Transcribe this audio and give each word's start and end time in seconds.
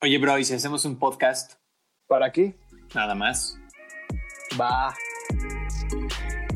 Oye, 0.00 0.16
bro, 0.18 0.38
¿y 0.38 0.44
si 0.44 0.54
hacemos 0.54 0.84
un 0.84 0.96
podcast? 0.96 1.54
¿Para 2.06 2.30
qué? 2.30 2.54
Nada 2.94 3.16
más. 3.16 3.58
Va. 4.58 4.94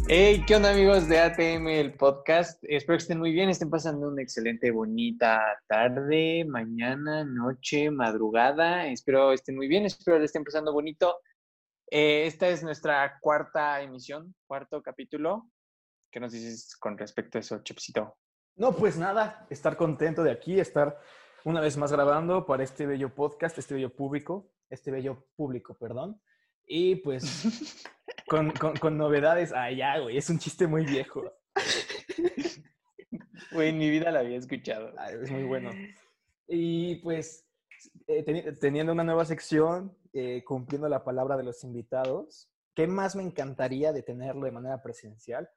Hey, 0.06 0.44
¿qué 0.46 0.54
onda 0.54 0.70
amigos 0.70 1.08
de 1.08 1.18
ATM, 1.18 1.66
el 1.66 1.92
podcast? 1.94 2.62
Espero 2.62 2.98
que 2.98 3.02
estén 3.02 3.18
muy 3.18 3.32
bien, 3.32 3.48
estén 3.48 3.68
pasando 3.68 4.06
una 4.06 4.22
excelente, 4.22 4.70
bonita 4.70 5.60
tarde, 5.66 6.44
mañana, 6.44 7.24
noche, 7.24 7.90
madrugada. 7.90 8.86
Espero 8.86 9.32
estén 9.32 9.56
muy 9.56 9.66
bien, 9.66 9.86
espero 9.86 10.20
le 10.20 10.26
estén 10.26 10.44
pasando 10.44 10.72
bonito. 10.72 11.18
Eh, 11.90 12.26
esta 12.26 12.48
es 12.48 12.62
nuestra 12.62 13.18
cuarta 13.20 13.82
emisión, 13.82 14.36
cuarto 14.46 14.80
capítulo. 14.80 15.50
¿Qué 16.12 16.20
nos 16.20 16.30
dices 16.30 16.76
con 16.76 16.96
respecto 16.96 17.38
a 17.38 17.40
eso, 17.40 17.60
Chipsito? 17.64 18.18
No, 18.54 18.70
pues 18.70 18.96
nada, 18.96 19.48
estar 19.50 19.76
contento 19.76 20.22
de 20.22 20.30
aquí, 20.30 20.60
estar 20.60 20.96
una 21.44 21.60
vez 21.60 21.76
más 21.76 21.92
grabando 21.92 22.46
para 22.46 22.62
este 22.64 22.86
bello 22.86 23.14
podcast, 23.14 23.58
este 23.58 23.74
bello 23.74 23.94
público, 23.94 24.50
este 24.70 24.90
bello 24.90 25.26
público, 25.36 25.74
perdón. 25.78 26.20
Y 26.66 26.96
pues 26.96 27.84
con, 28.28 28.50
con, 28.52 28.76
con 28.76 28.96
novedades, 28.96 29.52
ah, 29.52 29.70
ya, 29.70 29.98
güey, 29.98 30.16
es 30.16 30.30
un 30.30 30.38
chiste 30.38 30.66
muy 30.66 30.84
viejo. 30.84 31.24
Güey, 33.52 33.68
en 33.70 33.78
mi 33.78 33.90
vida 33.90 34.10
la 34.10 34.20
había 34.20 34.38
escuchado. 34.38 34.92
Ay, 34.98 35.16
es 35.22 35.30
muy 35.30 35.42
bueno. 35.44 35.70
Y 36.48 36.96
pues 36.96 37.46
eh, 38.06 38.24
teni- 38.24 38.58
teniendo 38.58 38.92
una 38.92 39.04
nueva 39.04 39.24
sección, 39.24 39.96
eh, 40.12 40.42
cumpliendo 40.44 40.88
la 40.88 41.04
palabra 41.04 41.36
de 41.36 41.42
los 41.42 41.62
invitados, 41.64 42.48
¿qué 42.74 42.86
más 42.86 43.14
me 43.16 43.22
encantaría 43.22 43.92
de 43.92 44.02
tenerlo 44.02 44.44
de 44.46 44.52
manera 44.52 44.82
presencial? 44.82 45.50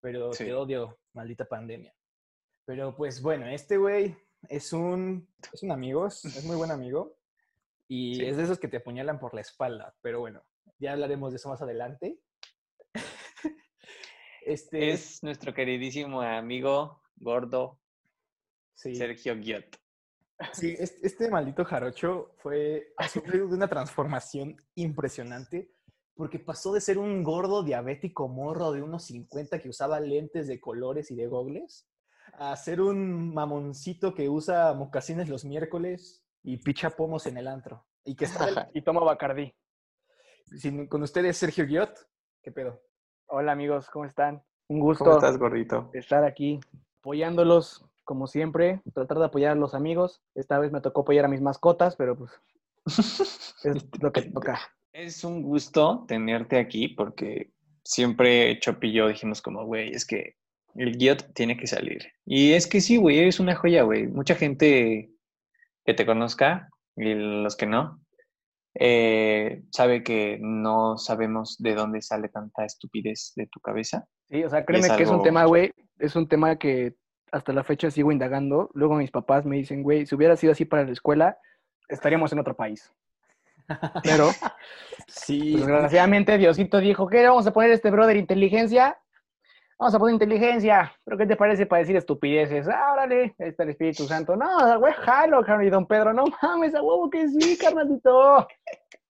Pero 0.00 0.32
Sí. 0.32 0.44
te 0.44 0.54
odio, 0.54 0.98
maldita 1.12 1.46
pandemia. 1.46 1.94
Pero 2.66 2.94
pues 2.94 3.20
bueno, 3.20 3.46
este 3.48 3.78
güey 3.78 4.16
es 4.48 4.72
un, 4.72 5.28
es 5.52 5.62
un 5.62 5.70
amigo, 5.72 6.06
es 6.06 6.44
muy 6.44 6.56
buen 6.56 6.70
amigo. 6.70 7.16
Y 7.88 8.16
Sí. 8.16 8.24
es 8.26 8.36
de 8.36 8.44
esos 8.44 8.58
que 8.58 8.68
te 8.68 8.78
apuñalan 8.78 9.18
por 9.20 9.34
la 9.34 9.42
espalda. 9.42 9.94
Pero 10.00 10.20
bueno, 10.20 10.42
ya 10.78 10.92
hablaremos 10.92 11.32
de 11.32 11.36
eso 11.36 11.48
más 11.50 11.60
adelante. 11.62 12.18
Este 14.46 14.90
Es 14.90 15.22
nuestro 15.22 15.54
queridísimo 15.54 16.20
amigo 16.20 17.00
gordo 17.16 17.80
sí. 18.74 18.94
Sergio 18.94 19.36
Giot. 19.40 19.76
Sí, 20.52 20.74
es- 20.78 21.02
este 21.02 21.30
maldito 21.30 21.64
jarocho 21.64 22.34
fue 22.38 22.92
ha 22.98 23.08
sufrido 23.08 23.48
de 23.48 23.54
una 23.54 23.68
transformación 23.68 24.56
impresionante 24.74 25.70
porque 26.14 26.38
pasó 26.38 26.72
de 26.72 26.80
ser 26.80 26.98
un 26.98 27.22
gordo 27.24 27.62
diabético 27.62 28.28
morro 28.28 28.70
de 28.72 28.82
unos 28.82 29.04
50 29.06 29.58
que 29.60 29.68
usaba 29.68 29.98
lentes 29.98 30.46
de 30.46 30.60
colores 30.60 31.10
y 31.10 31.16
de 31.16 31.26
gogles 31.26 31.88
a 32.38 32.54
ser 32.56 32.80
un 32.80 33.32
mamoncito 33.34 34.14
que 34.14 34.28
usa 34.28 34.72
mocasines 34.74 35.28
los 35.28 35.44
miércoles 35.44 36.22
y 36.42 36.56
picha 36.58 36.90
pomos 36.90 37.26
en 37.26 37.36
el 37.38 37.48
antro. 37.48 37.84
Y 38.04 38.14
que 38.16 38.24
está 38.26 38.70
y 38.74 38.82
toma 38.82 39.00
Bacardí. 39.02 39.54
sin- 40.44 40.86
con 40.86 41.02
ustedes 41.02 41.36
Sergio 41.36 41.66
Guiot. 41.66 41.94
¿Qué 42.42 42.52
pedo? 42.52 42.80
Hola 43.26 43.52
amigos, 43.52 43.88
¿cómo 43.88 44.04
están? 44.04 44.42
Un 44.68 44.80
gusto 44.80 45.04
¿Cómo 45.04 45.16
estás, 45.16 45.38
gordito? 45.38 45.90
estar 45.94 46.24
aquí 46.24 46.60
apoyándolos, 47.00 47.84
como 48.04 48.26
siempre, 48.26 48.82
tratar 48.94 49.18
de 49.18 49.24
apoyar 49.26 49.52
a 49.52 49.54
los 49.54 49.74
amigos. 49.74 50.22
Esta 50.34 50.58
vez 50.58 50.72
me 50.72 50.80
tocó 50.80 51.02
apoyar 51.02 51.24
a 51.24 51.28
mis 51.28 51.40
mascotas, 51.40 51.96
pero 51.96 52.16
pues 52.16 52.30
es 53.64 53.84
lo 54.00 54.12
que 54.12 54.22
toca. 54.22 54.58
Es 54.92 55.24
un 55.24 55.42
gusto 55.42 56.04
tenerte 56.06 56.58
aquí 56.58 56.88
porque 56.88 57.52
siempre 57.82 58.58
Chop 58.60 58.82
y 58.84 58.92
yo 58.92 59.08
dijimos 59.08 59.42
como, 59.42 59.64
güey, 59.64 59.90
es 59.90 60.06
que 60.06 60.36
el 60.74 60.96
Giot 60.96 61.32
tiene 61.34 61.56
que 61.56 61.66
salir. 61.66 62.06
Y 62.24 62.52
es 62.52 62.66
que 62.66 62.80
sí, 62.80 62.96
güey, 62.96 63.18
eres 63.18 63.40
una 63.40 63.54
joya, 63.54 63.82
güey. 63.82 64.06
Mucha 64.06 64.34
gente 64.34 65.10
que 65.84 65.94
te 65.94 66.06
conozca 66.06 66.68
y 66.96 67.14
los 67.14 67.56
que 67.56 67.66
no, 67.66 68.00
eh, 68.74 69.62
sabe 69.70 70.02
que 70.02 70.38
no 70.40 70.98
sabemos 70.98 71.56
de 71.58 71.74
dónde 71.74 72.02
sale 72.02 72.28
tanta 72.28 72.64
estupidez 72.64 73.32
de 73.36 73.46
tu 73.46 73.60
cabeza. 73.60 74.06
Sí, 74.28 74.42
o 74.42 74.48
sea, 74.48 74.64
créeme 74.64 74.88
es 74.88 74.92
que 74.94 75.02
es 75.04 75.10
un 75.10 75.22
tema, 75.22 75.44
güey, 75.44 75.72
es 75.98 76.16
un 76.16 76.28
tema 76.28 76.56
que 76.56 76.94
hasta 77.30 77.52
la 77.52 77.64
fecha 77.64 77.90
sigo 77.90 78.10
indagando. 78.10 78.70
Luego 78.74 78.96
mis 78.96 79.10
papás 79.10 79.44
me 79.44 79.56
dicen, 79.56 79.82
güey, 79.82 80.06
si 80.06 80.14
hubiera 80.14 80.36
sido 80.36 80.52
así 80.52 80.64
para 80.64 80.84
la 80.84 80.92
escuela, 80.92 81.38
estaríamos 81.88 82.32
en 82.32 82.38
otro 82.38 82.56
país. 82.56 82.92
Pero 84.02 84.30
Sí, 85.08 85.52
Pues, 85.52 85.66
desgraciadamente 85.66 86.38
Diosito 86.38 86.78
dijo, 86.78 87.06
¿qué? 87.08 87.26
Vamos 87.26 87.46
a 87.46 87.52
poner 87.52 87.70
este 87.70 87.90
brother 87.90 88.16
inteligencia. 88.16 88.98
Vamos 89.78 89.94
a 89.94 89.98
poner 89.98 90.14
inteligencia. 90.14 90.92
¿Pero 91.04 91.18
qué 91.18 91.26
te 91.26 91.36
parece 91.36 91.66
para 91.66 91.80
decir 91.80 91.96
estupideces? 91.96 92.68
Ah, 92.68 92.92
órale, 92.92 93.34
ahí 93.38 93.48
está 93.48 93.64
el 93.64 93.70
Espíritu 93.70 94.04
Santo. 94.08 94.36
No, 94.36 94.78
güey, 94.78 94.92
jalo, 94.94 95.42
carnal. 95.42 95.66
Y 95.66 95.70
don 95.70 95.86
Pedro, 95.86 96.12
no 96.12 96.24
mames, 96.42 96.74
a 96.74 96.82
huevo 96.82 97.10
que 97.10 97.28
sí, 97.28 97.56
carnalito. 97.56 98.46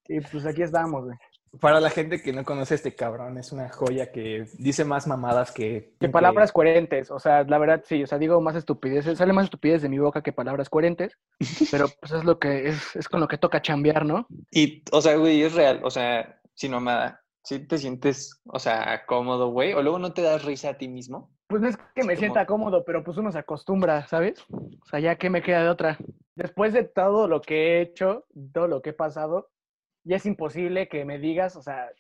Y 0.07 0.21
pues 0.21 0.45
aquí 0.45 0.63
estamos, 0.63 1.07
güey. 1.07 1.17
para 1.61 1.81
la 1.81 1.89
gente 1.89 2.21
que 2.21 2.31
no 2.31 2.45
conoce 2.45 2.75
a 2.75 2.77
este 2.77 2.95
cabrón, 2.95 3.39
es 3.39 3.53
una 3.53 3.71
joya 3.71 4.13
que 4.13 4.45
dice 4.59 4.85
más 4.85 5.07
mamadas 5.07 5.51
que... 5.51 5.95
Que 5.99 6.11
palabras 6.11 6.53
coherentes, 6.53 7.11
o 7.11 7.19
sea, 7.19 7.43
la 7.45 7.57
verdad 7.57 7.83
sí, 7.87 8.03
o 8.03 8.07
sea, 8.07 8.19
digo 8.19 8.39
más 8.43 8.55
estupideces, 8.55 9.17
sale 9.17 9.33
más 9.33 9.45
estupidez 9.45 9.81
de 9.81 9.89
mi 9.89 9.99
boca 9.99 10.23
que 10.23 10.31
palabras 10.31 10.69
coherentes, 10.69 11.17
pero 11.71 11.87
pues 12.01 12.13
es 12.13 12.25
lo 12.25 12.39
que 12.39 12.69
es, 12.69 12.97
es 12.97 13.09
con 13.09 13.21
lo 13.21 13.29
que 13.29 13.39
toca 13.39 13.63
chambear, 13.63 14.05
¿no? 14.05 14.27
Y, 14.51 14.83
o 14.93 15.01
sea, 15.01 15.17
güey, 15.17 15.43
es 15.43 15.55
real, 15.55 15.81
o 15.85 15.91
sea, 15.91 16.39
sin 16.53 16.73
mamada. 16.73 17.24
Si 17.45 17.59
te 17.67 17.77
sientes, 17.79 18.41
o 18.47 18.59
sea, 18.59 19.05
cómodo, 19.07 19.51
güey, 19.51 19.75
o 19.75 19.83
luego 19.83 19.99
no 19.99 20.13
te 20.15 20.23
das 20.23 20.45
risa 20.45 20.71
a 20.71 20.79
ti 20.79 20.89
mismo. 20.89 21.31
Pues 21.47 21.61
no 21.61 21.69
es 21.69 21.77
que 21.77 22.03
me 22.03 22.15
como- 22.15 22.19
sienta 22.19 22.47
cómodo, 22.47 22.85
pero 22.85 23.05
pues 23.05 23.19
uno 23.19 23.31
se 23.31 23.39
acostumbra, 23.39 24.07
¿sabes? 24.07 24.45
O 24.51 24.87
sea, 24.91 24.99
ya 24.99 25.17
que 25.17 25.29
me 25.29 25.43
queda 25.43 25.63
de 25.63 25.69
otra. 25.69 25.99
Después 26.35 26.73
de 26.73 26.85
todo 26.85 27.29
lo 27.29 27.41
que 27.43 27.55
he 27.79 27.81
hecho, 27.83 28.25
todo 28.53 28.67
lo 28.67 28.81
que 28.83 28.91
he 28.91 28.95
pasado, 28.95 29.51
ya 30.05 30.17
es 30.17 30.27
imposible 30.27 30.89
que 30.89 31.05
me 31.05 31.19
digas, 31.19 31.55
o 31.57 31.63
sea, 31.63 31.91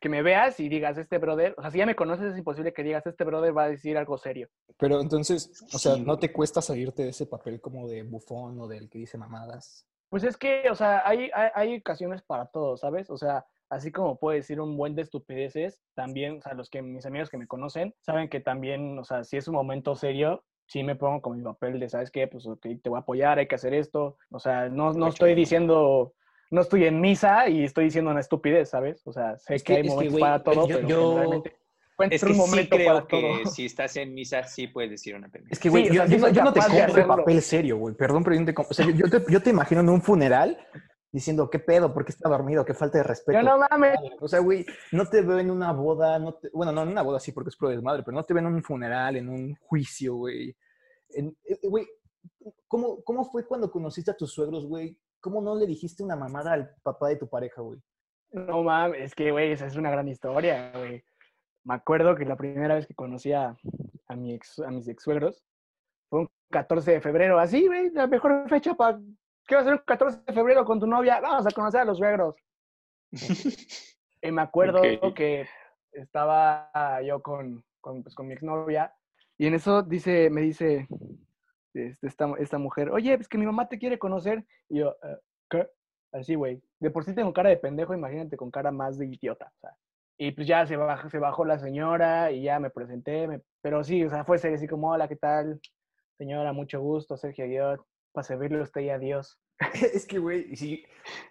que 0.00 0.08
me 0.08 0.22
veas 0.22 0.58
y 0.60 0.70
digas, 0.70 0.96
este 0.96 1.18
brother, 1.18 1.54
o 1.58 1.62
sea, 1.62 1.70
si 1.70 1.76
ya 1.76 1.84
me 1.84 1.94
conoces, 1.94 2.32
es 2.32 2.38
imposible 2.38 2.72
que 2.72 2.82
digas, 2.82 3.06
este 3.06 3.22
brother 3.24 3.54
va 3.54 3.64
a 3.64 3.68
decir 3.68 3.98
algo 3.98 4.16
serio. 4.16 4.48
Pero 4.78 4.98
entonces, 4.98 5.52
o 5.74 5.78
sea, 5.78 5.94
Sí, 5.96 6.00
¿no 6.00 6.18
te 6.18 6.32
cuesta 6.32 6.62
salirte 6.62 7.02
de 7.02 7.10
ese 7.10 7.26
papel 7.26 7.60
como 7.60 7.86
de 7.86 8.02
bufón 8.02 8.58
o 8.58 8.66
del 8.66 8.88
que 8.88 8.98
dice 9.00 9.18
mamadas? 9.18 9.86
Pues 10.08 10.24
es 10.24 10.38
que, 10.38 10.70
o 10.70 10.74
sea, 10.74 11.06
hay, 11.06 11.30
hay, 11.34 11.50
hay 11.54 11.76
ocasiones 11.76 12.22
para 12.22 12.46
todo, 12.46 12.78
¿sabes? 12.78 13.10
O 13.10 13.18
sea, 13.18 13.44
así 13.70 13.90
como 13.92 14.18
puedo 14.18 14.36
decir 14.36 14.60
un 14.60 14.76
buen 14.76 14.94
de 14.94 15.02
estupideces, 15.02 15.80
también, 15.94 16.38
o 16.38 16.40
sea, 16.42 16.54
los 16.54 16.68
que 16.68 16.82
mis 16.82 17.06
amigos 17.06 17.30
que 17.30 17.38
me 17.38 17.46
conocen 17.46 17.94
saben 18.00 18.28
que 18.28 18.40
también, 18.40 18.98
o 18.98 19.04
sea, 19.04 19.24
si 19.24 19.36
es 19.36 19.48
un 19.48 19.54
momento 19.54 19.94
serio, 19.94 20.44
sí 20.66 20.82
me 20.84 20.96
pongo 20.96 21.22
con 21.22 21.36
mi 21.36 21.42
papel 21.42 21.80
de, 21.80 21.88
¿sabes 21.88 22.10
qué? 22.10 22.26
Pues 22.28 22.46
ok, 22.46 22.66
te 22.82 22.90
voy 22.90 22.96
a 22.98 23.00
apoyar, 23.00 23.38
hay 23.38 23.48
que 23.48 23.54
hacer 23.54 23.72
esto. 23.74 24.16
O 24.30 24.38
sea, 24.38 24.68
no, 24.68 24.92
no 24.92 25.08
estoy 25.08 25.34
diciendo, 25.34 26.14
no 26.50 26.60
estoy 26.60 26.84
en 26.84 27.00
misa 27.00 27.48
y 27.48 27.64
estoy 27.64 27.84
diciendo 27.86 28.10
una 28.10 28.20
estupidez, 28.20 28.70
¿sabes? 28.70 29.02
O 29.06 29.12
sea, 29.12 29.38
sé 29.38 29.54
Es 29.54 29.64
que, 29.64 29.72
que- 29.74 29.78
hay 29.80 29.80
es 29.80 29.86
que, 29.86 29.90
momentos 29.90 30.12
güey, 30.12 30.20
para 30.20 30.42
todo, 30.44 30.68
yo- 30.68 30.76
pero 30.76 30.88
yo- 30.88 31.08
generalmente 31.08 31.56
encuentro 31.92 32.16
Es 32.16 32.22
que 32.22 32.26
un 32.28 32.32
sí 32.34 32.38
momento 32.38 32.76
creo 32.76 32.94
para 32.94 33.06
que 33.06 33.20
todo. 33.42 33.50
si 33.52 33.64
estás 33.66 33.96
en 33.96 34.14
misa, 34.14 34.42
sí 34.44 34.66
puedes 34.68 34.90
decir 34.90 35.14
una 35.16 35.28
pendeja. 35.28 35.52
Es 35.52 35.58
que, 35.58 35.68
Sí, 35.68 35.70
güey, 35.70 35.84
o 35.84 35.92
yo, 35.92 35.94
sea, 35.94 36.06
sí 36.06 36.12
yo 36.18 36.28
yo 36.28 36.44
no 36.44 36.52
te 36.52 36.60
compro 36.60 37.06
papel 37.06 37.42
serio, 37.42 37.76
güey. 37.78 37.94
Perdón, 37.94 38.22
pero 38.24 38.34
yo 38.34 38.40
no 38.40 38.46
te 38.46 38.54
compro. 38.54 38.70
O 38.70 38.74
sea, 38.74 38.86
yo, 38.86 38.92
yo 38.92 39.10
te, 39.10 39.32
yo 39.32 39.42
te 39.42 39.50
imagino 39.50 39.80
en 39.80 39.88
un 39.88 40.00
funeral 40.02 40.56
diciendo, 41.12 41.50
¿qué 41.50 41.58
pedo? 41.58 41.92
¿Por 41.92 42.04
qué 42.04 42.12
está 42.12 42.28
dormido? 42.28 42.64
¿Qué 42.64 42.74
falta 42.74 42.98
de 42.98 43.04
respeto? 43.04 43.38
Yo 43.38 43.42
no 43.44 43.58
mames. 43.70 43.98
O 44.20 44.28
sea, 44.28 44.38
güey, 44.40 44.64
no 44.92 45.06
te 45.06 45.22
veo 45.22 45.38
en 45.38 45.50
una 45.50 45.72
boda, 45.72 46.18
no 46.18 46.34
te- 46.34 46.50
bueno, 46.52 46.72
no 46.72 46.82
en 46.82 46.88
una 46.90 47.02
boda 47.02 47.18
sí 47.20 47.32
porque 47.32 47.48
es 47.50 47.56
pro 47.56 47.68
desmadre, 47.68 48.02
pero 48.04 48.14
no 48.16 48.24
te 48.24 48.32
veo 48.34 48.40
en 48.46 48.54
un 48.54 48.62
funeral, 48.62 49.16
en 49.16 49.28
un 49.28 49.54
juicio, 49.56 50.14
güey. 50.16 50.56
En- 51.10 51.36
eh, 51.44 51.58
eh, 51.62 51.68
Güey, 51.68 51.86
¿cómo, 52.68 53.02
¿cómo 53.02 53.24
fue 53.24 53.46
cuando 53.46 53.70
conociste 53.70 54.10
a 54.10 54.16
tus 54.16 54.32
suegros, 54.32 54.66
güey? 54.66 54.98
¿Cómo 55.20 55.40
no 55.42 55.54
le 55.54 55.66
dijiste 55.66 56.02
una 56.02 56.16
mamada 56.16 56.52
al 56.52 56.74
papá 56.82 57.08
de 57.08 57.16
tu 57.16 57.28
pareja, 57.28 57.60
güey? 57.60 57.80
No 58.32 58.62
mames, 58.62 59.00
es 59.02 59.14
que, 59.14 59.30
güey, 59.32 59.52
esa 59.52 59.66
es 59.66 59.76
una 59.76 59.90
gran 59.90 60.06
historia, 60.08 60.70
güey. 60.76 61.02
Me 61.64 61.74
acuerdo 61.74 62.14
que 62.14 62.24
la 62.24 62.36
primera 62.36 62.76
vez 62.76 62.86
que 62.86 62.94
conocí 62.94 63.32
a, 63.32 63.56
a, 64.08 64.16
mi 64.16 64.32
ex, 64.34 64.60
a 64.60 64.70
mis 64.70 64.86
ex 64.88 65.02
suegros 65.02 65.44
fue 66.08 66.20
un 66.20 66.30
14 66.50 66.92
de 66.92 67.00
febrero. 67.00 67.38
Así, 67.38 67.66
güey, 67.66 67.90
la 67.90 68.06
mejor 68.06 68.48
fecha 68.48 68.74
para... 68.74 68.98
¿Qué 69.46 69.54
va 69.54 69.60
a 69.62 69.64
ser 69.64 69.72
un 69.74 69.82
14 69.84 70.20
de 70.26 70.32
febrero 70.32 70.64
con 70.64 70.78
tu 70.80 70.86
novia? 70.86 71.20
Vamos 71.20 71.46
a 71.46 71.50
conocer 71.50 71.80
a 71.80 71.84
los 71.84 71.98
suegros. 71.98 72.34
Y 74.22 74.30
me 74.32 74.42
acuerdo 74.42 74.82
que 75.14 75.48
estaba 75.92 77.00
yo 77.02 77.22
con, 77.22 77.64
con, 77.80 78.02
pues, 78.02 78.14
con 78.14 78.26
mi 78.26 78.34
exnovia 78.34 78.94
y 79.38 79.46
en 79.46 79.54
eso 79.54 79.82
dice, 79.82 80.28
me 80.28 80.42
dice 80.42 80.86
este, 81.72 82.06
esta, 82.06 82.30
esta 82.38 82.58
mujer, 82.58 82.90
oye, 82.90 83.16
pues 83.16 83.28
que 83.28 83.38
mi 83.38 83.46
mamá 83.46 83.66
te 83.66 83.78
quiere 83.78 83.98
conocer. 83.98 84.44
Y 84.68 84.80
yo, 84.80 84.90
"Eh, 85.02 85.16
¿qué? 85.48 85.70
Así, 86.12 86.34
güey. 86.34 86.60
De 86.80 86.90
por 86.90 87.04
sí 87.04 87.14
tengo 87.14 87.32
cara 87.32 87.48
de 87.48 87.56
pendejo, 87.56 87.94
imagínate 87.94 88.36
con 88.36 88.50
cara 88.50 88.70
más 88.70 88.98
de 88.98 89.06
idiota. 89.06 89.50
O 89.56 89.60
sea. 89.60 89.74
Y 90.18 90.32
pues 90.32 90.46
ya 90.46 90.66
se 90.66 90.76
bajó, 90.76 91.08
se 91.08 91.18
bajó 91.18 91.46
la 91.46 91.58
señora 91.58 92.30
y 92.30 92.42
ya 92.42 92.60
me 92.60 92.68
presenté. 92.68 93.26
me- 93.26 93.40
pero 93.62 93.82
sí, 93.82 94.04
o 94.04 94.10
sea, 94.10 94.24
fue 94.24 94.36
serio, 94.36 94.56
así 94.58 94.68
como, 94.68 94.90
hola, 94.90 95.08
¿qué 95.08 95.16
tal? 95.16 95.58
Señora, 96.18 96.52
mucho 96.52 96.78
gusto, 96.82 97.16
Sergio 97.16 97.46
Guiot. 97.46 97.80
Para 98.12 98.24
servirle 98.24 98.58
a 98.58 98.62
usted 98.62 98.80
y 98.82 98.90
a 98.90 98.98
Dios. 98.98 99.38
es 99.74 100.06
que, 100.06 100.18
güey, 100.18 100.56
si, 100.56 100.84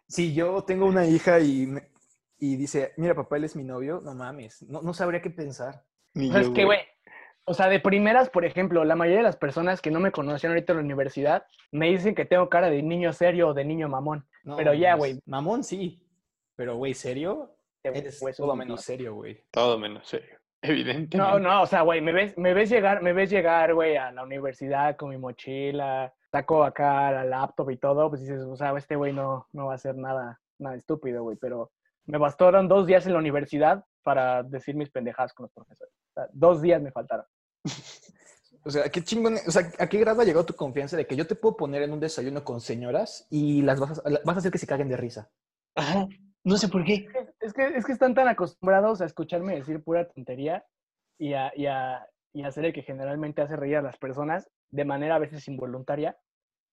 si 0.08 0.34
yo 0.34 0.64
tengo 0.64 0.86
una 0.86 1.06
hija 1.06 1.40
y, 1.40 1.66
me- 1.68 1.90
y 2.38 2.56
dice, 2.56 2.94
mira, 2.98 3.16
papá, 3.16 3.38
él 3.38 3.44
es 3.44 3.56
mi 3.56 3.64
novio, 3.64 4.02
no 4.04 4.14
mames, 4.14 4.62
no, 4.64 4.82
no 4.82 4.94
sabría 4.94 5.22
qué 5.22 5.30
pensar. 5.30 5.84
Ni 6.14 6.30
O 6.30 6.34
sea, 6.34 6.42
es 6.42 6.50
que, 6.50 6.66
güey, 6.66 6.80
O 7.46 7.54
sea, 7.54 7.68
de 7.68 7.80
primeras, 7.80 8.30
por 8.30 8.46
ejemplo, 8.46 8.86
la 8.86 8.96
mayoría 8.96 9.18
de 9.20 9.24
las 9.24 9.38
personas 9.38 9.82
que 9.82 9.90
no 9.92 10.00
me 10.00 10.12
conocían 10.12 10.52
ahorita 10.54 10.74
en 10.74 10.78
la 10.78 10.84
universidad 10.86 11.46
me 11.72 11.90
dicen 11.90 12.14
que 12.16 12.26
tengo 12.26 12.48
cara 12.50 12.70
de 12.70 12.82
niño 12.84 13.12
serio 13.14 13.50
o 13.50 13.54
de 13.54 13.66
niño 13.66 13.90
mamón. 13.90 14.28
No, 14.44 14.56
Pero 14.56 14.74
ya, 14.74 14.96
güey. 14.96 15.20
Mamón 15.26 15.64
sí. 15.64 16.02
Pero, 16.56 16.78
güey, 16.78 16.94
¿serio? 16.94 17.56
Eres 17.84 18.20
todo 18.38 18.56
menos 18.56 18.82
serio, 18.82 19.16
güey. 19.16 19.44
Todo 19.52 19.80
menos 19.80 20.08
serio. 20.08 20.38
Evidentemente. 20.62 21.18
No, 21.18 21.40
no, 21.40 21.62
o 21.64 21.66
sea, 21.66 21.82
güey, 21.82 22.02
me 22.02 22.12
ves, 22.12 22.38
me 22.38 22.54
ves 22.54 22.70
llegar, 22.70 23.02
me 23.02 23.14
ves 23.14 23.30
llegar, 23.30 23.74
güey, 23.74 23.96
a 23.96 24.12
la 24.12 24.24
universidad 24.24 24.96
con 24.98 25.10
mi 25.10 25.18
mochila, 25.18 26.14
saco 26.32 26.64
acá 26.64 27.12
la 27.12 27.24
laptop 27.24 27.72
y 27.72 27.78
todo, 27.78 28.10
pues 28.10 28.22
dices, 28.22 28.42
o 28.42 28.56
sea, 28.56 28.76
este 28.78 28.96
güey 28.96 29.14
no, 29.14 29.48
no 29.52 29.68
va 29.68 29.74
a 29.74 29.76
hacer 29.76 29.96
nada, 29.96 30.40
nada 30.58 30.76
estúpido, 30.76 31.24
güey, 31.24 31.38
pero 31.38 31.72
me 32.06 32.18
bastaron 32.18 32.68
dos 32.68 32.88
días 32.88 33.06
en 33.06 33.14
la 33.14 33.20
universidad 33.20 33.84
para 34.04 34.44
decir 34.44 34.76
mis 34.76 34.90
pendejadas 34.90 35.34
con 35.34 35.46
los 35.46 35.54
profesores. 35.54 35.94
O 36.12 36.14
sea, 36.14 36.30
dos 36.34 36.62
días 36.62 36.82
me 36.82 36.92
faltaron. 36.92 37.26
O 38.66 38.72
sea, 38.72 38.90
qué 38.90 39.02
chingón. 39.02 39.38
O 39.48 39.52
sea, 39.52 39.72
¿a 39.80 39.88
qué 39.88 40.00
grado 40.00 40.20
ha 40.20 40.26
llegado 40.26 40.46
tu 40.46 40.54
confianza 40.54 40.98
de 40.98 41.08
que 41.08 41.16
yo 41.16 41.26
te 41.26 41.36
puedo 41.36 41.56
poner 41.56 41.82
en 41.82 41.94
un 41.94 42.00
desayuno 42.02 42.44
con 42.44 42.60
señoras 42.60 43.26
y 43.30 43.62
las 43.62 43.80
vas 43.80 44.00
a, 44.00 44.10
vas 44.26 44.36
a 44.36 44.40
hacer 44.40 44.52
que 44.52 44.58
se 44.58 44.68
caguen 44.68 44.90
de 44.90 44.98
risa? 44.98 45.30
Ajá. 45.76 46.08
No 46.44 46.58
sé 46.58 46.68
por 46.68 46.84
qué. 46.84 47.08
Es 47.40 47.54
que, 47.54 47.68
es 47.68 47.86
que 47.86 47.94
están 47.94 48.14
tan 48.14 48.28
acostumbrados 48.28 49.00
a 49.00 49.06
escucharme 49.06 49.56
decir 49.56 49.82
pura 49.82 50.10
tontería 50.10 50.66
y 51.18 51.34
a, 51.34 51.54
y 51.56 51.68
a, 51.68 52.06
y 52.34 52.44
a 52.44 52.52
ser 52.52 52.66
el 52.66 52.74
que 52.74 52.84
generalmente 52.84 53.42
hace 53.42 53.56
reír 53.56 53.78
a 53.78 53.82
las 53.82 53.98
personas 53.98 54.50
de 54.72 54.86
manera 54.86 55.16
a 55.16 55.20
veces 55.20 55.48
involuntaria, 55.48 56.18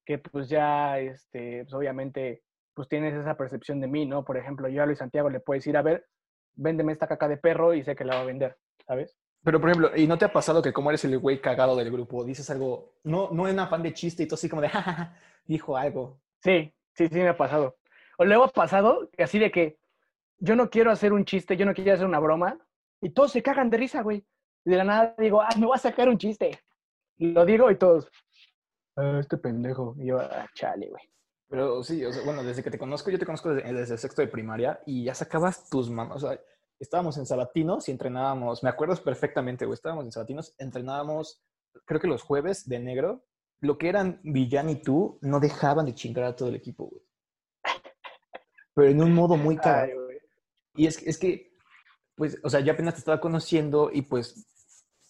que 0.05 0.19
pues 0.19 0.49
ya, 0.49 0.99
este, 0.99 1.65
pues 1.65 1.75
obviamente, 1.75 2.43
pues 2.75 2.89
tienes 2.89 3.15
esa 3.15 3.37
percepción 3.37 3.81
de 3.81 3.89
mí, 3.89 4.07
¿no? 4.07 4.25
Por 4.25 4.37
ejemplo, 4.37 4.69
yo 4.69 4.83
a 4.83 4.87
Luis 4.87 4.99
Santiago 4.99 5.31
le 5.31 5.41
puedo 5.41 5.59
decir, 5.59 5.77
a 5.77 5.83
ver, 5.83 6.07
véndeme 6.55 6.93
esta 6.93 7.07
caca 7.07 7.29
de 7.29 7.37
perro 7.37 7.75
y 7.75 7.83
sé 7.83 7.97
que 7.97 8.05
la 8.05 8.17
va 8.17 8.21
a 8.21 8.27
vender, 8.27 8.57
¿sabes? 8.87 9.17
Pero, 9.43 9.61
por 9.61 9.71
ejemplo, 9.71 9.91
¿y 9.97 10.07
no 10.07 10.19
te 10.19 10.25
ha 10.25 10.33
pasado 10.33 10.61
que 10.61 10.73
como 10.73 10.91
eres 10.91 11.05
el 11.05 11.19
güey 11.19 11.41
cagado 11.41 11.77
del 11.77 11.91
grupo, 11.91 12.25
dices 12.25 12.49
algo, 12.51 12.95
no, 13.05 13.31
no 13.31 13.47
en 13.47 13.59
afán 13.59 13.83
de 13.83 13.93
chiste 13.93 14.25
y 14.25 14.27
tú 14.27 14.35
así 14.35 14.49
como 14.49 14.63
de, 14.63 14.69
jajaja, 14.69 15.15
dijo 15.47 15.77
algo? 15.77 16.21
Sí, 16.43 16.75
sí, 16.95 17.09
sí 17.09 17.15
me 17.15 17.29
ha 17.29 17.37
pasado. 17.37 17.77
O 18.19 18.25
luego 18.25 18.45
ha 18.45 18.49
pasado 18.49 19.09
así 19.19 19.39
de 19.39 19.51
que 19.51 19.79
yo 20.39 20.57
no 20.57 20.69
quiero 20.71 20.91
hacer 20.91 21.13
un 21.13 21.25
chiste, 21.25 21.57
yo 21.57 21.65
no 21.65 21.75
quiero 21.75 21.93
hacer 21.93 22.07
una 22.07 22.19
broma, 22.19 22.59
y 23.01 23.11
todos 23.11 23.33
se 23.33 23.43
cagan 23.43 23.71
de 23.71 23.77
risa, 23.77 24.03
güey. 24.03 24.25
Y 24.65 24.71
de 24.71 24.77
la 24.77 24.85
nada 24.85 25.15
digo, 25.19 25.41
ah, 25.41 25.49
me 25.59 25.67
voy 25.67 25.77
a 25.77 25.79
sacar 25.79 26.09
un 26.09 26.19
chiste. 26.19 26.59
Lo 27.19 27.45
digo 27.45 27.71
y 27.71 27.77
todos, 27.77 28.09
"Ah, 28.97 29.19
este 29.21 29.37
pendejo. 29.39 29.95
Y 29.99 30.07
yo, 30.07 30.19
ah, 30.19 30.47
chale, 30.55 30.89
güey. 30.89 31.03
Pero 31.49 31.83
sí, 31.85 32.05
o 32.05 32.13
sea, 32.13 32.25
bueno, 32.25 32.43
desde 32.43 32.63
que 32.63 32.71
te 32.71 32.79
conozco, 32.79 33.11
yo 33.11 33.19
te 33.19 33.27
conozco 33.27 33.55
desde, 33.55 33.73
desde 33.73 33.95
el 33.95 33.99
sexto 34.01 34.21
de 34.23 34.29
primaria 34.29 34.81
y 34.85 35.05
ya 35.05 35.15
sacabas 35.15 35.69
tus 35.71 35.89
manos. 35.91 36.23
O 36.25 36.29
sea, 36.29 36.41
estábamos 36.81 37.17
en 37.19 37.27
Sabatinos 37.27 37.89
y 37.89 37.93
entrenábamos, 37.93 38.63
me 38.65 38.69
acuerdo 38.69 38.97
perfectamente, 39.03 39.65
güey, 39.65 39.75
estábamos 39.75 40.05
en 40.05 40.13
Sabatinos, 40.13 40.55
entrenábamos, 40.59 41.43
creo 41.85 42.01
que 42.01 42.09
los 42.09 42.23
jueves 42.23 42.69
de 42.69 42.81
negro, 42.81 43.25
lo 43.61 43.79
que 43.79 43.89
eran 43.89 44.21
Villán 44.25 44.69
y 44.71 44.83
tú 44.83 45.19
no 45.23 45.39
dejaban 45.41 45.87
de 45.87 45.95
chingar 45.95 46.25
a 46.25 46.37
todo 46.37 46.49
el 46.49 46.57
equipo, 46.57 46.87
güey. 46.87 47.03
Pero 48.75 48.91
en 48.91 49.01
un 49.03 49.15
modo 49.15 49.37
muy. 49.37 49.57
Ay, 49.63 49.93
güey. 49.95 50.19
Y 50.75 50.87
es, 50.87 50.99
que- 50.99 51.09
es 51.09 51.17
que, 51.19 51.53
pues, 52.17 52.39
o 52.43 52.51
sea, 52.51 52.61
yo 52.61 52.73
apenas 52.73 52.95
te 52.95 52.99
estaba 52.99 53.21
conociendo 53.21 53.91
y 53.93 54.03
pues, 54.03 54.47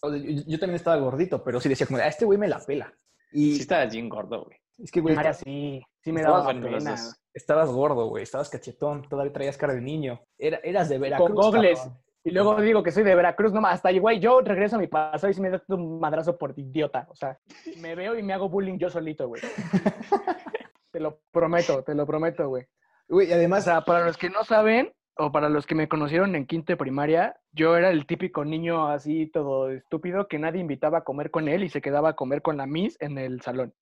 o 0.01 0.09
sea, 0.11 0.19
yo, 0.19 0.41
yo 0.45 0.59
también 0.59 0.75
estaba 0.75 0.97
gordito, 0.97 1.43
pero 1.43 1.59
sí 1.59 1.69
decía 1.69 1.87
como, 1.87 1.99
a 1.99 2.07
este 2.07 2.25
güey 2.25 2.37
me 2.37 2.47
la 2.47 2.59
pela. 2.59 2.93
Y 3.31 3.55
Sí 3.55 3.61
estabas 3.61 3.91
bien 3.91 4.07
gordo, 4.09 4.45
güey. 4.45 4.57
es 4.77 4.91
que, 4.91 5.01
güey, 5.01 5.15
Ahora 5.15 5.31
esta- 5.31 5.43
sí, 5.43 5.81
sí 6.03 6.11
me 6.11 6.21
daba 6.21 6.47
pena. 6.47 6.95
estabas 7.33 7.69
gordo, 7.69 8.07
güey, 8.07 8.23
estabas 8.23 8.49
cachetón, 8.49 9.07
todavía 9.09 9.33
traías 9.33 9.57
cara 9.57 9.73
de 9.73 9.81
niño. 9.81 10.21
Era, 10.37 10.59
eras 10.63 10.89
de 10.89 10.97
Veracruz. 10.97 11.31
Con 11.33 11.51
cabrón. 11.51 11.97
Y 12.23 12.31
luego 12.31 12.59
digo 12.61 12.83
que 12.83 12.91
soy 12.91 13.03
de 13.03 13.15
Veracruz, 13.15 13.53
no 13.53 13.61
más, 13.61 13.75
hasta 13.75 13.87
ahí, 13.89 13.99
güey, 13.99 14.19
yo 14.19 14.41
regreso 14.41 14.75
a 14.75 14.79
mi 14.79 14.87
pasado 14.87 15.29
y 15.29 15.33
sí 15.33 15.39
me 15.39 15.49
doy 15.49 15.61
un 15.69 15.97
madrazo 15.99 16.37
por 16.37 16.53
idiota. 16.57 17.07
O 17.09 17.15
sea, 17.15 17.39
me 17.77 17.95
veo 17.95 18.17
y 18.17 18.23
me 18.23 18.33
hago 18.33 18.49
bullying 18.49 18.77
yo 18.77 18.89
solito, 18.89 19.27
güey. 19.29 19.41
te 20.91 20.99
lo 20.99 21.19
prometo, 21.31 21.83
te 21.83 21.95
lo 21.95 22.05
prometo, 22.05 22.49
güey. 22.49 22.65
Güey, 23.07 23.29
y 23.29 23.31
O 23.31 23.35
además, 23.35 23.63
sea, 23.63 23.81
para 23.81 24.05
los 24.05 24.17
que 24.17 24.29
no 24.29 24.43
saben, 24.43 24.91
o 25.19 25.31
para 25.31 25.49
los 25.49 25.65
que 25.65 25.75
me 25.75 25.87
conocieron 25.87 26.35
en 26.35 26.45
quinto 26.45 26.73
de 26.73 26.77
primaria, 26.77 27.39
yo 27.51 27.75
era 27.75 27.89
el 27.89 28.05
típico 28.05 28.45
niño 28.45 28.87
así 28.87 29.27
todo 29.27 29.71
estúpido 29.71 30.27
que 30.27 30.39
nadie 30.39 30.61
invitaba 30.61 30.99
a 30.99 31.03
comer 31.03 31.31
con 31.31 31.47
él 31.47 31.63
y 31.63 31.69
se 31.69 31.81
quedaba 31.81 32.09
a 32.09 32.15
comer 32.15 32.41
con 32.41 32.57
la 32.57 32.65
Miss 32.65 32.97
en 32.99 33.17
el 33.17 33.41
salón. 33.41 33.73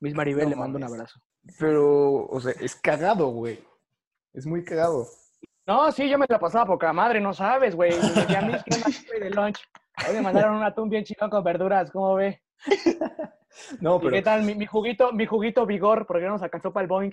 Miss 0.00 0.14
Maribel, 0.14 0.44
No 0.44 0.50
le 0.50 0.56
mando 0.56 0.78
un 0.78 0.84
abrazo. 0.84 1.20
pero, 1.58 2.26
o 2.26 2.40
sea, 2.40 2.52
es 2.60 2.74
cagado, 2.76 3.28
güey. 3.28 3.58
Es 4.32 4.46
muy 4.46 4.64
cagado. 4.64 5.06
No, 5.66 5.92
sí, 5.92 6.08
yo 6.08 6.18
me 6.18 6.26
la 6.28 6.38
pasaba 6.38 6.66
poca 6.66 6.92
madre, 6.92 7.20
no 7.20 7.34
sabes, 7.34 7.74
güey. 7.76 7.90
Decía, 7.92 8.40
Miss, 8.42 8.62
¿qué 8.64 8.74
onda 8.76 8.88
güey, 9.08 9.20
de 9.20 9.30
lunch? 9.30 9.58
Hoy 10.08 10.14
me 10.16 10.22
mandaron 10.22 10.56
un 10.56 10.64
atún 10.64 10.88
bien 10.88 11.04
chingón 11.04 11.30
con 11.30 11.44
verduras, 11.44 11.90
¿cómo 11.90 12.14
ve? 12.14 12.40
No, 13.80 13.96
¿Y 13.96 13.98
pero, 13.98 14.10
qué 14.12 14.22
tal? 14.22 14.44
Mi, 14.44 14.54
mi 14.54 14.64
juguito, 14.64 15.12
mi 15.12 15.26
juguito 15.26 15.66
vigor, 15.66 16.06
porque 16.06 16.24
no 16.24 16.30
nos 16.32 16.42
alcanzó 16.42 16.72
para 16.72 16.82
el 16.84 16.88
boing. 16.88 17.12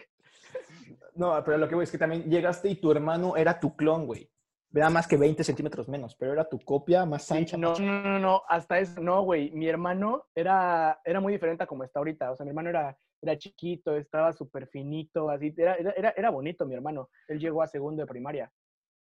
No, 1.18 1.44
pero 1.44 1.58
lo 1.58 1.68
que 1.68 1.76
voy 1.76 1.84
es 1.84 1.92
que 1.92 1.98
también 1.98 2.24
llegaste 2.30 2.70
y 2.70 2.76
tu 2.76 2.92
hermano 2.92 3.36
era 3.36 3.60
tu 3.60 3.76
clon, 3.76 4.06
güey. 4.06 4.30
Era 4.74 4.90
más 4.90 5.08
que 5.08 5.18
20 5.18 5.44
centímetros 5.44 5.88
menos, 5.88 6.16
pero 6.16 6.34
era 6.34 6.48
tu 6.48 6.60
copia 6.60 7.06
más 7.06 7.32
ancha. 7.32 7.58
No, 7.58 7.70
más- 7.72 7.80
no, 7.80 8.02
no, 8.04 8.20
no, 8.20 8.42
hasta 8.48 8.78
eso, 8.80 9.02
no, 9.02 9.22
güey. 9.24 9.50
Mi 9.52 9.68
hermano 9.68 10.26
era, 10.36 11.00
era 11.06 11.20
muy 11.20 11.34
diferente 11.34 11.64
a 11.64 11.68
como 11.68 11.84
está 11.84 12.00
ahorita. 12.00 12.32
O 12.32 12.36
sea, 12.36 12.44
mi 12.44 12.50
hermano 12.50 12.70
era, 12.70 12.96
era 13.22 13.38
chiquito, 13.38 13.96
estaba 13.96 14.34
súper 14.34 14.68
finito, 14.68 15.30
así. 15.30 15.54
Era, 15.58 15.76
era, 15.76 16.14
era- 16.16 16.30
bonito 16.30 16.66
mi 16.66 16.76
hermano. 16.76 17.10
Él 17.28 17.40
llegó 17.40 17.62
a 17.62 17.68
segundo 17.68 18.02
de 18.04 18.08
primaria. 18.08 18.52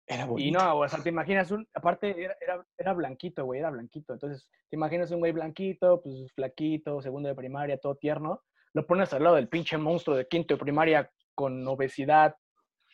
Era 0.08 0.24
Y 0.26 0.28
bonito. 0.28 0.60
no, 0.64 0.78
o 0.80 0.88
sea, 0.88 1.02
te 1.02 1.10
imaginas 1.10 1.50
un, 1.50 1.68
aparte 1.74 2.24
era, 2.24 2.38
era, 2.40 2.64
era 2.78 2.94
blanquito, 2.94 3.44
güey, 3.44 3.60
era 3.60 3.72
blanquito. 3.72 4.14
Entonces, 4.14 4.48
te 4.70 4.76
imaginas 4.76 5.10
un 5.10 5.20
güey 5.20 5.32
blanquito, 5.32 6.00
pues 6.04 6.32
flaquito, 6.36 7.02
segundo 7.02 7.28
de 7.28 7.34
primaria, 7.36 7.80
todo 7.80 7.96
tierno. 7.96 8.44
Lo 8.74 8.86
pones 8.86 9.12
al 9.14 9.24
lado 9.24 9.36
del 9.38 9.50
pinche 9.50 9.78
monstruo 9.80 10.16
de 10.16 10.28
quinto 10.28 10.54
de 10.54 10.60
primaria 10.60 11.12
con 11.36 11.68
obesidad, 11.68 12.36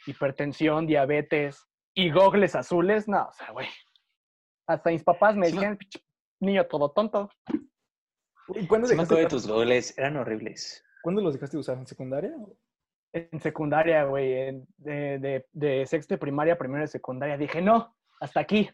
hipertensión, 0.05 0.87
diabetes 0.87 1.67
y 1.93 2.11
gogles 2.11 2.55
azules. 2.55 3.07
No, 3.07 3.27
o 3.29 3.33
sea, 3.33 3.51
güey. 3.51 3.67
Hasta 4.67 4.89
mis 4.89 5.03
papás 5.03 5.35
me 5.35 5.47
decían, 5.51 5.77
"Pinche 5.77 5.99
niño 6.39 6.65
todo 6.67 6.91
tonto. 6.91 7.29
¿Cuándo, 8.67 8.87
Sí 8.87 8.95
dejaste, 8.95 9.15
de 9.15 9.25
tus 9.27 9.47
goles, 9.47 9.97
eran 9.97 10.17
horribles. 10.17 10.83
¿Cuándo 11.03 11.21
los 11.21 11.33
dejaste 11.33 11.55
de 11.57 11.61
usar? 11.61 11.77
¿En 11.77 11.87
secundaria? 11.87 12.33
En 13.13 13.39
secundaria, 13.39 14.03
güey, 14.05 14.33
en- 14.33 14.67
de, 14.77 15.19
de, 15.19 15.47
de 15.51 15.85
sexto 15.85 16.13
de 16.15 16.17
primaria, 16.17 16.57
primero 16.57 16.81
de 16.81 16.87
secundaria, 16.87 17.37
dije, 17.37 17.61
no, 17.61 17.95
hasta 18.19 18.39
aquí. 18.41 18.69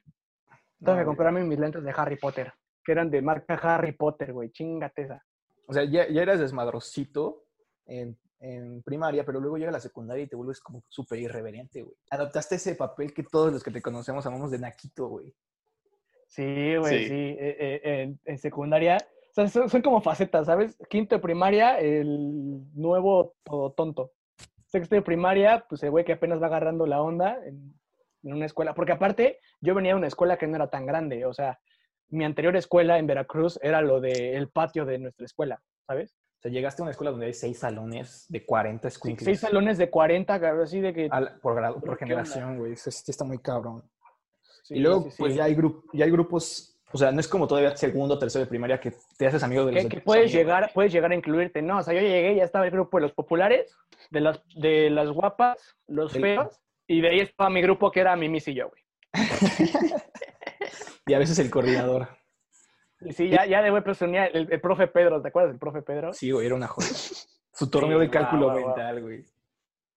Tengo 0.80 0.94
No, 0.94 0.98
que 1.00 1.06
comprarme 1.06 1.44
mis 1.44 1.60
lentes 1.60 1.84
de 1.84 1.94
Harry 1.96 2.18
Potter, 2.18 2.54
que 2.84 2.92
eran 2.92 3.10
de 3.10 3.22
marca 3.22 3.56
Harry 3.56 3.92
Potter, 3.94 4.32
güey, 4.34 4.52
chingate 4.52 5.04
esa. 5.04 5.24
O 5.68 5.74
sea, 5.74 5.84
ya, 5.84 6.08
ya 6.08 6.22
eras 6.22 6.40
desmadrosito 6.40 7.44
en, 7.86 8.18
en 8.40 8.82
primaria, 8.84 9.26
pero 9.26 9.40
luego 9.40 9.58
llega 9.58 9.72
la 9.72 9.80
secundaria 9.80 10.24
y 10.24 10.28
te 10.28 10.36
vuelves 10.36 10.60
como 10.60 10.84
súper 10.90 11.20
irreverente, 11.20 11.82
güey. 11.84 11.96
Adoptaste 12.12 12.56
ese 12.56 12.76
papel 12.76 13.14
que 13.14 13.24
todos 13.24 13.52
los 13.52 13.64
que 13.64 13.72
te 13.72 13.82
conocemos 13.82 14.26
amamos 14.26 14.52
de 14.52 14.60
Naquito, 14.60 15.08
güey. 15.08 15.34
Sí, 16.28 16.76
güey, 16.78 17.00
Sí. 17.00 17.08
sí. 17.08 17.14
eh, 17.14 17.58
eh, 17.60 17.82
en, 18.04 18.20
en 18.26 18.38
secundaria, 18.38 18.98
o 18.98 19.34
sea, 19.34 19.48
son, 19.48 19.70
son 19.70 19.82
como 19.82 20.02
facetas, 20.02 20.46
¿sabes? 20.46 20.78
Quinto 20.90 21.16
de 21.16 21.22
primaria, 21.22 21.80
el 21.80 22.62
nuevo 22.74 23.36
todo 23.44 23.72
tonto. 23.72 24.12
Sexto 24.66 24.96
de 24.96 25.02
primaria, 25.02 25.66
pues 25.70 25.82
el 25.84 25.92
güey 25.92 26.04
que 26.04 26.14
apenas 26.14 26.42
va 26.42 26.48
agarrando 26.48 26.86
la 26.86 27.02
onda 27.02 27.40
en, 27.46 27.74
en 28.24 28.34
una 28.34 28.46
escuela. 28.46 28.74
Porque 28.74 28.92
aparte, 28.92 29.40
yo 29.62 29.74
venía 29.74 29.94
de 29.94 29.98
una 29.98 30.08
escuela 30.08 30.38
que 30.38 30.46
no 30.48 30.58
era 30.58 30.70
tan 30.70 30.86
grande. 30.86 31.26
O 31.26 31.34
sea, 31.34 31.60
mi 32.10 32.26
anterior 32.26 32.56
escuela 32.58 33.00
en 33.00 33.08
Veracruz 33.08 33.58
era 33.62 33.82
lo 33.82 34.02
del 34.02 34.50
patio 34.50 34.86
de 34.86 35.00
nuestra 35.00 35.26
escuela, 35.26 35.62
¿sabes? 35.88 36.14
O 36.38 36.42
sea, 36.42 36.52
llegaste 36.52 36.82
a 36.82 36.84
una 36.84 36.92
escuela 36.92 37.10
donde 37.12 37.26
hay 37.26 37.34
seis 37.34 37.58
salones 37.60 38.26
de 38.30 38.46
40 38.46 38.90
Sí, 38.90 38.96
squinkles. 38.98 39.26
seis 39.26 39.40
salones 39.40 39.78
de 39.80 39.90
40, 39.90 40.40
cabrón, 40.40 40.64
así 40.64 40.80
de 40.80 40.94
que... 40.94 41.08
Al- 41.10 41.40
por, 41.40 41.56
grado, 41.56 41.80
por 41.80 41.98
¿Qué 41.98 42.06
generación, 42.06 42.58
güey. 42.60 42.74
Eso 42.74 42.92
sí 42.92 43.04
está 43.10 43.24
muy 43.26 43.40
cabrón. 43.40 43.84
sí, 44.64 44.76
y 44.76 44.80
luego, 44.80 45.10
sí, 45.10 45.16
pues 45.18 45.34
ya 45.36 45.46
hay, 45.46 45.56
grup 45.56 45.86
ya 45.94 46.06
hay 46.06 46.12
grupos, 46.12 46.78
o 46.92 46.98
sea, 46.98 47.12
no 47.12 47.20
es 47.20 47.28
como 47.28 47.48
todavía 47.48 47.76
segundo 47.76 48.14
o 48.16 48.20
tercero 48.20 48.46
de 48.46 48.50
primaria 48.50 48.80
que 48.80 48.94
te 49.18 49.26
haces 49.28 49.42
amigo 49.42 49.66
de 49.66 49.72
los 49.72 49.84
que, 49.84 49.90
que 49.90 50.02
puedes 50.02 50.32
llegar, 50.32 50.70
puedes 50.76 50.92
llegar 50.94 51.12
a 51.12 51.16
incluirte. 51.16 51.62
No, 51.64 51.80
o 51.80 51.84
sea, 51.84 51.94
yo 51.96 52.02
llegué 52.02 52.36
ya 52.36 52.44
estaba 52.44 52.66
el 52.66 52.72
grupo 52.72 52.98
de 52.98 53.02
los 53.02 53.14
populares, 53.14 53.76
de 54.12 54.22
las, 54.22 54.40
de 54.56 54.90
las 54.92 55.10
guapas, 55.10 55.58
los 55.88 56.16
El- 56.16 56.22
feos, 56.22 56.60
y 56.86 57.02
de 57.02 57.10
ahí 57.10 57.20
estaba 57.22 57.50
mi 57.50 57.62
grupo 57.64 57.90
que 57.92 58.00
era 58.02 58.16
Mimis 58.16 58.48
y 58.48 58.54
yo, 58.54 58.70
güey. 58.70 58.84
Y 61.08 61.14
a 61.14 61.20
veces 61.20 61.40
el 61.40 61.50
coordinador. 61.50 62.10
Y 63.02 63.14
sí, 63.14 63.30
ya, 63.30 63.46
ya 63.46 63.62
de 63.62 63.70
güey 63.70 63.84
presumía 63.84 64.26
el, 64.26 64.52
el 64.52 64.62
profe 64.62 64.88
Pedro, 64.88 65.22
¿te 65.22 65.28
acuerdas 65.28 65.52
del 65.52 65.60
profe 65.60 65.82
Pedro? 65.82 66.14
Sí, 66.14 66.32
güey, 66.32 66.46
era 66.48 66.56
una 66.56 66.68
joya. 66.68 66.88
Su 67.52 67.70
torneo 67.70 68.00
Sí, 68.00 68.06
de 68.06 68.12
cálculo 68.12 68.52
guau. 68.52 68.66
mental, 68.68 69.02
güey. 69.02 69.24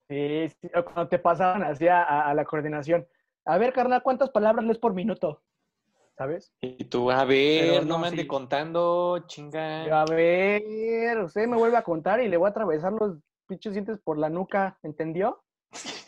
Sí, 0.09 0.49
sí, 0.61 0.69
cuando 0.85 1.09
te 1.09 1.19
pasaban 1.19 1.63
hacia 1.63 2.03
a, 2.03 2.29
a 2.31 2.35
la 2.35 2.45
coordinación. 2.45 3.07
A 3.45 3.59
ver, 3.59 3.73
carnal, 3.73 4.03
¿cuántas 4.03 4.31
palabras 4.31 4.65
lees 4.65 4.79
por 4.79 4.93
minuto? 4.93 5.43
¿Sabes? 6.17 6.53
Y 6.61 6.85
tú, 6.85 7.11
a 7.11 7.25
ver, 7.25 7.71
Pero 7.71 7.83
no, 7.83 7.89
no, 7.95 7.99
me 8.01 8.09
ande 8.09 8.23
sí. 8.23 8.29
contando, 8.29 9.25
chinga. 9.27 10.03
A 10.03 10.05
ver, 10.05 11.19
usted 11.19 11.47
me 11.47 11.57
vuelve 11.57 11.77
a 11.79 11.83
contar 11.83 12.21
y 12.21 12.29
le 12.29 12.37
voy 12.37 12.49
a 12.49 12.51
atravesar 12.51 12.93
los 12.93 13.17
pinches 13.47 13.73
dientes 13.73 13.99
por 14.05 14.19
la 14.19 14.29
nuca, 14.29 14.79
¿entendió? 14.83 15.43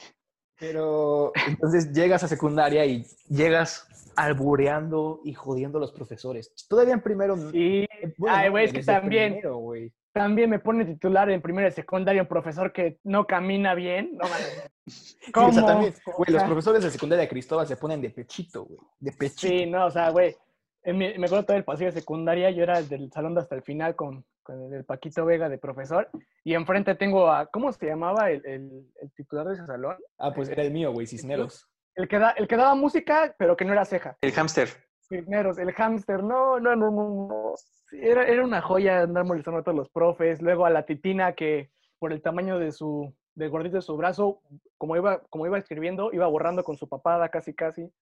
Pero 0.62 1.32
entonces 1.48 1.92
llegas 1.92 2.22
a 2.22 2.28
secundaria 2.28 2.86
y 2.86 3.04
llegas 3.28 4.12
albureando 4.14 5.20
y 5.24 5.34
jodiendo 5.34 5.78
a 5.78 5.80
los 5.80 5.90
profesores. 5.90 6.54
Todavía 6.68 6.94
en 6.94 7.00
primero. 7.00 7.36
Sí. 7.50 7.84
bueno, 8.16 8.36
Ay, 8.36 8.48
güey, 8.48 8.66
es 8.66 8.72
que 8.72 8.84
también, 8.84 9.40
primero, 9.40 9.72
también 10.12 10.48
me 10.48 10.60
pone 10.60 10.84
titular 10.84 11.28
en 11.30 11.42
primero 11.42 11.66
y 11.66 11.72
secundaria 11.72 12.22
un 12.22 12.28
profesor 12.28 12.72
que 12.72 13.00
no 13.02 13.26
camina 13.26 13.74
bien. 13.74 14.16
No 14.16 14.28
mames. 14.28 14.68
Sí, 14.84 15.16
o 15.32 15.52
sea, 15.52 15.62
¿Cómo? 15.62 15.66
también, 15.66 15.94
güey, 16.16 16.32
los 16.32 16.42
profesores 16.42 16.82
de 16.82 16.90
secundaria 16.90 17.22
de 17.22 17.28
Cristóbal 17.28 17.68
se 17.68 17.76
ponen 17.76 18.00
de 18.00 18.10
pechito, 18.10 18.64
güey. 18.64 18.80
De 18.98 19.12
pechito. 19.12 19.48
Sí, 19.48 19.66
no, 19.66 19.86
o 19.86 19.90
sea, 19.90 20.10
güey. 20.10 20.36
me 20.84 21.14
acuerdo 21.14 21.44
todo 21.44 21.56
el 21.56 21.64
pasillo 21.64 21.92
de 21.92 22.00
secundaria, 22.00 22.50
yo 22.50 22.64
era 22.64 22.82
del 22.82 23.10
salón 23.12 23.34
de 23.34 23.40
hasta 23.40 23.54
el 23.54 23.62
final 23.62 23.94
con, 23.94 24.24
con 24.42 24.72
el 24.74 24.84
Paquito 24.84 25.24
Vega 25.24 25.48
de 25.48 25.58
profesor, 25.58 26.08
y 26.44 26.54
enfrente 26.54 26.94
tengo 26.94 27.30
a, 27.30 27.46
¿cómo 27.46 27.72
se 27.72 27.86
llamaba 27.86 28.30
el, 28.30 28.44
el- 28.46 28.86
el 29.00 29.12
titular 29.12 29.46
de 29.46 29.54
ese 29.54 29.66
salón? 29.66 29.96
Ah, 30.18 30.32
pues 30.34 30.48
era 30.48 30.62
el 30.62 30.72
mío, 30.72 30.92
güey, 30.92 31.06
Cisneros. 31.06 31.68
El 31.94 32.08
que, 32.08 32.18
da, 32.18 32.30
el 32.30 32.48
que 32.48 32.56
daba 32.56 32.74
música, 32.74 33.34
pero 33.38 33.56
que 33.56 33.64
no 33.64 33.72
era 33.72 33.84
ceja. 33.84 34.16
El 34.20 34.32
hámster. 34.32 34.68
Cisneros, 35.08 35.58
el 35.58 35.72
hámster, 35.72 36.22
no, 36.22 36.58
no, 36.58 36.74
no, 36.74 36.90
no, 36.90 37.54
Era, 37.92 38.24
era 38.26 38.42
una 38.42 38.62
joya 38.62 39.02
andar 39.02 39.24
molestando 39.24 39.60
a 39.60 39.62
todos 39.62 39.76
los 39.76 39.90
profes. 39.90 40.40
Luego 40.40 40.64
a 40.64 40.70
la 40.70 40.86
titina 40.86 41.34
que 41.34 41.70
por 41.98 42.12
el 42.12 42.22
tamaño 42.22 42.58
de 42.58 42.72
su, 42.72 43.14
del 43.34 43.50
gordito 43.50 43.76
de 43.76 43.82
su 43.82 43.94
brazo, 43.96 44.40
como 44.78 44.96
iba, 44.96 45.20
como 45.28 45.46
iba 45.46 45.58
escribiendo, 45.58 46.10
iba 46.14 46.26
borrando 46.28 46.64
con 46.64 46.76
su 46.78 46.88
papada 46.88 47.28
casi, 47.28 47.52
casi. 47.54 47.92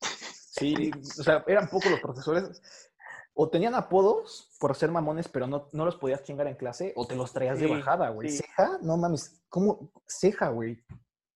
Sí, 0.00 0.90
o 0.94 1.22
sea, 1.22 1.44
eran 1.46 1.68
pocos 1.68 1.90
los 1.90 2.00
profesores. 2.00 2.92
O 3.34 3.50
tenían 3.50 3.74
apodos 3.74 4.54
por 4.60 4.74
ser 4.76 4.90
mamones, 4.90 5.28
pero 5.28 5.46
no, 5.46 5.68
no 5.72 5.84
los 5.84 5.96
podías 5.96 6.22
chingar 6.22 6.46
en 6.46 6.54
clase, 6.54 6.92
o 6.96 7.06
te 7.06 7.16
los 7.16 7.32
traías 7.32 7.58
de 7.58 7.66
bajada, 7.66 8.10
güey. 8.10 8.30
sí. 8.30 8.38
Ceja, 8.38 8.78
no 8.82 8.96
mames, 8.96 9.44
¿cómo? 9.48 9.90
Ceja, 10.06 10.48
güey. 10.50 10.84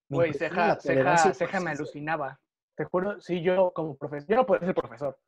Güey, 0.07 0.33
ceja, 0.33 0.79
ceja, 0.79 1.33
ceja 1.33 1.59
me 1.59 1.71
alucinaba. 1.71 2.39
Te 2.75 2.85
juro, 2.85 3.19
sí, 3.19 3.41
yo 3.41 3.71
como 3.73 3.97
profesor, 3.97 4.29
yo 4.29 4.35
no 4.37 4.45
podría 4.45 4.67
ser 4.67 4.75
profesor, 4.75 5.19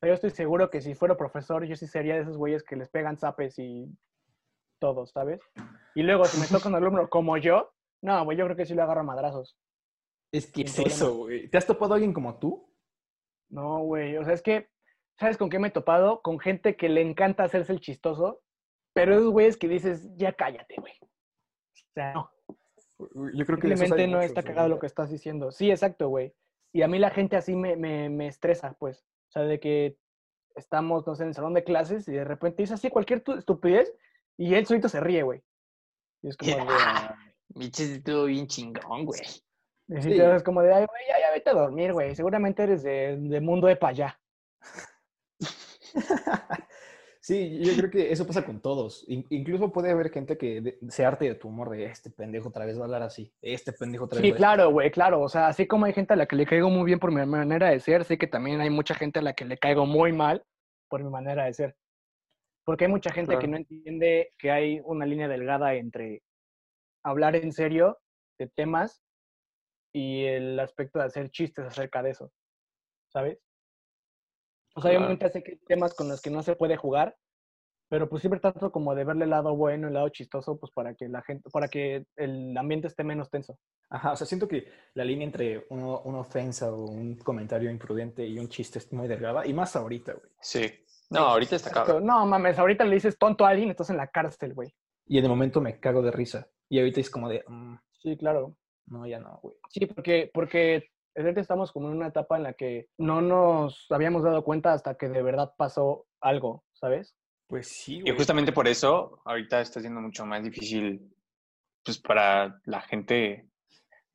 pero 0.00 0.12
yo 0.12 0.14
estoy 0.14 0.30
seguro 0.30 0.70
que 0.70 0.80
si 0.80 0.94
fuera 0.94 1.16
profesor, 1.16 1.64
yo 1.64 1.76
sí 1.76 1.86
sería 1.86 2.14
de 2.14 2.22
esos 2.22 2.36
güeyes 2.36 2.62
que 2.62 2.76
les 2.76 2.88
pegan 2.88 3.18
zapes 3.18 3.58
y 3.58 3.86
todo, 4.78 5.06
¿sabes? 5.06 5.40
Y 5.94 6.02
luego, 6.02 6.24
si 6.24 6.40
me 6.40 6.46
toca 6.46 6.68
un 6.68 6.74
alumno 6.74 7.08
como 7.08 7.36
yo, 7.36 7.72
no, 8.02 8.24
güey, 8.24 8.36
yo 8.36 8.44
creo 8.44 8.56
que 8.56 8.66
sí 8.66 8.74
le 8.74 8.82
agarro 8.82 9.00
a 9.00 9.04
madrazos. 9.04 9.56
Es 10.32 10.50
que 10.50 10.62
es 10.62 10.74
problema. 10.74 10.94
eso, 10.94 11.16
güey. 11.16 11.48
¿Te 11.48 11.56
has 11.56 11.66
topado 11.66 11.94
a 11.94 11.96
alguien 11.96 12.12
como 12.12 12.38
tú? 12.38 12.70
No, 13.48 13.78
güey, 13.80 14.16
o 14.16 14.24
sea, 14.24 14.34
es 14.34 14.42
que, 14.42 14.68
¿sabes 15.18 15.36
con 15.36 15.50
qué 15.50 15.58
me 15.58 15.68
he 15.68 15.70
topado? 15.72 16.20
Con 16.22 16.38
gente 16.38 16.76
que 16.76 16.88
le 16.88 17.00
encanta 17.02 17.44
hacerse 17.44 17.72
el 17.72 17.80
chistoso, 17.80 18.42
pero 18.94 19.14
esos 19.14 19.30
güeyes 19.30 19.56
que 19.56 19.68
dices, 19.68 20.08
ya 20.16 20.32
cállate, 20.32 20.76
güey. 20.78 20.92
O 21.02 21.92
sea, 21.94 22.12
no. 22.14 22.30
Yo 23.34 23.44
creo 23.44 23.58
que 23.58 23.68
Simplemente 23.68 24.06
no 24.06 24.16
muchos, 24.18 24.26
está 24.26 24.42
cagado 24.42 24.68
lo 24.68 24.78
que 24.78 24.86
estás 24.86 25.10
diciendo. 25.10 25.50
Sí, 25.50 25.70
exacto, 25.70 26.08
güey. 26.08 26.34
Y 26.72 26.82
a 26.82 26.88
mí 26.88 26.98
la 26.98 27.10
gente 27.10 27.36
así 27.36 27.54
me, 27.56 27.76
me, 27.76 28.08
me 28.08 28.26
estresa, 28.28 28.74
pues. 28.78 29.00
O 29.28 29.32
sea, 29.32 29.42
de 29.42 29.58
que 29.60 29.96
estamos, 30.54 31.06
no 31.06 31.14
sé, 31.16 31.24
en 31.24 31.30
el 31.30 31.34
salón 31.34 31.54
de 31.54 31.64
clases 31.64 32.06
y 32.08 32.12
de 32.12 32.24
repente 32.24 32.62
dice 32.62 32.74
así 32.74 32.88
cualquier 32.90 33.22
tu- 33.22 33.32
estupidez 33.32 33.92
y 34.36 34.54
él 34.54 34.66
solito 34.66 34.88
se 34.88 35.00
ríe, 35.00 35.22
güey. 35.22 35.42
Y 36.22 36.28
es 36.28 36.36
como 36.36 36.52
de... 36.56 36.56
Biches, 37.48 37.90
estuvo 37.90 38.24
bien 38.24 38.46
chingón, 38.46 39.04
güey. 39.06 39.20
y 39.88 39.96
sí 40.00 40.10
Sí. 40.12 40.16
te 40.16 40.26
ves 40.26 40.42
como 40.42 40.62
de, 40.62 40.72
ay, 40.72 40.86
güey, 40.86 41.02
ya, 41.08 41.20
ya 41.20 41.30
vete 41.32 41.50
a 41.50 41.54
dormir, 41.54 41.92
güey. 41.92 42.14
Seguramente 42.14 42.62
eres 42.62 42.82
de, 42.82 43.16
de 43.20 43.40
mundo 43.40 43.66
de 43.66 43.76
pa' 43.76 43.88
allá. 43.88 44.20
Sí, 47.20 47.58
yo 47.64 47.74
creo 47.74 47.88
que 47.90 48.12
eso 48.12 48.26
pasa 48.26 48.44
con 48.44 48.60
todos. 48.60 49.02
In- 49.08 49.24
incluso 49.30 49.72
puede 49.72 49.90
haber 49.90 50.10
gente 50.10 50.36
que 50.36 50.78
se 50.90 51.06
arte 51.06 51.24
de 51.24 51.34
tu 51.34 51.48
humor 51.48 51.70
de 51.70 51.86
este 51.86 52.10
pendejo 52.10 52.50
otra 52.50 52.66
vez 52.66 52.76
va 52.76 52.82
a 52.82 52.84
hablar 52.84 53.02
así, 53.02 53.32
este 53.40 53.72
pendejo 53.72 54.04
otra 54.04 54.16
vez. 54.20 54.26
Sí, 54.26 54.30
va 54.32 54.34
a-". 54.34 54.38
claro, 54.38 54.70
güey, 54.70 54.90
claro. 54.90 55.22
O 55.22 55.28
sea, 55.30 55.46
así 55.48 55.66
como 55.66 55.86
hay 55.86 55.94
gente 55.94 56.12
a 56.12 56.16
la 56.16 56.26
que 56.26 56.36
le 56.36 56.44
caigo 56.44 56.68
muy 56.68 56.84
bien 56.84 56.98
por 56.98 57.10
mi 57.10 57.24
manera 57.24 57.70
de 57.70 57.80
ser, 57.80 58.04
sé 58.04 58.18
que 58.18 58.26
también 58.26 58.60
hay 58.60 58.68
mucha 58.68 58.94
gente 58.94 59.20
a 59.20 59.22
la 59.22 59.32
que 59.32 59.46
le 59.46 59.56
caigo 59.56 59.86
muy 59.86 60.12
mal 60.12 60.44
por 60.90 61.02
mi 61.02 61.08
manera 61.08 61.46
de 61.46 61.54
ser. 61.54 61.76
Porque 62.66 62.84
hay 62.84 62.90
mucha 62.90 63.10
gente 63.10 63.32
que 63.36 63.38
Claro. 63.38 63.52
no 63.52 63.56
entiende 63.56 64.34
que 64.36 64.50
hay 64.50 64.82
una 64.84 65.06
línea 65.06 65.26
delgada 65.26 65.72
entre 65.76 66.22
hablar 67.02 67.36
en 67.36 67.52
serio 67.52 68.00
de 68.38 68.48
temas 68.48 69.02
y 69.94 70.24
el 70.26 70.60
aspecto 70.60 70.98
de 70.98 71.06
hacer 71.06 71.30
chistes 71.30 71.64
acerca 71.64 72.02
de 72.02 72.10
eso, 72.10 72.30
¿sabes? 73.10 73.38
O 74.74 74.80
sea, 74.80 74.90
Claro. 74.90 74.98
obviamente 75.06 75.30
sé 75.30 75.42
que 75.42 75.52
hay 75.52 75.58
temas 75.66 75.94
con 75.94 76.08
los 76.08 76.20
que 76.20 76.30
no 76.30 76.42
se 76.42 76.56
puede 76.56 76.76
jugar, 76.76 77.16
pero 77.88 78.08
pues 78.08 78.22
siempre 78.22 78.40
trato 78.40 78.72
como 78.72 78.94
de 78.94 79.04
verle 79.04 79.24
el 79.24 79.30
lado 79.30 79.54
bueno, 79.56 79.88
el 79.88 79.94
lado 79.94 80.08
chistoso, 80.08 80.58
pues 80.58 80.72
para 80.72 80.94
que 80.94 81.08
la 81.08 81.22
gente, 81.22 81.48
para 81.50 81.68
que 81.68 82.06
el 82.16 82.56
ambiente 82.56 82.88
esté 82.88 83.04
menos 83.04 83.30
tenso. 83.30 83.56
Ajá, 83.90 84.12
o 84.12 84.16
sea, 84.16 84.26
siento 84.26 84.48
que 84.48 84.66
la 84.94 85.04
línea 85.04 85.26
entre 85.26 85.66
uno- 85.70 86.00
una 86.04 86.18
ofensa 86.18 86.72
o 86.72 86.84
un 86.90 87.16
comentario 87.18 87.70
imprudente 87.70 88.26
y 88.26 88.38
un 88.38 88.48
chiste 88.48 88.78
es 88.78 88.92
muy 88.92 89.06
delgada, 89.06 89.46
y 89.46 89.52
más 89.52 89.76
ahorita, 89.76 90.14
güey. 90.14 90.30
Sí. 90.40 90.72
No, 91.10 91.20
ahorita 91.20 91.54
está 91.56 91.70
cabrón. 91.70 92.04
No 92.06 92.26
mames, 92.26 92.58
ahorita 92.58 92.84
le 92.84 92.94
dices 92.94 93.16
tonto 93.18 93.44
a 93.46 93.50
alguien, 93.50 93.70
estás 93.70 93.90
en 93.90 93.98
la 93.98 94.08
cárcel, 94.08 94.54
güey. 94.54 94.74
Y 95.06 95.18
en 95.18 95.24
el 95.24 95.30
momento 95.30 95.60
me 95.60 95.78
cago 95.78 96.02
de 96.02 96.10
risa. 96.10 96.48
Y 96.68 96.78
ahorita 96.78 96.98
es 97.00 97.10
como 97.10 97.28
de, 97.28 97.44
"Mm, 97.46 97.76
Sí, 98.02 98.16
claro. 98.16 98.56
no, 98.86 99.06
ya 99.06 99.20
no, 99.20 99.38
güey. 99.42 99.54
Sí, 99.70 99.86
porque, 99.86 100.30
porque 100.32 100.88
estamos 101.14 101.72
como 101.72 101.88
en 101.88 101.96
una 101.96 102.08
etapa 102.08 102.36
en 102.36 102.42
la 102.42 102.52
que 102.54 102.88
no 102.98 103.20
nos 103.20 103.86
habíamos 103.90 104.22
dado 104.22 104.44
cuenta 104.44 104.72
hasta 104.72 104.96
que 104.96 105.08
de 105.08 105.22
verdad 105.22 105.54
pasó 105.56 106.06
algo, 106.20 106.64
¿sabes? 106.72 107.16
Pues 107.46 107.68
sí, 107.68 108.02
Y 108.04 108.10
justamente 108.10 108.52
por 108.52 108.66
eso, 108.66 109.20
ahorita 109.24 109.60
está 109.60 109.80
siendo 109.80 110.00
mucho 110.00 110.24
más 110.24 110.42
difícil, 110.42 111.14
pues, 111.84 111.98
para 111.98 112.60
la 112.64 112.80
gente, 112.80 113.48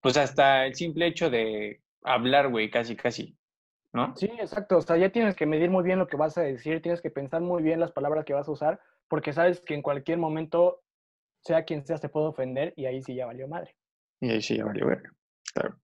pues, 0.02 0.18
hasta 0.18 0.66
el 0.66 0.76
simple 0.76 1.08
hecho 1.08 1.30
de 1.30 1.82
hablar, 2.04 2.50
güey, 2.50 2.70
casi, 2.70 2.96
casi, 2.96 3.38
¿no? 3.94 4.16
Sí, 4.16 4.30
exacto. 4.40 4.78
O 4.78 4.82
sea, 4.82 4.98
ya 4.98 5.12
tienes 5.12 5.36
que 5.36 5.46
medir 5.46 5.70
muy 5.70 5.84
bien 5.84 6.00
lo 6.00 6.08
que 6.08 6.18
vas 6.18 6.38
a 6.38 6.42
decir, 6.42 6.82
tienes 6.82 7.02
que 7.02 7.12
pensar 7.12 7.42
muy 7.42 7.62
bien 7.62 7.80
las 7.80 7.92
palabras 7.92 8.26
que 8.26 8.34
vas 8.34 8.48
a 8.48 8.52
usar, 8.52 8.82
porque 9.08 9.32
sabes 9.32 9.62
que 9.62 9.76
en 9.76 9.84
cualquier 9.84 10.18
momento, 10.18 10.82
sea 11.42 11.64
quien 11.64 11.86
sea, 11.86 11.98
te 11.98 12.10
puede 12.10 12.28
ofender 12.28 12.74
y 12.76 12.86
ahí 12.86 13.02
sí 13.02 13.16
ya 13.16 13.28
valió 13.28 13.48
madre. 13.48 13.76
Y 14.22 14.32
ahí 14.32 14.42
sí 14.42 14.58
ya 14.58 14.66
valió 14.66 14.88
verga. 14.88 15.12
Claro. 15.54 15.78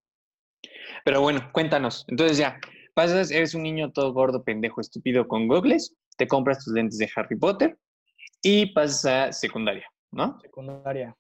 Pero 1.04 1.22
bueno, 1.22 1.50
cuéntanos. 1.52 2.06
Entonces 2.08 2.38
ya, 2.38 2.60
pasas, 2.94 3.32
eres 3.32 3.56
un 3.56 3.64
niño 3.64 3.92
todo 3.92 4.14
gordo, 4.14 4.44
pendejo, 4.44 4.82
estúpido 4.82 5.28
con 5.28 5.48
gogles, 5.48 5.96
te 6.18 6.28
compras 6.28 6.64
tus 6.64 6.74
lentes 6.74 6.98
de 6.98 7.10
Harry 7.16 7.36
Potter 7.36 7.78
y 8.42 8.68
pasas 8.68 9.06
a 9.06 9.32
secundaria, 9.32 9.88
¿no? 10.12 10.40
Secundaria. 10.42 11.16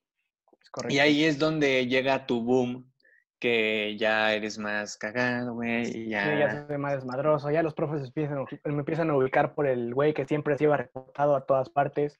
Es 0.61 0.69
correcto. 0.69 0.95
Y 0.95 0.99
ahí 0.99 1.23
es 1.25 1.37
donde 1.37 1.87
llega 1.87 2.25
tu 2.25 2.41
boom, 2.41 2.91
que 3.39 3.95
ya 3.97 4.33
eres 4.33 4.57
más 4.57 4.97
cagado, 4.97 5.53
güey, 5.53 5.81
y 5.81 5.91
Sí, 5.91 6.09
ya... 6.09 6.39
ya 6.39 6.67
soy 6.67 6.77
más 6.77 6.93
desmadroso. 6.93 7.51
Ya 7.51 7.61
los 7.61 7.73
profes 7.73 8.03
empiezan, 8.03 8.45
me 8.63 8.79
empiezan 8.79 9.09
a 9.09 9.17
ubicar 9.17 9.53
por 9.53 9.67
el 9.67 9.93
güey 9.93 10.13
que 10.13 10.25
siempre 10.25 10.57
se 10.57 10.63
iba 10.63 10.77
reportado 10.77 11.35
a 11.35 11.45
todas 11.45 11.69
partes. 11.69 12.19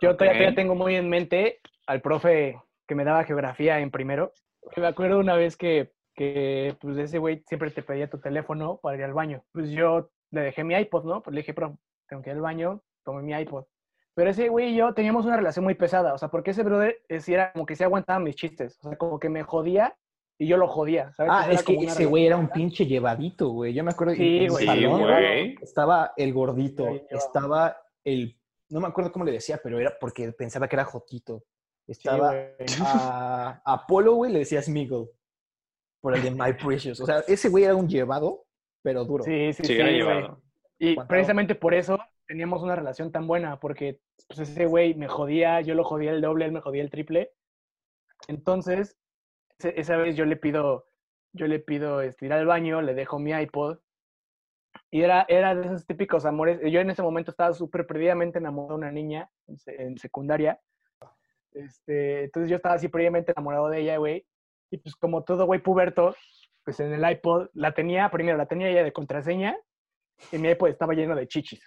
Yo 0.00 0.16
todavía, 0.16 0.38
todavía 0.40 0.54
tengo 0.54 0.74
muy 0.74 0.96
en 0.96 1.08
mente 1.08 1.60
al 1.86 2.02
profe 2.02 2.60
que 2.86 2.94
me 2.94 3.04
daba 3.04 3.24
geografía 3.24 3.78
en 3.80 3.90
primero. 3.90 4.32
Me 4.76 4.86
acuerdo 4.86 5.18
una 5.18 5.36
vez 5.36 5.56
que, 5.56 5.92
que 6.16 6.76
pues 6.80 6.96
ese 6.98 7.18
güey 7.18 7.42
siempre 7.46 7.70
te 7.70 7.82
pedía 7.82 8.08
tu 8.10 8.18
teléfono 8.18 8.78
para 8.82 8.96
ir 8.96 9.04
al 9.04 9.12
baño. 9.14 9.44
Pues 9.52 9.70
yo 9.70 10.10
le 10.30 10.40
dejé 10.40 10.64
mi 10.64 10.74
iPod, 10.74 11.04
¿no? 11.04 11.22
Pues 11.22 11.34
le 11.34 11.40
dije, 11.42 11.54
profe, 11.54 11.76
tengo 12.08 12.22
que 12.22 12.30
ir 12.30 12.36
al 12.36 12.42
baño, 12.42 12.82
tomé 13.04 13.22
mi 13.22 13.32
iPod. 13.32 13.64
Pero 14.14 14.30
ese 14.30 14.48
güey 14.48 14.72
y 14.72 14.76
yo 14.76 14.94
teníamos 14.94 15.26
una 15.26 15.36
relación 15.36 15.64
muy 15.64 15.74
pesada, 15.74 16.14
o 16.14 16.18
sea, 16.18 16.28
porque 16.28 16.52
ese 16.52 16.62
brother 16.62 17.02
eh, 17.08 17.20
sí 17.20 17.34
era 17.34 17.52
como 17.52 17.66
que 17.66 17.76
se 17.76 17.84
aguantaba 17.84 18.18
mis 18.18 18.34
chistes, 18.34 18.78
o 18.82 18.88
sea, 18.88 18.96
como 18.96 19.20
que 19.20 19.28
me 19.28 19.42
jodía 19.42 19.94
y 20.38 20.46
yo 20.46 20.56
lo 20.56 20.68
jodía, 20.68 21.12
¿sabes? 21.12 21.32
Ah, 21.34 21.50
es 21.50 21.62
que 21.62 21.74
ese 21.74 22.06
güey 22.06 22.26
era 22.26 22.36
un 22.36 22.48
pinche 22.48 22.86
llevadito, 22.86 23.48
güey. 23.50 23.74
Yo 23.74 23.84
me 23.84 23.90
acuerdo 23.90 24.14
Sí, 24.14 24.38
en 24.38 24.42
el 24.44 24.50
güey. 24.50 24.64
Sí, 24.64 24.66
salón 24.66 25.02
güey. 25.02 25.54
estaba 25.60 26.12
el 26.16 26.32
gordito, 26.32 26.86
Sí, 26.90 27.02
estaba 27.10 27.76
el, 28.04 28.38
no 28.70 28.80
me 28.80 28.86
acuerdo 28.88 29.12
cómo 29.12 29.24
le 29.24 29.32
decía, 29.32 29.60
pero 29.62 29.78
era 29.78 29.94
porque 30.00 30.32
pensaba 30.32 30.66
que 30.66 30.76
era 30.76 30.84
Jotito. 30.84 31.44
Estaba 31.86 32.30
güey. 32.32 32.68
a 32.84 33.60
Apolo, 33.64 34.14
güey, 34.14 34.32
le 34.32 34.40
decía 34.40 34.62
Smiggle. 34.62 35.08
Por 36.06 36.14
el 36.14 36.22
de 36.22 36.30
My 36.30 36.52
Precious. 36.52 37.00
O 37.00 37.04
sea, 37.04 37.24
ese 37.26 37.48
güey 37.48 37.64
era 37.64 37.74
un 37.74 37.88
llevado, 37.88 38.44
pero 38.80 39.04
duro. 39.04 39.24
Sí, 39.24 39.52
sí, 39.52 39.64
Sí, 39.64 39.64
sí, 39.64 39.72
era 39.74 39.86
güey. 39.86 39.96
llevado. 39.96 40.40
Y 40.78 40.94
precisamente 40.94 41.56
por 41.56 41.74
eso 41.74 41.98
teníamos 42.28 42.62
una 42.62 42.76
relación 42.76 43.10
tan 43.10 43.26
buena, 43.26 43.58
porque 43.58 43.98
pues, 44.28 44.38
ese 44.38 44.66
güey 44.66 44.94
me 44.94 45.08
jodía, 45.08 45.60
yo 45.62 45.74
lo 45.74 45.82
jodía 45.82 46.12
el 46.12 46.20
doble, 46.20 46.44
él 46.44 46.52
me 46.52 46.60
jodía 46.60 46.84
el 46.84 46.90
triple. 46.90 47.32
Entonces, 48.28 48.96
esa 49.58 49.96
vez 49.96 50.14
yo 50.14 50.26
le 50.26 50.36
pido, 50.36 50.86
yo 51.32 51.48
le 51.48 51.58
pido 51.58 52.00
este, 52.02 52.26
ir 52.26 52.32
al 52.32 52.46
baño, 52.46 52.82
le 52.82 52.94
dejo 52.94 53.18
mi 53.18 53.32
iPod. 53.32 53.80
Y 54.92 55.02
era, 55.02 55.26
era 55.28 55.56
de 55.56 55.66
esos 55.66 55.86
típicos 55.86 56.24
amores. 56.24 56.60
Yo 56.70 56.78
en 56.78 56.90
ese 56.90 57.02
momento 57.02 57.32
estaba 57.32 57.52
súper 57.52 57.84
perdidamente 57.84 58.38
enamorado 58.38 58.74
de 58.74 58.78
una 58.78 58.92
niña 58.92 59.28
en 59.48 59.98
secundaria. 59.98 60.60
Este, 61.50 62.22
entonces 62.22 62.48
yo 62.48 62.58
estaba 62.58 62.76
así 62.76 62.86
previamente 62.86 63.32
enamorado 63.32 63.68
de 63.70 63.80
ella, 63.80 63.96
güey. 63.96 64.24
Y 64.70 64.78
pues 64.78 64.96
como 64.96 65.22
todo 65.24 65.46
güey 65.46 65.62
puberto, 65.62 66.14
pues 66.64 66.80
en 66.80 66.92
el 66.92 67.10
iPod 67.10 67.48
la 67.54 67.72
tenía, 67.72 68.10
primero 68.10 68.36
la 68.36 68.46
tenía 68.46 68.68
ella 68.68 68.82
de 68.82 68.92
contraseña 68.92 69.56
y 70.32 70.38
mi 70.38 70.48
iPod 70.48 70.68
estaba 70.68 70.94
lleno 70.94 71.14
de 71.14 71.28
chichis. 71.28 71.62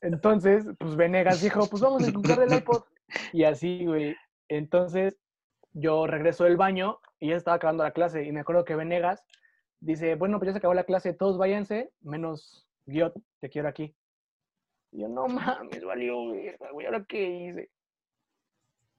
Entonces, 0.00 0.66
pues 0.78 0.94
Venegas 0.94 1.42
dijo, 1.42 1.66
pues 1.68 1.82
vamos 1.82 2.04
a 2.04 2.08
encontrar 2.08 2.42
el 2.42 2.52
iPod. 2.52 2.84
Y 3.32 3.44
así, 3.44 3.84
güey. 3.86 4.14
Entonces, 4.48 5.18
yo 5.72 6.06
regreso 6.06 6.44
del 6.44 6.56
baño 6.56 7.00
y 7.20 7.30
ya 7.30 7.36
estaba 7.36 7.56
acabando 7.56 7.84
la 7.84 7.92
clase 7.92 8.24
y 8.24 8.32
me 8.32 8.40
acuerdo 8.40 8.64
que 8.64 8.76
Venegas 8.76 9.24
dice, 9.80 10.14
bueno, 10.14 10.38
pues 10.38 10.48
ya 10.48 10.52
se 10.52 10.58
acabó 10.58 10.74
la 10.74 10.84
clase, 10.84 11.12
todos 11.12 11.38
váyanse, 11.38 11.90
menos 12.00 12.66
Guiot, 12.86 13.14
te 13.40 13.50
quiero 13.50 13.68
aquí. 13.68 13.94
Y 14.92 15.00
yo, 15.00 15.08
no 15.08 15.26
mames, 15.28 15.84
valió, 15.84 16.16
güey, 16.16 16.54
¿ahora 16.86 17.04
qué 17.08 17.28
hice? 17.28 17.70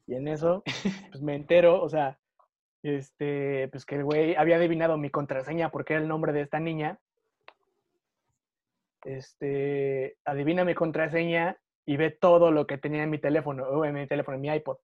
Y 0.06 0.16
en 0.16 0.28
eso, 0.28 0.64
pues 1.12 1.22
me 1.22 1.36
entero, 1.36 1.82
o 1.82 1.90
sea, 1.90 2.20
este, 2.88 3.68
pues 3.72 3.86
que 3.86 3.96
el 3.96 4.04
güey 4.04 4.36
había 4.36 4.56
adivinado 4.58 4.98
mi 4.98 5.10
contraseña 5.10 5.70
porque 5.70 5.94
era 5.94 6.02
el 6.02 6.08
nombre 6.08 6.34
de 6.34 6.42
esta 6.42 6.60
niña. 6.60 7.00
Este, 9.04 10.18
adivina 10.26 10.66
mi 10.66 10.74
contraseña 10.76 11.58
y 11.86 11.98
ve 11.98 12.12
todo 12.12 12.52
lo 12.52 12.68
que 12.68 12.78
tenía 12.78 13.04
en 13.04 13.10
mi 13.10 13.20
teléfono, 13.20 13.86
en 13.86 13.94
mi 13.94 14.08
teléfono, 14.08 14.36
en 14.36 14.42
mi 14.42 14.50
iPod. 14.50 14.78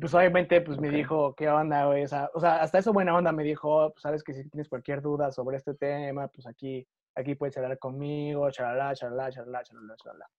Pues 0.00 0.14
obviamente, 0.14 0.62
pues 0.62 0.78
me 0.80 0.88
Ok. 0.88 0.94
dijo, 0.94 1.34
¿qué 1.34 1.50
onda, 1.50 1.84
güey? 1.86 2.04
O 2.04 2.08
sea, 2.08 2.30
hasta 2.60 2.78
eso 2.78 2.94
buena 2.94 3.14
onda 3.14 3.30
me 3.32 3.42
dijo, 3.42 3.90
pues 3.92 4.02
sabes 4.02 4.22
que 4.22 4.32
si 4.32 4.48
tienes 4.48 4.68
cualquier 4.68 5.02
duda 5.02 5.30
sobre 5.32 5.58
este 5.58 5.74
tema, 5.74 6.28
pues 6.28 6.46
aquí, 6.46 6.86
aquí 7.14 7.34
puedes 7.34 7.56
hablar 7.58 7.78
conmigo, 7.78 8.50
charalá, 8.50 8.94
charalá, 8.94 9.30
charalá, 9.30 9.62
charalá, 9.62 9.94
charalá. 9.96 10.30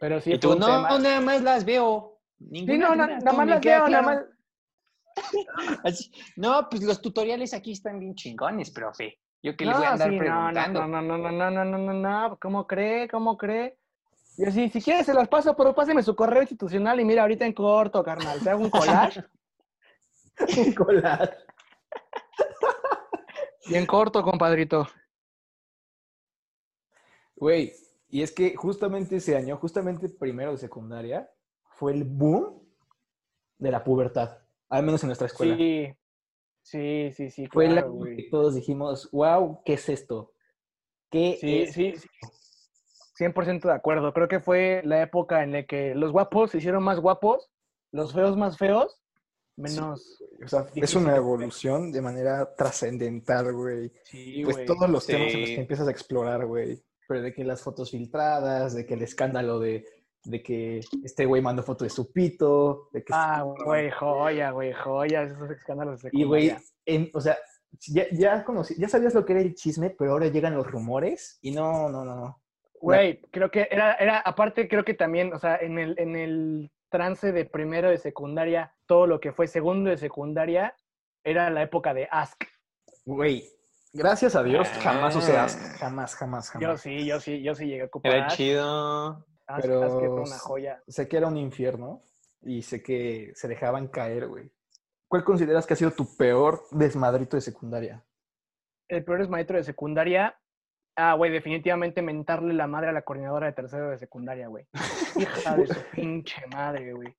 Pero 0.00 0.20
sí, 0.20 0.32
y 0.32 0.38
tú, 0.38 0.54
no, 0.58 0.64
tema- 0.66 0.98
nada 0.98 1.20
más 1.20 1.42
las 1.42 1.66
veo. 1.66 2.18
Sí, 2.38 2.46
Ninguna 2.66 2.88
no, 2.88 2.94
na- 2.96 3.04
duda, 3.06 3.06
nada 3.18 3.20
todo 3.26 3.36
más 3.36 3.46
me 3.46 3.52
las 3.52 3.60
veo, 3.64 3.78
nada 3.78 3.88
claro". 3.88 4.04
más. 4.06 4.24
Así, 5.84 6.10
no, 6.36 6.68
pues 6.68 6.82
los 6.82 7.00
tutoriales 7.00 7.54
aquí 7.54 7.72
están 7.72 7.98
bien 8.00 8.14
chingones, 8.14 8.70
profe. 8.70 9.18
Yo 9.42 9.56
que 9.56 9.64
le 9.64 9.72
No, 9.72 9.78
voy 9.78 9.86
a 9.86 9.92
andar 9.92 10.10
sí, 10.10 10.16
no, 10.16 10.20
preguntando. 10.20 10.80
No, 10.86 11.02
no, 11.02 11.18
no, 11.18 11.18
no, 11.18 11.30
no, 11.32 11.50
no, 11.50 11.64
no, 11.64 11.78
no, 11.78 11.92
no, 11.92 12.38
¿cómo 12.40 12.66
cree? 12.66 13.08
¿Cómo 13.08 13.36
cree? 13.36 13.78
Y 14.36 14.44
así, 14.46 14.68
si 14.68 14.80
quieres 14.80 15.06
se 15.06 15.14
las 15.14 15.28
paso, 15.28 15.54
pero 15.56 15.74
páseme 15.74 16.02
su 16.02 16.16
correo 16.16 16.42
institucional 16.42 16.98
y 16.98 17.04
mira, 17.04 17.22
ahorita 17.22 17.46
en 17.46 17.52
corto, 17.52 18.02
carnal, 18.02 18.40
te 18.40 18.50
hago 18.50 18.62
un 18.64 18.70
collage 18.70 19.22
Nicolás. 20.56 21.30
y 23.66 23.74
en 23.74 23.86
corto, 23.86 24.22
compadrito. 24.22 24.86
Güey, 27.36 27.72
y 28.08 28.22
es 28.22 28.32
que 28.32 28.54
justamente 28.56 29.16
ese 29.16 29.36
año, 29.36 29.56
justamente 29.56 30.08
primero 30.08 30.52
de 30.52 30.58
secundaria, 30.58 31.30
fue 31.70 31.92
el 31.92 32.04
boom 32.04 32.62
de 33.58 33.70
la 33.70 33.82
pubertad, 33.84 34.38
al 34.74 34.84
menos 34.84 35.02
en 35.02 35.08
nuestra 35.08 35.26
escuela. 35.26 35.56
Sí, 35.56 35.88
sí, 36.62 37.10
sí, 37.12 37.30
sí, 37.30 37.46
fue 37.46 37.68
claro, 37.68 37.92
güey. 37.92 38.16
que 38.16 38.22
todos 38.30 38.54
dijimos, 38.54 39.08
wow, 39.12 39.62
¿qué 39.64 39.74
es 39.74 39.88
esto? 39.88 40.32
¿Qué 41.10 41.38
Sí, 41.40 41.62
es 41.62 41.72
sí, 41.72 41.94
sí. 41.96 42.08
100% 43.18 43.62
de 43.68 43.72
acuerdo. 43.72 44.12
Creo 44.12 44.26
que 44.28 44.40
fue 44.40 44.82
la 44.84 45.00
época 45.02 45.42
en 45.44 45.52
la 45.52 45.64
que 45.64 45.94
los 45.94 46.10
guapos 46.10 46.50
se 46.50 46.58
hicieron 46.58 46.82
más 46.82 46.98
guapos, 47.00 47.50
los 47.92 48.12
feos 48.12 48.36
más 48.36 48.58
feos, 48.58 49.00
menos... 49.56 50.20
O 50.44 50.48
sea, 50.48 50.66
es 50.74 50.94
una 50.96 51.14
evolución 51.14 51.92
de 51.92 52.02
manera 52.02 52.52
trascendental, 52.56 53.52
güey. 53.52 53.92
Sí, 54.04 54.42
Pues 54.42 54.56
güey. 54.56 54.66
todos 54.66 54.90
los 54.90 55.06
temas 55.06 55.32
en 55.32 55.40
los 55.42 55.50
que 55.50 55.60
empiezas 55.60 55.86
a 55.86 55.92
explorar, 55.92 56.44
güey. 56.46 56.82
Pero 57.06 57.22
de 57.22 57.32
que 57.32 57.44
las 57.44 57.62
fotos 57.62 57.90
filtradas, 57.92 58.74
de 58.74 58.84
que 58.84 58.94
el 58.94 59.02
escándalo 59.02 59.60
de, 59.60 59.84
de 60.24 60.42
que 60.42 60.80
este 61.02 61.26
güey 61.26 61.42
mandó 61.42 61.62
foto 61.62 61.84
de 61.84 61.90
su 61.90 62.12
pito, 62.12 62.88
de 62.92 63.04
que... 63.04 63.12
Ah, 63.14 63.42
güey, 63.64 63.90
joya, 63.90 64.50
güey, 64.50 64.72
joya, 64.72 65.22
esos 65.22 65.50
escándalos 65.50 66.02
de 66.02 66.10
Y, 66.12 66.24
güey, 66.24 66.54
o 67.12 67.20
sea, 67.20 67.36
ya, 67.88 68.04
ya, 68.12 68.44
conocí, 68.44 68.74
ya 68.78 68.88
sabías 68.88 69.14
lo 69.14 69.24
que 69.24 69.32
era 69.34 69.42
el 69.42 69.54
chisme, 69.54 69.90
pero 69.90 70.12
ahora 70.12 70.28
llegan 70.28 70.54
los 70.54 70.66
rumores 70.66 71.38
y 71.42 71.50
no, 71.50 71.88
no, 71.88 72.04
no, 72.04 72.16
no. 72.16 72.40
Güey, 72.80 73.20
creo 73.30 73.50
que 73.50 73.66
era, 73.70 73.94
era, 73.94 74.18
aparte 74.20 74.68
creo 74.68 74.84
que 74.84 74.94
también, 74.94 75.32
o 75.32 75.38
sea, 75.38 75.56
en 75.56 75.78
el, 75.78 75.94
en 75.98 76.16
el 76.16 76.70
trance 76.90 77.32
de 77.32 77.44
primero 77.44 77.88
de 77.88 77.98
secundaria, 77.98 78.74
todo 78.86 79.06
lo 79.06 79.20
que 79.20 79.32
fue 79.32 79.46
segundo 79.46 79.90
de 79.90 79.96
secundaria, 79.96 80.76
era 81.24 81.48
la 81.50 81.62
época 81.62 81.94
de 81.94 82.06
Ask. 82.10 82.44
Güey, 83.06 83.48
gracias 83.92 84.36
a 84.36 84.42
Dios, 84.42 84.68
jamás 84.82 85.16
usé 85.16 85.36
Ah. 85.36 85.44
Ask. 85.44 85.58
Jamás, 85.78 86.14
jamás, 86.14 86.52
Yo 86.54 86.60
jamás. 86.60 86.80
sí, 86.82 87.06
yo 87.06 87.20
sí, 87.20 87.42
yo 87.42 87.54
sí 87.54 87.66
llegué 87.66 87.82
a 87.82 87.86
ocupar 87.86 88.12
Era 88.12 88.26
chido. 88.28 89.26
Ask, 89.46 89.62
Pero- 89.62 90.00
era 90.00 90.10
una 90.10 90.38
joya. 90.38 90.82
Sé 90.88 91.06
que 91.08 91.16
era 91.16 91.28
un 91.28 91.36
infierno 91.36 92.00
y 92.42 92.62
sé 92.62 92.82
que 92.82 93.32
se 93.34 93.48
dejaban 93.48 93.88
caer, 93.88 94.26
güey. 94.28 94.50
¿Cuál 95.08 95.24
consideras 95.24 95.66
que 95.66 95.74
ha 95.74 95.76
sido 95.76 95.90
tu 95.92 96.16
peor 96.16 96.62
desmadrito 96.70 97.36
de 97.36 97.40
secundaria? 97.42 98.04
El 98.88 99.04
peor 99.04 99.20
es 99.22 99.28
maestro 99.28 99.56
de 99.56 99.64
secundaria. 99.64 100.36
Ah, 100.96 101.14
güey, 101.14 101.30
definitivamente 101.32 102.02
mentarle 102.02 102.54
la 102.54 102.66
madre 102.66 102.88
a 102.90 102.92
la 102.92 103.02
coordinadora 103.02 103.46
de 103.46 103.52
tercero 103.52 103.90
de 103.90 103.98
secundaria, 103.98 104.46
güey. 104.48 104.66
Hija 105.16 105.56
de 105.56 105.66
su 105.66 105.80
pinche 105.94 106.46
madre, 106.52 106.92
güey. 106.92 107.14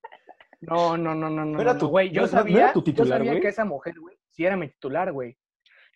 No, 0.61 0.97
no, 0.97 1.13
no, 1.13 1.29
no, 1.29 1.45
no. 1.45 1.57
¿No 1.57 1.61
era 1.61 1.77
tu- 1.77 1.87
güey, 1.89 2.09
yo 2.09 2.21
no- 2.21 2.27
no- 2.27 2.33
no 2.33 2.37
sabía, 2.39 2.59
era 2.65 2.73
tu 2.73 2.79
yo 2.79 2.83
titular, 2.85 3.17
sabía 3.19 3.31
güey? 3.33 3.41
que 3.41 3.49
esa 3.49 3.65
mujer, 3.65 3.99
güey, 3.99 4.17
sí 4.31 4.45
era 4.45 4.55
mi 4.57 4.69
titular, 4.69 5.11
güey. 5.11 5.37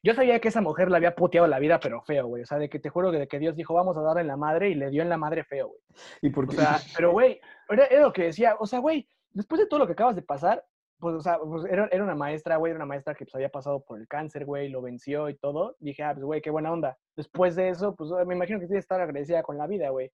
Yo 0.02 0.14
sabía 0.14 0.40
que 0.40 0.48
esa 0.48 0.62
mujer 0.62 0.90
le 0.90 0.98
había 0.98 1.16
puteado 1.16 1.48
la 1.48 1.60
vida, 1.60 1.80
pero 1.80 2.02
feo, 2.02 2.28
güey. 2.28 2.44
O 2.44 2.46
sea, 2.46 2.58
de 2.58 2.70
que 2.70 2.80
te 2.80 2.90
juro 2.90 3.12
que, 3.12 3.20
de 3.20 3.28
que 3.28 3.40
Dios 3.40 3.56
dijo, 3.56 3.74
vamos 3.74 3.98
a 3.98 4.02
darle 4.02 4.22
en 4.22 4.28
la 4.28 4.38
madre 4.38 4.70
y 4.70 4.76
le 4.76 4.90
dio 4.90 5.02
en 5.02 5.10
la 5.10 5.18
madre 5.18 5.44
feo, 5.44 5.68
güey. 5.68 5.82
¿Y 6.22 6.30
por 6.30 6.46
O 6.46 6.48
qué? 6.48 6.56
sea, 6.56 6.78
pero, 6.96 7.12
güey, 7.12 7.40
era, 7.70 7.86
era 7.86 8.02
lo 8.04 8.14
que 8.14 8.24
decía. 8.24 8.56
O 8.60 8.66
sea, 8.66 8.80
güey, 8.80 9.08
después 9.32 9.60
de 9.60 9.68
todo 9.68 9.80
lo 9.80 9.88
que 9.88 9.94
acabas 9.94 10.16
de 10.16 10.22
pasar, 10.22 10.64
pues, 11.00 11.16
o 11.16 11.22
sea, 11.22 11.40
pues, 11.40 11.66
era, 11.72 11.88
era 11.92 12.04
una 12.04 12.16
maestra, 12.16 12.58
güey, 12.58 12.72
era 12.72 12.78
una 12.78 12.86
maestra 12.86 13.16
que 13.16 13.26
pues, 13.26 13.36
había 13.36 13.50
pasado 13.50 13.84
por 13.84 14.00
el 14.00 14.08
cáncer, 14.08 14.46
güey, 14.46 14.70
lo 14.70 14.82
venció 14.82 15.30
y 15.30 15.36
todo. 15.38 15.76
Dije, 15.80 16.04
ah, 16.04 16.14
pues, 16.14 16.26
güey, 16.26 16.42
qué 16.42 16.50
buena 16.50 16.72
onda. 16.72 16.98
Después 17.16 17.56
de 17.56 17.70
eso, 17.70 17.96
pues, 17.96 18.10
me 18.26 18.36
imagino 18.36 18.60
que 18.60 18.68
tiene 18.68 18.80
que 18.80 18.84
estar 18.84 19.02
agradecida 19.02 19.44
con 19.44 19.58
la 19.58 19.68
vida, 19.68 19.90
güey. 19.90 20.12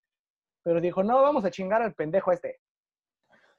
Pero 0.64 0.82
dijo, 0.82 1.04
no, 1.04 1.22
vamos 1.22 1.46
a 1.46 1.52
chingar 1.52 1.82
al 1.82 1.94
pendejo 1.94 2.32
este. 2.32 2.60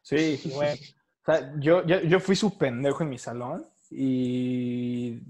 Sí, 0.03 0.41
güey, 0.55 0.75
O 0.75 1.25
sea, 1.25 1.53
yo, 1.59 1.85
yo, 1.85 2.01
yo 2.01 2.21
fui 2.21 2.37
su 2.37 2.57
pendejo 2.57 3.03
en 3.03 3.09
mi 3.09 3.19
salón 3.19 3.65
y, 3.91 5.21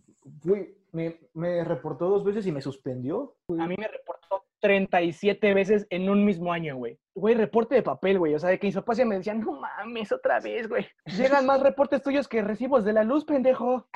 güey, 0.44 0.75
me, 0.96 1.20
me 1.34 1.62
reportó 1.62 2.08
dos 2.08 2.24
veces 2.24 2.46
y 2.46 2.52
me 2.52 2.62
suspendió. 2.62 3.36
güey. 3.48 3.60
a 3.60 3.66
mí 3.66 3.74
me 3.78 3.86
reportó 3.86 4.44
37 4.60 5.52
veces 5.52 5.86
en 5.90 6.08
un 6.08 6.24
mismo 6.24 6.52
año, 6.52 6.76
güey. 6.76 6.98
Güey, 7.14 7.34
reporte 7.34 7.74
de 7.74 7.82
papel, 7.82 8.18
güey. 8.18 8.34
O 8.34 8.38
sea, 8.38 8.50
de 8.50 8.58
que 8.58 8.66
mis 8.66 8.74
papás 8.74 8.96
ya 8.96 9.04
me 9.04 9.16
decían, 9.16 9.40
no 9.40 9.60
mames, 9.60 10.10
otra 10.10 10.40
vez, 10.40 10.68
güey. 10.68 10.86
Llegan 11.04 11.46
más 11.46 11.60
reportes 11.60 12.02
tuyos 12.02 12.26
que 12.26 12.42
recibos 12.42 12.84
de 12.84 12.94
la 12.94 13.04
luz, 13.04 13.24
pendejo. 13.24 13.86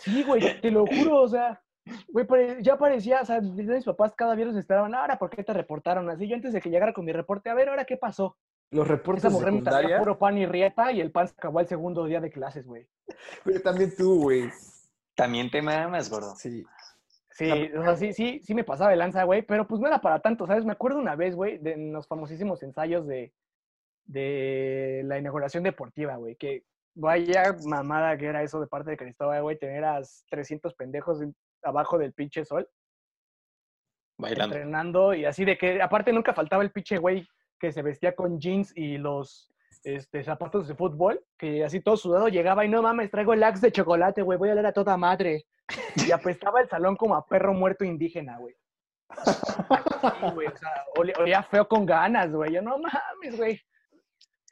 Sí, 0.00 0.22
güey, 0.24 0.60
te 0.60 0.70
lo 0.70 0.86
juro, 0.86 1.20
o 1.20 1.28
sea, 1.28 1.62
güey, 2.08 2.26
ya 2.62 2.76
parecía, 2.78 3.20
o 3.20 3.24
sea, 3.24 3.40
mis 3.40 3.84
papás 3.84 4.14
cada 4.16 4.34
viernes 4.34 4.56
esperaban, 4.56 4.94
ahora, 4.94 5.18
¿por 5.18 5.30
qué 5.30 5.44
te 5.44 5.52
reportaron 5.52 6.08
así? 6.10 6.26
Yo 6.26 6.34
antes 6.34 6.52
de 6.52 6.60
que 6.60 6.70
llegara 6.70 6.92
con 6.92 7.04
mi 7.04 7.12
reporte, 7.12 7.50
a 7.50 7.54
ver, 7.54 7.68
ahora, 7.68 7.84
¿qué 7.84 7.96
pasó? 7.96 8.36
Los 8.72 8.88
reportes 8.88 9.22
Esa 9.24 9.28
de 9.28 9.34
mujer 9.34 9.52
me 9.52 9.58
secundaria, 9.58 9.98
puro 9.98 10.18
pan 10.18 10.36
y 10.38 10.46
rieta 10.46 10.90
y 10.92 11.00
el 11.00 11.12
pan 11.12 11.28
se 11.28 11.34
acabó 11.36 11.60
el 11.60 11.68
segundo 11.68 12.04
día 12.06 12.20
de 12.20 12.30
clases, 12.30 12.66
güey. 12.66 12.88
pero 13.44 13.60
también 13.60 13.94
tú, 13.96 14.22
güey. 14.22 14.50
También 15.14 15.50
te 15.50 15.60
mamas, 15.62 16.08
gordo. 16.10 16.34
Sí. 16.36 16.64
Sí, 17.30 17.50
o 17.76 17.82
sea, 17.82 17.96
sí, 17.96 18.12
sí, 18.12 18.40
sí 18.42 18.54
me 18.54 18.64
pasaba 18.64 18.90
de 18.90 18.96
lanza, 18.96 19.24
güey, 19.24 19.42
pero 19.42 19.66
pues 19.66 19.80
no 19.80 19.86
era 19.88 20.00
para 20.00 20.20
tanto, 20.20 20.46
¿sabes? 20.46 20.64
Me 20.64 20.72
acuerdo 20.72 20.98
una 20.98 21.16
vez, 21.16 21.34
güey, 21.34 21.58
de 21.58 21.76
los 21.76 22.06
famosísimos 22.06 22.62
ensayos 22.62 23.06
de, 23.06 23.32
de 24.04 25.02
la 25.06 25.18
inauguración 25.18 25.62
deportiva, 25.62 26.16
güey, 26.16 26.36
que 26.36 26.64
vaya 26.94 27.56
mamada 27.64 28.16
que 28.18 28.26
era 28.26 28.42
eso 28.42 28.60
de 28.60 28.66
parte 28.66 28.90
de 28.90 28.96
Cristóbal, 28.98 29.42
güey, 29.42 29.58
tener 29.58 29.82
a 29.84 30.00
300 30.30 30.74
pendejos 30.74 31.22
en- 31.22 31.34
abajo 31.62 31.96
del 31.98 32.12
pinche 32.12 32.44
sol. 32.44 32.68
Bailando. 34.18 34.54
entrenando 34.54 35.14
y 35.14 35.24
así 35.24 35.44
de 35.44 35.56
que 35.58 35.80
aparte 35.82 36.12
nunca 36.12 36.32
faltaba 36.34 36.62
el 36.62 36.70
pinche 36.70 36.98
güey 36.98 37.26
que 37.62 37.70
se 37.72 37.80
vestía 37.80 38.16
con 38.16 38.40
jeans 38.40 38.76
y 38.76 38.98
los 38.98 39.48
este, 39.84 40.24
zapatos 40.24 40.66
de 40.66 40.74
fútbol, 40.74 41.24
que 41.38 41.64
así 41.64 41.78
todo 41.80 41.96
sudado 41.96 42.26
llegaba 42.26 42.64
y 42.64 42.68
no 42.68 42.82
mames, 42.82 43.08
traigo 43.08 43.34
el 43.34 43.42
axe 43.44 43.66
de 43.66 43.72
chocolate, 43.72 44.22
güey, 44.22 44.36
voy 44.36 44.50
a 44.50 44.54
leer 44.54 44.66
a 44.66 44.72
toda 44.72 44.96
madre. 44.96 45.46
Y 46.04 46.10
apestaba 46.10 46.60
el 46.60 46.68
salón 46.68 46.96
como 46.96 47.14
a 47.14 47.24
perro 47.24 47.54
muerto 47.54 47.84
indígena, 47.84 48.36
güey. 48.38 48.56
Sí, 49.24 50.30
güey, 50.34 50.48
o 50.48 50.56
sea, 50.56 50.70
olía, 50.96 51.14
olía 51.20 51.42
feo 51.44 51.68
con 51.68 51.86
ganas, 51.86 52.32
güey. 52.32 52.52
Yo 52.52 52.62
no 52.62 52.78
mames, 52.78 53.36
güey. 53.36 53.60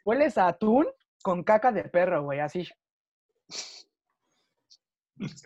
Hueles 0.04 0.38
a 0.38 0.46
atún 0.46 0.86
con 1.20 1.42
caca 1.42 1.72
de 1.72 1.82
perro, 1.88 2.22
güey, 2.22 2.38
así. 2.38 2.68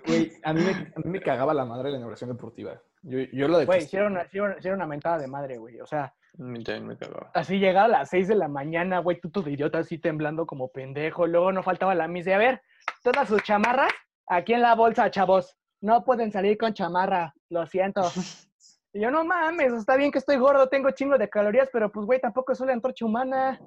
Güey, 0.06 0.32
a 0.44 0.52
mí, 0.52 0.60
me, 0.62 0.70
a 0.70 0.98
mí 1.02 1.10
me 1.10 1.20
cagaba 1.22 1.54
la 1.54 1.64
madre 1.64 1.90
la 1.90 1.96
inauguración 1.96 2.28
deportiva. 2.30 2.78
Yo, 3.00 3.20
yo 3.32 3.48
lo 3.48 3.64
Güey, 3.64 3.84
hicieron, 3.84 4.12
una- 4.12 4.24
hicieron, 4.24 4.54
hicieron 4.58 4.78
una 4.80 4.86
mentada 4.86 5.16
de 5.18 5.28
madre, 5.28 5.56
güey. 5.56 5.80
O 5.80 5.86
sea, 5.86 6.14
también 6.36 6.86
me 6.86 6.96
cagaba. 6.96 7.30
así 7.34 7.58
llegaba 7.58 7.86
a 7.86 7.88
las 7.88 8.10
6 8.10 8.28
de 8.28 8.34
la 8.34 8.48
mañana, 8.48 8.98
güey, 8.98 9.20
tú 9.20 9.30
todo 9.30 9.48
idiota, 9.48 9.78
así 9.78 9.98
temblando 9.98 10.46
como 10.46 10.68
pendejo. 10.68 11.26
Luego 11.26 11.52
no 11.52 11.62
faltaba 11.62 11.94
la 11.94 12.08
misa. 12.08 12.34
A 12.34 12.38
ver, 12.38 12.62
todas 13.02 13.28
sus 13.28 13.42
chamarras 13.42 13.92
aquí 14.26 14.52
en 14.52 14.62
la 14.62 14.74
bolsa, 14.74 15.10
chavos. 15.10 15.56
No 15.80 16.04
pueden 16.04 16.32
salir 16.32 16.58
con 16.58 16.74
chamarra, 16.74 17.34
lo 17.50 17.66
siento. 17.66 18.02
Y 18.96 19.00
yo, 19.00 19.10
no 19.10 19.24
mames, 19.24 19.72
está 19.72 19.96
bien 19.96 20.12
que 20.12 20.18
estoy 20.18 20.36
gordo, 20.36 20.68
tengo 20.68 20.88
chingo 20.92 21.18
de 21.18 21.28
calorías, 21.28 21.68
pero 21.72 21.90
pues, 21.90 22.06
güey, 22.06 22.20
tampoco 22.20 22.54
soy 22.54 22.68
la 22.68 22.74
antorcha 22.74 23.04
humana. 23.04 23.60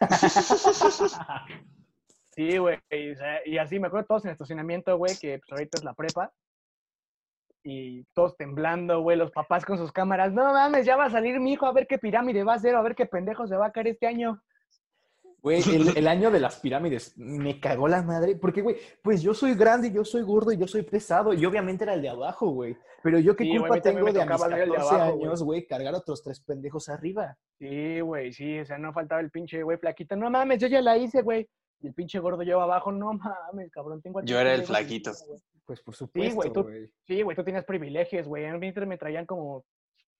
Sí, 2.32 2.56
güey, 2.58 2.78
y 3.44 3.58
así 3.58 3.80
me 3.80 3.88
acuerdo 3.88 4.06
todos 4.06 4.24
en 4.24 4.28
el 4.28 4.32
estacionamiento, 4.34 4.96
güey, 4.96 5.16
que 5.20 5.40
pues 5.40 5.50
ahorita 5.50 5.78
es 5.78 5.84
la 5.84 5.94
prepa. 5.94 6.32
Y 7.62 8.04
todos 8.14 8.36
temblando, 8.36 9.00
güey, 9.02 9.16
los 9.18 9.30
papás 9.32 9.64
con 9.64 9.76
sus 9.76 9.92
cámaras. 9.92 10.32
No 10.32 10.44
mames, 10.52 10.86
ya 10.86 10.96
va 10.96 11.06
a 11.06 11.10
salir 11.10 11.38
mi 11.40 11.52
hijo 11.52 11.66
a 11.66 11.72
ver 11.72 11.86
qué 11.86 11.98
pirámide 11.98 12.42
va 12.44 12.54
a 12.54 12.56
hacer, 12.56 12.74
a 12.74 12.82
ver 12.82 12.94
qué 12.94 13.06
pendejo 13.06 13.46
se 13.46 13.56
va 13.56 13.66
a 13.66 13.72
caer 13.72 13.88
este 13.88 14.06
año. 14.06 14.42
Güey, 15.42 15.62
el, 15.74 15.96
el 15.96 16.08
año 16.08 16.30
de 16.30 16.40
las 16.40 16.58
pirámides 16.60 17.16
me 17.16 17.60
cagó 17.60 17.88
la 17.88 18.02
madre. 18.02 18.36
Porque, 18.36 18.62
güey, 18.62 18.76
pues 19.02 19.22
yo 19.22 19.34
soy 19.34 19.54
grande, 19.54 19.90
yo 19.90 20.04
soy 20.04 20.22
gordo 20.22 20.52
y 20.52 20.56
yo 20.58 20.66
soy 20.66 20.82
pesado. 20.82 21.32
Y 21.34 21.44
obviamente 21.44 21.84
era 21.84 21.94
el 21.94 22.02
de 22.02 22.08
abajo, 22.08 22.48
güey. 22.50 22.76
Pero 23.02 23.18
yo 23.18 23.34
qué 23.36 23.44
Sí, 23.44 23.50
culpa 23.58 23.80
tengo 23.80 24.12
de 24.12 24.20
a 24.22 24.26
mis 24.26 24.36
tocaba 24.36 24.46
el 24.46 24.54
de 24.70 24.76
14 24.76 24.94
abajo, 24.94 25.16
güey. 25.16 25.26
años, 25.26 25.42
güey, 25.42 25.66
cargar 25.66 25.94
a 25.94 25.98
otros 25.98 26.22
tres 26.22 26.40
pendejos 26.40 26.88
arriba. 26.88 27.36
Sí, 27.58 28.00
güey, 28.00 28.32
sí, 28.32 28.58
o 28.58 28.64
sea, 28.64 28.78
no 28.78 28.92
faltaba 28.92 29.20
el 29.20 29.30
pinche 29.30 29.62
güey 29.62 29.78
flaquito. 29.78 30.16
No 30.16 30.30
mames, 30.30 30.58
yo 30.60 30.68
ya 30.68 30.82
la 30.82 30.96
hice, 30.98 31.22
güey. 31.22 31.48
Y 31.80 31.86
el 31.88 31.94
pinche 31.94 32.18
gordo 32.18 32.42
yo 32.42 32.60
abajo, 32.60 32.92
no 32.92 33.12
mames, 33.14 33.70
cabrón, 33.70 34.02
tengo 34.02 34.18
a 34.18 34.24
Yo 34.24 34.38
era 34.38 34.52
el 34.54 34.64
flaquito. 34.64 35.12
Pues 35.64 35.80
por 35.82 35.94
supuesto, 35.94 36.52
tú- 36.52 36.62
güey. 36.64 36.90
Sí, 37.06 37.22
güey, 37.22 37.36
tú 37.36 37.44
tenías 37.44 37.64
privilegios, 37.64 38.26
güey. 38.26 38.46
A 38.46 38.56
mí 38.56 38.72
me 38.86 38.98
traían 38.98 39.26
como 39.26 39.64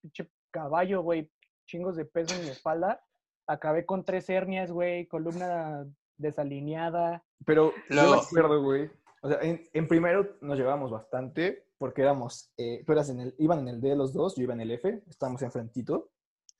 pinche 0.01 0.29
caballo, 0.51 1.01
güey, 1.01 1.29
chingos 1.67 1.95
de 1.95 2.05
peso 2.05 2.35
en 2.35 2.45
mi 2.45 2.49
espalda. 2.49 3.03
Acabé 3.47 3.85
con 3.85 4.03
tres 4.05 4.29
hernias, 4.29 4.71
güey, 4.71 5.07
columna 5.07 5.85
desalineada. 6.17 7.23
Pero 7.45 7.73
yo 7.89 8.11
me 8.11 8.17
acuerdo, 8.17 8.63
güey. 8.63 8.89
O 9.21 9.29
sea, 9.29 9.39
en, 9.41 9.67
en 9.73 9.87
primero 9.87 10.37
nos 10.41 10.57
llevábamos 10.57 10.89
bastante 10.91 11.65
porque 11.77 12.01
éramos, 12.01 12.51
eh, 12.57 12.83
tú 12.85 12.91
eras 12.93 13.09
en 13.09 13.19
el, 13.19 13.35
iban 13.37 13.59
en 13.59 13.67
el 13.67 13.81
D 13.81 13.95
los 13.95 14.13
dos, 14.13 14.35
yo 14.35 14.43
iba 14.43 14.53
en 14.53 14.61
el 14.61 14.71
F, 14.71 15.03
estábamos 15.07 15.41
enfrentito. 15.41 16.11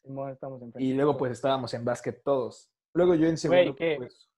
Simón, 0.04 0.32
estamos 0.32 0.62
en 0.62 0.74
Y 0.78 0.94
luego 0.94 1.15
pues 1.17 1.32
estábamos 1.32 1.74
en 1.74 1.86
básquet 1.86 2.24
todos. 2.24 2.72
Luego 2.94 3.15
yo 3.15 3.28
en 3.28 3.38
segundo, 3.38 3.76
¿qué? 3.76 3.96
pues, 3.98 4.31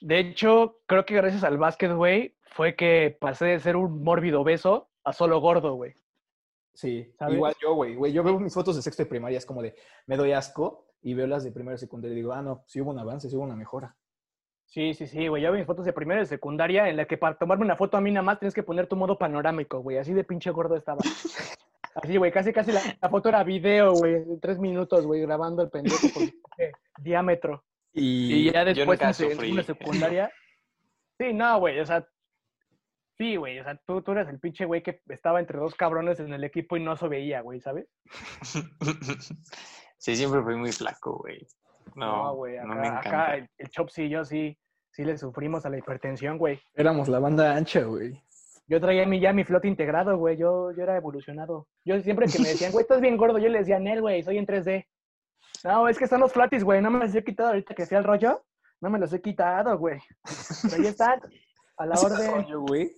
De 0.00 0.18
hecho, 0.18 0.80
creo 0.86 1.04
que 1.04 1.14
gracias 1.14 1.44
al 1.44 1.58
básquet, 1.58 1.92
güey, 1.92 2.36
fue 2.50 2.74
que 2.74 3.16
pasé 3.20 3.46
de 3.46 3.60
ser 3.60 3.76
un 3.76 4.02
mórbido 4.02 4.40
obeso 4.40 4.88
a 5.04 5.12
solo 5.12 5.40
gordo, 5.40 5.74
güey. 5.74 5.94
sí, 6.74 7.12
¿Sabes? 7.18 7.34
igual 7.34 7.54
yo, 7.60 7.74
güey. 7.74 7.94
Güey, 7.94 8.12
yo 8.12 8.22
veo 8.22 8.38
mis 8.38 8.54
fotos 8.54 8.76
de 8.76 8.82
sexto 8.82 9.02
de 9.02 9.08
primaria, 9.08 9.38
es 9.38 9.46
como 9.46 9.62
de, 9.62 9.74
me 10.06 10.16
doy 10.16 10.32
asco, 10.32 10.86
y 11.02 11.14
veo 11.14 11.26
las 11.26 11.44
de 11.44 11.52
primero 11.52 11.76
y 11.76 11.78
secundaria 11.78 12.14
y 12.14 12.16
digo, 12.16 12.32
ah, 12.32 12.42
no, 12.42 12.64
sí 12.66 12.80
hubo 12.80 12.90
un 12.90 12.98
avance, 12.98 13.30
sí 13.30 13.36
hubo 13.36 13.44
una 13.44 13.56
mejora. 13.56 13.94
Sí, 14.64 14.94
sí, 14.94 15.06
sí, 15.06 15.28
güey. 15.28 15.42
Yo 15.42 15.52
vi 15.52 15.58
mis 15.58 15.66
fotos 15.66 15.84
de 15.84 15.92
primera 15.92 16.20
y 16.20 16.24
de 16.24 16.28
secundaria 16.28 16.88
en 16.88 16.96
la 16.96 17.04
que 17.06 17.16
para 17.16 17.38
tomarme 17.38 17.64
una 17.64 17.76
foto 17.76 17.96
a 17.96 18.00
mí 18.00 18.10
nada 18.10 18.24
más 18.24 18.40
tienes 18.40 18.54
que 18.54 18.64
poner 18.64 18.88
tu 18.88 18.96
modo 18.96 19.16
panorámico, 19.16 19.78
güey. 19.78 19.98
Así 19.98 20.12
de 20.12 20.24
pinche 20.24 20.50
gordo 20.50 20.76
estaba. 20.76 20.98
Así, 21.94 22.16
güey, 22.16 22.32
casi, 22.32 22.52
casi 22.52 22.72
la, 22.72 22.82
la 23.00 23.08
foto 23.08 23.28
era 23.28 23.44
video, 23.44 23.92
güey. 23.94 24.24
Tres 24.40 24.58
minutos, 24.58 25.06
güey, 25.06 25.22
grabando 25.22 25.62
el 25.62 25.70
pendejo 25.70 26.08
por 26.12 26.22
diámetro. 26.98 27.64
Y 27.96 28.48
Y, 28.48 28.52
ya 28.52 28.64
después 28.64 28.86
nunca 28.86 29.04
en 29.04 29.32
en 29.32 29.38
segunda 29.38 29.62
secundaria. 29.62 30.30
Sí, 31.18 31.32
no, 31.32 31.58
güey, 31.60 31.80
o 31.80 31.86
sea. 31.86 32.06
Sí, 33.16 33.36
güey, 33.36 33.58
o 33.58 33.64
sea, 33.64 33.74
tú, 33.86 34.02
tú 34.02 34.12
eres 34.12 34.28
el 34.28 34.38
pinche 34.38 34.66
güey 34.66 34.82
que 34.82 35.00
estaba 35.08 35.40
entre 35.40 35.58
dos 35.58 35.74
cabrones 35.74 36.20
en 36.20 36.34
el 36.34 36.44
equipo 36.44 36.76
y 36.76 36.84
no 36.84 36.94
se 36.94 37.08
veía, 37.08 37.40
güey, 37.40 37.58
¿sabes? 37.58 37.88
Sí, 39.96 40.14
siempre 40.14 40.42
fui 40.42 40.56
muy 40.56 40.72
flaco, 40.72 41.16
güey. 41.22 41.46
No, 41.94 42.34
güey, 42.34 42.58
no 42.58 42.74
acá, 42.74 42.80
me 42.80 42.88
acá 42.88 43.36
el, 43.36 43.48
el 43.56 43.70
Chops 43.70 43.98
y 43.98 44.10
yo 44.10 44.26
sí, 44.26 44.58
sí 44.90 45.04
le 45.04 45.16
sufrimos 45.16 45.64
a 45.64 45.70
la 45.70 45.78
hipertensión, 45.78 46.36
güey. 46.36 46.60
éramos 46.74 47.08
la 47.08 47.18
banda 47.18 47.56
ancha, 47.56 47.82
güey. 47.84 48.22
Yo 48.68 48.80
traía 48.80 49.06
mi, 49.06 49.20
ya 49.20 49.32
mi 49.32 49.44
flote 49.44 49.68
integrado, 49.68 50.18
güey. 50.18 50.36
Yo, 50.36 50.72
yo 50.72 50.82
era 50.82 50.96
evolucionado. 50.96 51.68
Yo 51.84 52.00
siempre 52.00 52.26
que 52.26 52.40
me 52.40 52.48
decían, 52.48 52.72
güey, 52.72 52.82
estás 52.82 53.00
bien 53.00 53.16
gordo, 53.16 53.38
yo 53.38 53.48
le 53.48 53.60
decía, 53.60 53.78
Nel, 53.78 54.00
güey, 54.00 54.22
soy 54.22 54.38
en 54.38 54.46
3D. 54.46 54.86
No, 55.64 55.88
es 55.88 55.98
que 55.98 56.04
están 56.04 56.20
los 56.20 56.32
flatis, 56.32 56.64
güey. 56.64 56.80
No 56.82 56.90
me 56.90 56.98
los 56.98 57.14
he 57.14 57.24
quitado 57.24 57.50
ahorita 57.50 57.74
que 57.74 57.86
fui 57.86 57.96
al 57.96 58.04
rollo. 58.04 58.44
No 58.80 58.90
me 58.90 58.98
los 58.98 59.12
he 59.12 59.20
quitado, 59.20 59.76
güey. 59.78 59.98
Pero 60.62 60.82
ahí 60.82 60.86
están, 60.88 61.20
a 61.78 61.86
la 61.86 61.94
¿Has 61.94 62.02
ido 62.02 62.14
al 62.14 62.20
orden. 62.20 62.34
rollo, 62.42 62.60
güey? 62.60 62.90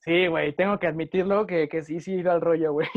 Sí, 0.00 0.26
güey, 0.26 0.54
tengo 0.54 0.78
que 0.78 0.86
admitirlo 0.86 1.46
que, 1.46 1.68
que 1.68 1.82
sí, 1.82 2.00
sí 2.00 2.12
he 2.12 2.18
ido 2.18 2.30
al 2.32 2.40
rollo, 2.40 2.72
güey. 2.72 2.88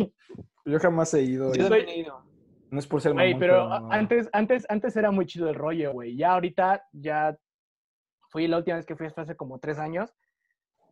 Yo 0.65 0.79
jamás 0.79 1.13
he 1.13 1.21
ido. 1.21 1.53
Yo 1.53 1.67
güey. 1.67 1.81
también 1.85 1.89
he 1.89 1.99
ido. 2.01 2.23
No 2.69 2.79
es 2.79 2.87
por 2.87 3.01
ser 3.01 3.13
Güey, 3.13 3.37
pero 3.39 3.69
no. 3.69 3.91
antes, 3.91 4.29
antes, 4.33 4.65
antes 4.67 4.95
era 4.97 5.09
muy 5.11 5.25
chido 5.25 5.47
el 5.47 5.55
rollo, 5.55 5.93
güey. 5.93 6.17
Ya 6.17 6.33
ahorita, 6.33 6.83
ya 6.91 7.37
fui 8.29 8.47
la 8.47 8.57
última 8.57 8.75
vez 8.75 8.85
que 8.85 8.97
fui 8.97 9.09
fue 9.09 9.23
hace 9.23 9.37
como 9.37 9.59
tres 9.59 9.79
años. 9.79 10.13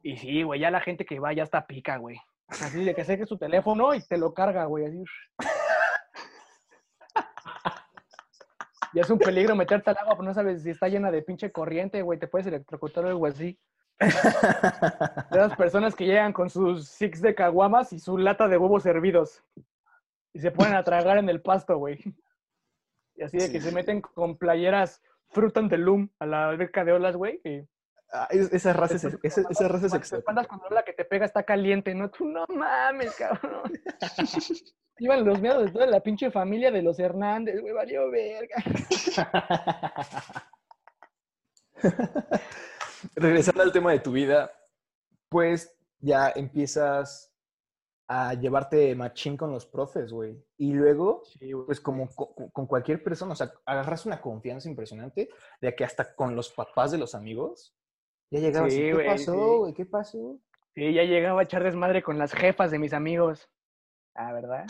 Y 0.01 0.15
sí, 0.17 0.43
güey, 0.43 0.61
ya 0.61 0.71
la 0.71 0.79
gente 0.79 1.05
que 1.05 1.19
va 1.19 1.33
ya 1.33 1.43
está 1.43 1.65
pica, 1.67 1.97
güey. 1.97 2.17
Así 2.47 2.85
de 2.85 2.95
que 2.95 3.03
saque 3.03 3.25
su 3.25 3.37
teléfono 3.37 3.93
y 3.93 4.01
te 4.07 4.17
lo 4.17 4.33
carga, 4.33 4.65
güey. 4.65 4.85
Así. 4.85 5.03
Ya 8.95 9.01
es 9.01 9.09
un 9.09 9.19
peligro 9.19 9.55
meterte 9.55 9.89
al 9.89 9.97
agua, 9.97 10.15
pero 10.15 10.23
no 10.23 10.33
sabes 10.33 10.63
si 10.63 10.69
está 10.69 10.87
llena 10.87 11.11
de 11.11 11.21
pinche 11.21 11.51
corriente, 11.51 12.01
güey. 12.01 12.17
Te 12.17 12.27
puedes 12.27 12.47
electrocutar 12.47 13.03
o 13.05 13.09
algo 13.09 13.25
así. 13.27 13.59
De 13.99 14.07
esas 15.39 15.55
personas 15.55 15.95
que 15.95 16.05
llegan 16.05 16.33
con 16.33 16.49
sus 16.49 16.87
six 16.87 17.21
de 17.21 17.35
caguamas 17.35 17.93
y 17.93 17.99
su 17.99 18.17
lata 18.17 18.47
de 18.47 18.57
huevos 18.57 18.85
hervidos. 18.85 19.43
Y 20.33 20.39
se 20.39 20.51
ponen 20.51 20.75
a 20.75 20.83
tragar 20.83 21.17
en 21.17 21.29
el 21.29 21.41
pasto, 21.41 21.77
güey. 21.77 21.99
Y 23.15 23.23
así 23.23 23.37
de 23.37 23.51
que 23.51 23.61
Sí. 23.61 23.69
se 23.69 23.71
meten 23.73 24.01
con 24.01 24.37
playeras 24.37 25.01
Fruit 25.29 25.55
and 25.57 25.69
the 25.69 25.77
Loom 25.77 26.09
a 26.19 26.25
la 26.25 26.49
alberca 26.49 26.83
de 26.83 26.91
olas, 26.93 27.15
güey. 27.15 27.39
y 27.43 27.61
Ah, 28.17 28.27
es- 28.29 28.53
esa 28.53 28.73
raza 28.73 28.95
es, 28.95 29.03
esa, 29.23 29.41
esa 29.49 29.67
raza 29.67 29.97
es 29.97 30.11
cuando 30.47 30.69
la 30.69 30.83
que 30.83 30.93
te 30.93 31.05
pega 31.05 31.25
está 31.25 31.43
caliente, 31.43 31.93
¿no? 31.93 32.09
Tú 32.09 32.25
no 32.25 32.45
mames, 32.47 33.13
cabrón. 33.15 33.71
Iban 34.99 35.25
los 35.25 35.41
miedos 35.41 35.65
de 35.65 35.71
toda 35.71 35.85
la 35.87 35.99
pinche 35.99 36.31
familia 36.31 36.71
de 36.71 36.81
los 36.81 36.97
Hernández, 36.99 37.59
güey, 37.59 37.73
valió 37.73 38.09
verga. 38.09 38.55
Regresando 43.15 43.63
al 43.63 43.71
tema 43.71 43.91
de 43.91 43.99
tu 43.99 44.11
vida, 44.11 44.51
pues 45.29 45.75
ya 45.99 46.31
empiezas 46.35 47.31
a 48.07 48.33
llevarte 48.35 48.93
machín 48.95 49.35
con 49.35 49.51
los 49.51 49.65
profes, 49.65 50.11
güey. 50.11 50.43
Y 50.57 50.73
luego, 50.73 51.23
Sí, 51.25 51.51
güey. 51.51 51.65
pues 51.65 51.81
como 51.81 52.07
co- 52.13 52.35
con, 52.53 52.67
cualquier 52.67 53.03
persona, 53.03 53.33
o 53.33 53.35
sea, 53.35 53.51
agarras 53.65 54.05
una 54.05 54.21
confianza 54.21 54.69
impresionante 54.69 55.29
de 55.59 55.75
que 55.75 55.83
hasta 55.83 56.15
con 56.15 56.35
los 56.35 56.51
papás 56.51 56.91
de 56.91 56.99
los 56.99 57.15
amigos, 57.15 57.75
ya 58.35 58.39
llegabas 58.41 58.73
y, 58.73 58.75
Sí, 58.75 58.81
¿qué 58.81 58.93
güey, 58.93 59.05
pasó, 59.07 59.33
sí. 59.33 59.57
güey? 59.57 59.73
¿Qué 59.73 59.85
pasó? 59.85 60.39
Sí, 60.73 60.93
ya 60.93 61.03
llegaba 61.03 61.41
a 61.41 61.43
echar 61.43 61.63
desmadre 61.63 62.03
con 62.03 62.17
las 62.17 62.33
jefas 62.33 62.71
de 62.71 62.79
mis 62.79 62.93
amigos. 62.93 63.49
Ah, 64.13 64.33
¿verdad? 64.33 64.65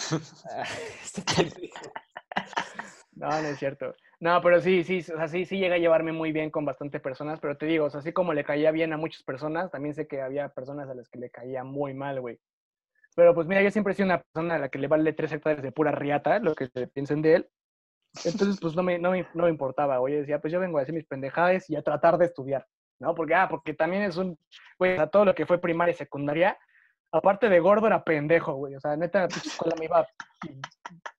Ah, 0.51 0.63
este. 1.03 1.71
No, 3.13 3.29
no 3.29 3.47
es 3.47 3.57
cierto. 3.57 3.95
No, 4.19 4.41
pero 4.41 4.59
sí, 4.61 4.83
sí, 4.83 4.99
o 4.99 5.17
sea, 5.17 5.27
sí, 5.27 5.45
sí 5.45 5.57
llega 5.57 5.75
a 5.75 5.79
llevarme 5.79 6.11
muy 6.11 6.31
bien 6.31 6.49
con 6.51 6.65
bastante 6.65 6.99
personas, 6.99 7.39
pero 7.39 7.57
te 7.57 7.65
digo, 7.65 7.85
o 7.85 7.89
sea, 7.89 7.99
así 7.99 8.11
como 8.11 8.33
le 8.33 8.43
caía 8.43 8.71
bien 8.71 8.91
a 8.93 8.97
muchas 8.97 9.23
personas, 9.23 9.71
también 9.71 9.93
sé 9.93 10.07
que 10.07 10.21
había 10.21 10.49
personas 10.49 10.89
a 10.89 10.95
las 10.95 11.09
que 11.09 11.19
le 11.19 11.29
caía 11.29 11.63
muy 11.63 11.93
mal, 11.93 12.19
güey. 12.21 12.39
Pero 13.15 13.33
pues 13.33 13.47
mira, 13.47 13.61
yo 13.61 13.71
siempre 13.71 13.93
he 13.93 13.95
sido 13.95 14.07
una 14.07 14.21
persona 14.21 14.55
a 14.55 14.59
la 14.59 14.69
que 14.69 14.79
le 14.79 14.87
vale 14.87 15.13
tres 15.13 15.31
hectáreas 15.31 15.63
de 15.63 15.71
pura 15.71 15.91
riata, 15.91 16.39
lo 16.39 16.53
que 16.55 16.67
se 16.67 16.87
piensen 16.87 17.21
de 17.21 17.35
él. 17.35 17.49
Entonces, 18.25 18.57
pues 18.61 18.75
no 18.75 18.83
me, 18.83 18.99
no 18.99 19.11
me, 19.11 19.25
no 19.33 19.43
me 19.43 19.49
importaba, 19.49 19.97
güey. 19.97 20.13
Yo 20.15 20.19
decía, 20.21 20.39
pues 20.39 20.51
yo 20.51 20.59
vengo 20.59 20.77
a 20.79 20.81
hacer 20.81 20.93
mis 20.95 21.05
pendejadas 21.05 21.69
y 21.69 21.75
a 21.75 21.81
tratar 21.81 22.17
de 22.17 22.25
estudiar, 22.25 22.65
¿no? 22.99 23.15
Porque, 23.15 23.35
ah, 23.35 23.47
porque 23.49 23.73
también 23.73 24.03
es 24.03 24.17
un, 24.17 24.37
güey, 24.77 24.95
sea, 24.95 25.07
todo 25.07 25.25
lo 25.25 25.35
que 25.35 25.45
fue 25.45 25.59
primaria 25.59 25.91
y 25.91 25.95
secundaria, 25.95 26.57
aparte 27.11 27.49
de 27.49 27.59
gordo, 27.59 27.87
era 27.87 28.03
pendejo, 28.03 28.53
güey. 28.53 28.75
O 28.75 28.79
sea, 28.79 28.95
neta, 28.95 29.21
la 29.21 29.27
escuela 29.27 29.75
me 29.77 29.85
iba 29.85 30.07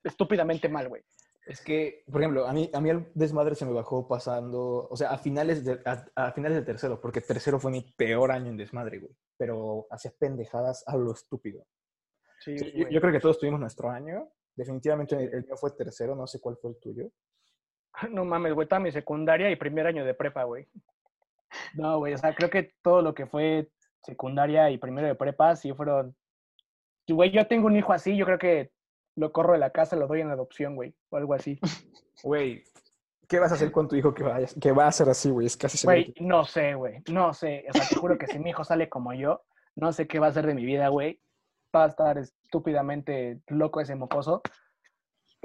estúpidamente 0.04 0.68
mal, 0.68 0.88
güey. 0.88 1.02
Es 1.46 1.60
que, 1.60 2.02
por 2.10 2.20
ejemplo, 2.20 2.46
a 2.46 2.52
mí, 2.52 2.68
a 2.72 2.80
mí 2.80 2.90
el 2.90 3.06
desmadre 3.14 3.54
se 3.54 3.64
me 3.64 3.72
bajó 3.72 4.08
pasando, 4.08 4.88
o 4.90 4.96
sea, 4.96 5.10
a 5.10 5.18
finales 5.18 5.64
de, 5.64 5.80
a, 5.84 6.04
a 6.16 6.32
finales 6.32 6.58
de 6.58 6.64
tercero, 6.64 7.00
porque 7.00 7.20
tercero 7.20 7.60
fue 7.60 7.70
mi 7.70 7.82
peor 7.96 8.32
año 8.32 8.50
en 8.50 8.56
desmadre, 8.56 8.98
güey. 8.98 9.16
Pero 9.36 9.86
hacía 9.90 10.12
pendejadas 10.18 10.82
a 10.88 10.96
lo 10.96 11.12
estúpido. 11.12 11.64
Sí, 12.40 12.58
Sí, 12.58 12.72
yo, 12.90 13.00
creo 13.00 13.12
que 13.12 13.20
todos 13.20 13.38
tuvimos 13.38 13.60
nuestro 13.60 13.90
año. 13.90 14.28
Definitivamente 14.56 15.14
el, 15.14 15.32
el 15.32 15.44
mío 15.44 15.56
fue 15.56 15.70
tercero, 15.70 16.16
no 16.16 16.26
sé 16.26 16.40
cuál 16.40 16.56
fue 16.56 16.72
el 16.72 16.78
tuyo. 16.78 17.10
No 18.10 18.24
mames, 18.24 18.52
güey, 18.52 18.68
toda 18.68 18.80
mi 18.80 18.92
secundaria 18.92 19.50
y 19.50 19.56
primer 19.56 19.86
año 19.86 20.04
de 20.04 20.14
prepa, 20.14 20.44
güey. 20.44 20.68
No, 21.74 21.98
güey, 21.98 22.14
o 22.14 22.18
sea, 22.18 22.34
creo 22.34 22.50
que 22.50 22.74
todo 22.82 23.02
lo 23.02 23.14
que 23.14 23.26
fue 23.26 23.70
secundaria 24.02 24.70
y 24.70 24.78
primero 24.78 25.06
de 25.06 25.14
prepa 25.14 25.56
sí 25.56 25.72
fueron... 25.72 26.16
Güey, 27.08 27.30
yo 27.30 27.46
tengo 27.46 27.66
un 27.66 27.76
hijo 27.76 27.92
así, 27.92 28.16
yo 28.16 28.24
creo 28.24 28.38
que 28.38 28.70
lo 29.16 29.32
corro 29.32 29.54
de 29.54 29.58
la 29.58 29.70
casa, 29.70 29.96
lo 29.96 30.06
doy 30.06 30.20
en 30.20 30.30
adopción, 30.30 30.76
güey, 30.76 30.94
o 31.10 31.16
algo 31.16 31.34
así. 31.34 31.58
Güey, 32.22 32.64
¿qué 33.28 33.38
vas 33.38 33.52
a 33.52 33.56
hacer 33.56 33.70
con 33.70 33.88
tu 33.88 33.94
hijo 33.94 34.14
que, 34.14 34.22
vaya, 34.22 34.48
que 34.58 34.72
va 34.72 34.86
a 34.86 34.92
ser 34.92 35.10
así, 35.10 35.28
güey? 35.28 35.46
Es 35.46 35.56
casi. 35.56 35.86
Güey, 35.86 36.14
no 36.18 36.46
sé, 36.46 36.74
güey, 36.74 37.02
no 37.10 37.34
sé. 37.34 37.66
O 37.68 37.74
sea, 37.74 37.86
te 37.86 37.96
juro 37.96 38.16
que 38.16 38.26
si 38.26 38.38
mi 38.38 38.50
hijo 38.50 38.64
sale 38.64 38.88
como 38.88 39.12
yo, 39.12 39.42
no 39.74 39.92
sé 39.92 40.06
qué 40.06 40.18
va 40.18 40.28
a 40.28 40.30
hacer 40.30 40.46
de 40.46 40.54
mi 40.54 40.64
vida, 40.64 40.88
güey. 40.88 41.20
Va 41.74 41.84
a 41.84 41.88
estar 41.88 42.16
estúpidamente 42.16 43.40
loco 43.48 43.82
ese 43.82 43.94
mocoso. 43.94 44.40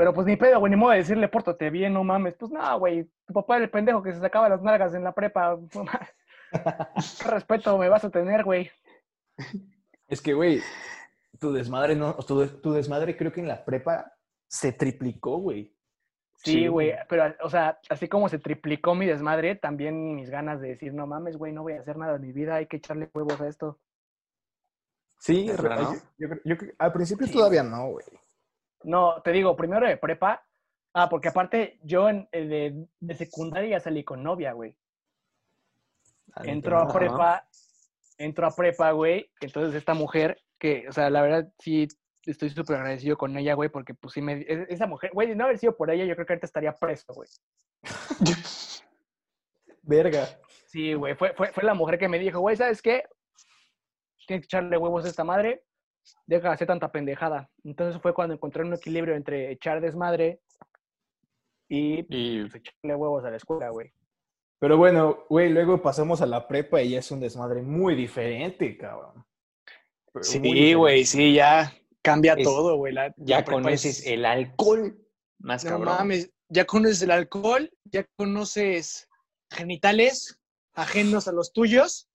Pero 0.02 0.16
pues 0.16 0.26
ni 0.26 0.36
pedo, 0.36 0.60
güey, 0.60 0.72
ni 0.72 0.76
modo 0.78 0.94
de 0.94 0.98
decirle, 0.98 1.28
pórtate 1.28 1.70
bien, 1.70 1.94
no 1.94 2.04
mames. 2.04 2.34
Pues 2.34 2.50
no, 2.52 2.80
güey, 2.80 3.08
tu 3.28 3.34
papá 3.36 3.58
era 3.58 3.66
el 3.66 3.70
pendejo 3.70 4.02
que 4.02 4.12
se 4.12 4.20
sacaba 4.20 4.50
las 4.50 4.60
nalgas 4.64 4.96
en 4.96 5.04
la 5.04 5.12
prepa. 5.12 5.60
no 5.76 5.84
mames. 5.84 7.20
¿Qué 7.22 7.30
respeto 7.30 7.78
me 7.78 7.88
vas 7.88 8.04
a 8.04 8.10
tener, 8.10 8.44
güey? 8.44 8.72
Es 10.08 10.20
que, 10.20 10.34
güey, 10.34 10.60
tu 11.40 11.54
desmadre 11.54 11.96
no, 11.96 12.16
tu, 12.16 12.48
tu 12.48 12.74
desmadre 12.74 13.16
creo 13.16 13.32
que 13.32 13.42
en 13.42 13.48
la 13.48 13.64
prepa 13.64 14.12
se 14.48 14.72
triplicó, 14.74 15.38
güey. 15.38 15.78
Sí, 16.38 16.66
güey, 16.66 16.96
pero, 17.08 17.36
o 17.44 17.50
sea, 17.52 17.80
así 17.88 18.08
como 18.08 18.28
se 18.28 18.40
triplicó 18.40 18.96
mi 18.96 19.06
desmadre, 19.06 19.54
también 19.56 20.16
mis 20.16 20.32
ganas 20.32 20.62
de 20.62 20.70
decir, 20.70 20.96
no 20.96 21.06
mames, 21.06 21.38
güey, 21.38 21.54
no 21.54 21.62
voy 21.62 21.74
a 21.74 21.82
hacer 21.82 21.96
nada 21.96 22.16
en 22.16 22.22
mi 22.24 22.32
vida, 22.34 22.56
hay 22.56 22.66
que 22.66 22.78
echarle 22.78 23.08
huevos 23.14 23.40
a 23.40 23.48
esto. 23.48 23.80
Sí, 25.20 25.46
¿De 25.46 25.56
yo- 25.58 25.96
yo 26.18 26.28
yo 26.44 26.58
creo- 26.58 26.74
al 26.80 26.92
principio 26.92 27.28
Sí. 27.28 27.34
todavía 27.34 27.62
no, 27.62 27.92
güey. 27.92 28.06
No, 28.84 29.22
te 29.22 29.32
digo, 29.32 29.56
primero 29.56 29.88
de 29.88 29.98
prepa, 29.98 30.46
Ah, 30.94 31.08
porque 31.08 31.30
aparte 31.30 31.80
yo 31.84 32.10
en, 32.10 32.28
eh, 32.34 32.46
de, 32.46 32.88
de 33.00 33.16
secundaria 33.16 33.80
salí 33.80 34.04
con 34.04 34.24
novia, 34.24 34.52
güey. 34.52 34.76
Entró 36.44 36.80
a 36.80 36.84
Ajá. 36.84 36.94
prepa, 36.94 37.48
entró 38.18 38.48
a 38.48 38.56
prepa, 38.56 38.92
güey. 38.92 39.32
Entonces 39.40 39.74
esta 39.76 39.94
mujer, 39.94 40.42
que, 40.60 40.88
o 40.90 40.92
sea, 40.92 41.10
la 41.10 41.22
verdad 41.22 41.54
sí 41.60 41.88
estoy 42.26 42.50
súper 42.50 42.78
agradecido 42.78 43.18
con 43.18 43.38
ella, 43.38 43.54
güey, 43.54 43.70
porque 43.70 43.94
pues 43.94 44.14
sí 44.14 44.22
me... 44.22 44.42
e- 44.42 44.68
Esa 44.70 44.86
mujer, 44.86 45.12
güey, 45.14 45.34
no 45.34 45.46
haber 45.46 45.58
sido 45.58 45.78
por 45.78 45.90
ella, 45.90 46.04
yo 46.04 46.14
creo 46.16 46.26
que 46.26 46.34
ahorita 46.34 46.46
estaría 46.46 46.74
preso, 46.74 47.14
güey. 47.14 47.30
Verga. 49.84 50.28
Sí, 50.68 50.94
güey, 50.94 51.16
fue, 51.16 51.34
fue, 51.34 51.52
fue 51.54 51.64
la 51.64 51.74
mujer 51.74 51.98
que 51.98 52.10
me 52.10 52.20
dijo, 52.20 52.40
güey, 52.40 52.56
¿sabes 52.58 52.82
qué? 52.82 53.04
Tienes 54.28 54.42
que 54.44 54.46
echarle 54.46 54.78
huevos 54.78 55.06
a 55.06 55.10
esta 55.10 55.24
madre, 55.24 55.64
deja 56.26 56.48
de 56.50 56.54
hacer 56.54 56.68
tanta 56.68 56.92
pendejada. 56.92 57.50
Entonces 57.64 58.02
fue 58.02 58.14
cuando 58.14 58.34
encontré 58.36 58.64
un 58.64 58.74
equilibrio 58.74 59.16
entre 59.16 59.52
echar 59.52 59.82
desmadre 59.82 60.42
y 61.70 62.00
Y 62.10 62.42
pues, 62.44 62.56
echarle 62.56 62.96
huevos 62.96 63.24
a 63.26 63.30
la 63.32 63.38
escuela, 63.38 63.70
güey. 63.70 63.94
Pero 64.60 64.78
bueno, 64.78 65.26
güey, 65.30 65.50
luego 65.50 65.82
pasamos 65.82 66.22
a 66.22 66.26
la 66.28 66.48
prepa 66.48 66.82
y 66.82 66.90
ya 66.92 67.00
es 67.00 67.10
un 67.12 67.20
desmadre 67.20 67.62
muy 67.62 67.96
diferente, 67.96 68.78
cabrón. 68.78 69.26
Pero 70.14 70.24
Sí, 70.24 70.74
güey, 70.74 71.06
sí, 71.06 71.34
ya 71.34 71.74
cambia 72.02 72.34
Es- 72.34 72.44
todo, 72.44 72.76
güey. 72.78 72.94
la- 72.94 73.14
ya 73.18 73.40
la 73.40 73.46
conoces 73.46 74.00
es- 74.02 74.08
el 74.08 74.26
alcohol 74.26 74.98
más 75.40 75.64
No 75.64 75.72
cabrón. 75.72 75.96
mames, 75.96 76.32
ya 76.50 76.66
conoces 76.66 77.02
el 77.02 77.12
alcohol, 77.12 77.72
ya 77.86 78.06
conoces 78.18 79.08
genitales 79.50 80.38
ajenos 80.74 81.28
a 81.28 81.32
los 81.32 81.54
tuyos. 81.54 82.10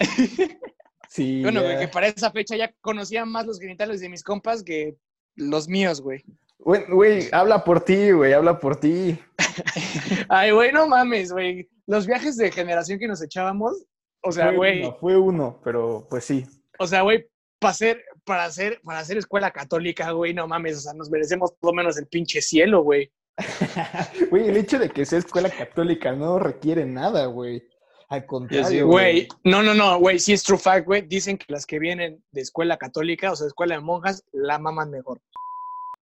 Sí, 1.10 1.42
Bueno, 1.42 1.62
güey, 1.62 1.76
que 1.76 1.88
para 1.88 2.06
esa 2.06 2.30
fecha 2.30 2.56
ya 2.56 2.72
conocía 2.80 3.24
más 3.24 3.44
los 3.44 3.58
genitales 3.58 4.00
de 4.00 4.08
mis 4.08 4.22
compas 4.22 4.62
que 4.62 4.94
los 5.34 5.68
míos, 5.68 6.00
güey. 6.00 6.24
Güey, 6.60 6.84
güey, 6.88 7.28
habla 7.32 7.64
por 7.64 7.84
ti, 7.84 8.12
güey, 8.12 8.32
habla 8.32 8.60
por 8.60 8.76
ti. 8.76 9.18
Ay, 10.28 10.52
güey, 10.52 10.70
no 10.70 10.86
mames, 10.86 11.32
güey. 11.32 11.68
Los 11.86 12.06
viajes 12.06 12.36
de 12.36 12.52
generación 12.52 13.00
que 13.00 13.08
nos 13.08 13.20
echábamos, 13.22 13.84
o 14.22 14.30
sea, 14.30 14.48
Fue 14.48 14.56
güey, 14.56 14.82
uno, 14.82 14.96
fue 15.00 15.18
uno, 15.18 15.60
pero 15.64 16.06
pues 16.08 16.24
sí. 16.24 16.46
o 16.78 16.86
sea, 16.86 17.02
güey, 17.02 17.26
para 17.58 17.72
hacer, 17.72 18.04
para 18.24 18.44
hacer, 18.44 18.80
para 18.84 19.00
hacer 19.00 19.16
escuela 19.16 19.50
católica, 19.50 20.12
güey, 20.12 20.32
no 20.32 20.46
mames, 20.46 20.76
o 20.76 20.80
sea, 20.80 20.92
nos 20.94 21.10
merecemos 21.10 21.52
por 21.58 21.72
lo 21.72 21.74
menos 21.74 21.98
el 21.98 22.06
pinche 22.06 22.40
cielo, 22.40 22.82
güey. 22.84 23.10
Güey, 24.30 24.48
el 24.48 24.56
hecho 24.58 24.78
de 24.78 24.90
que 24.90 25.06
sea 25.06 25.18
escuela 25.18 25.48
católica 25.48 26.12
no 26.12 26.38
requiere 26.38 26.84
nada, 26.84 27.24
güey. 27.24 27.66
Al 28.10 28.26
contrario, 28.26 28.86
Güey, 28.88 29.28
no, 29.44 29.62
no, 29.62 29.72
no, 29.72 29.98
güey, 29.98 30.18
sí 30.18 30.32
es 30.32 30.42
true 30.42 30.58
fact, 30.58 30.84
güey. 30.86 31.02
Dicen 31.02 31.38
que 31.38 31.46
las 31.48 31.64
que 31.64 31.78
vienen 31.78 32.22
de 32.32 32.40
escuela 32.40 32.76
católica, 32.76 33.30
o 33.32 33.36
sea, 33.36 33.44
de 33.44 33.48
escuela 33.48 33.76
de 33.76 33.80
monjas, 33.80 34.24
la 34.32 34.58
maman 34.58 34.90
mejor. 34.90 35.20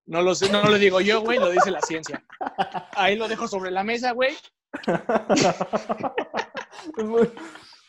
No 0.06 0.22
lo 0.22 0.34
sé, 0.34 0.50
no 0.50 0.62
lo 0.64 0.78
digo 0.78 1.02
yo, 1.02 1.20
güey, 1.20 1.38
lo 1.38 1.50
dice 1.50 1.70
la 1.70 1.82
ciencia. 1.82 2.24
Ahí 2.92 3.14
lo 3.16 3.28
dejo 3.28 3.46
sobre 3.46 3.70
la 3.70 3.84
mesa, 3.84 4.12
güey. 4.12 4.34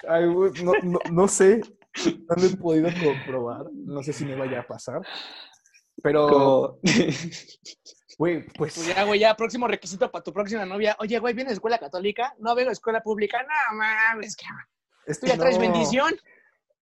Ay, 0.08 0.26
güey, 0.28 0.52
no, 0.64 0.72
no, 0.84 1.00
no 1.12 1.28
sé, 1.28 1.62
no 2.06 2.36
lo 2.36 2.44
he 2.46 2.58
podido 2.58 2.90
comprobar, 3.04 3.66
no 3.74 4.02
sé 4.04 4.14
si 4.14 4.26
me 4.26 4.36
vaya 4.36 4.62
a 4.62 4.68
pasar, 4.68 5.02
pero, 6.02 6.28
Como- 6.28 6.80
güey, 8.20 8.44
pues, 8.50 8.76
Pues 8.76 8.86
ya, 8.86 9.04
güey, 9.06 9.20
ya, 9.22 9.36
próximo 9.36 9.66
requisito 9.68 10.12
para 10.12 10.24
tu 10.24 10.34
próxima 10.34 10.66
novia. 10.66 10.96
Oye, 11.00 11.18
güey, 11.20 11.34
¿vienes 11.34 11.52
de 11.52 11.56
escuela 11.56 11.80
católica? 11.80 12.36
No 12.38 12.54
vengo 12.54 12.68
de 12.68 12.74
escuela 12.74 13.02
pública. 13.02 13.42
No, 13.42 13.78
mames, 13.78 14.36
es 15.08 15.20
tú 15.20 15.26
ya 15.26 15.38
traes 15.38 15.58
bendición. 15.58 16.14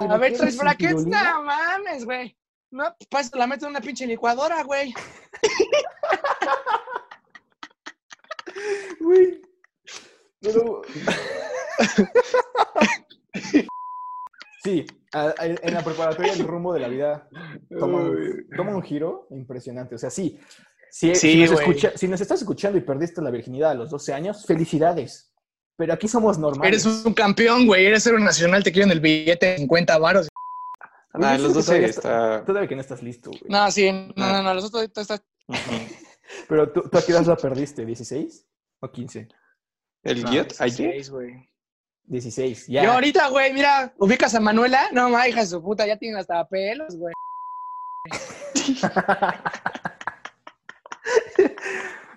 A 0.00 0.16
ver, 0.16 0.36
¿traes 0.36 0.56
brackets? 0.56 1.06
No 1.06 1.42
mames, 1.44 2.04
güey. 2.06 2.36
No, 2.70 2.96
pues 3.10 3.30
la 3.34 3.46
meto 3.46 3.66
en 3.66 3.70
una 3.70 3.82
pinche 3.82 4.06
licuadora, 4.06 4.62
güey. 4.64 4.92
Güey, 9.00 9.42
pero... 10.40 10.82
Sí, 14.62 14.86
a- 15.12 15.34
a- 15.38 15.46
en 15.46 15.74
la 15.74 15.82
preparatoria 15.84 16.32
el 16.32 16.46
rumbo 16.46 16.72
de 16.74 16.80
la 16.80 16.88
vida 16.88 17.28
toma 17.78 17.98
un, 17.98 18.46
toma 18.56 18.74
un 18.74 18.82
giro 18.82 19.26
impresionante. 19.30 19.94
O 19.94 19.98
sea, 19.98 20.10
sí, 20.10 20.38
si, 20.90 21.14
Sí, 21.14 21.32
si 21.32 21.40
nos 21.40 21.52
güey. 21.52 21.60
escucha- 21.68 21.92
si 21.96 22.08
nos 22.08 22.20
estás 22.20 22.40
escuchando 22.40 22.78
y 22.78 22.82
perdiste 22.82 23.20
la 23.22 23.30
virginidad 23.30 23.70
a 23.70 23.74
los 23.74 23.90
12 23.90 24.12
años, 24.12 24.44
felicidades. 24.46 25.32
Pero 25.76 25.94
aquí 25.94 26.06
somos 26.06 26.38
normales. 26.38 26.84
Eres 26.84 27.04
un 27.06 27.14
campeón, 27.14 27.66
güey. 27.66 27.86
Eres 27.86 28.06
héroe 28.06 28.20
nacional. 28.20 28.62
Te 28.62 28.70
quieren 28.72 28.90
el 28.92 29.00
billete 29.00 29.46
de 29.46 29.56
50 29.58 29.98
varos. 29.98 30.28
Güey, 31.14 31.28
Ah, 31.30 31.36
yo 31.36 31.42
los 31.48 31.52
siento 31.52 31.52
que 31.52 31.54
12 31.54 31.66
todavía 31.66 31.86
está... 31.88 32.44
Todavía 32.44 32.68
que 32.68 32.74
no 32.74 32.80
estás 32.82 33.02
listo, 33.02 33.30
güey. 33.30 33.42
No, 33.48 33.70
sí. 33.70 33.90
No, 33.90 34.12
no, 34.32 34.42
no. 34.42 34.54
Los 34.54 34.64
otros 34.66 34.82
estás 34.84 35.22
Ujú. 35.48 35.58
Pero 36.48 36.70
tú, 36.72 36.82
tú 36.90 36.98
a 36.98 37.02
qué 37.04 37.12
edad 37.12 37.24
la 37.26 37.36
perdiste, 37.36 37.84
¿16 37.86 38.44
o 38.80 38.90
15? 38.90 39.28
¿El 40.02 40.24
guiot 40.24 40.54
ayer? 40.60 40.92
16, 40.92 41.10
güey. 41.10 41.50
16, 42.06 42.66
Yo 42.66 42.72
ya. 42.74 42.94
ahorita, 42.94 43.28
güey, 43.28 43.52
mira, 43.52 43.94
ubicas 43.98 44.34
a 44.34 44.40
Manuela. 44.40 44.88
No, 44.92 45.08
ma, 45.08 45.28
hija 45.28 45.40
de 45.40 45.46
su 45.46 45.62
puta, 45.62 45.86
ya 45.86 45.96
tienen 45.96 46.18
hasta 46.18 46.46
pelos, 46.48 46.96
güey. 46.96 47.14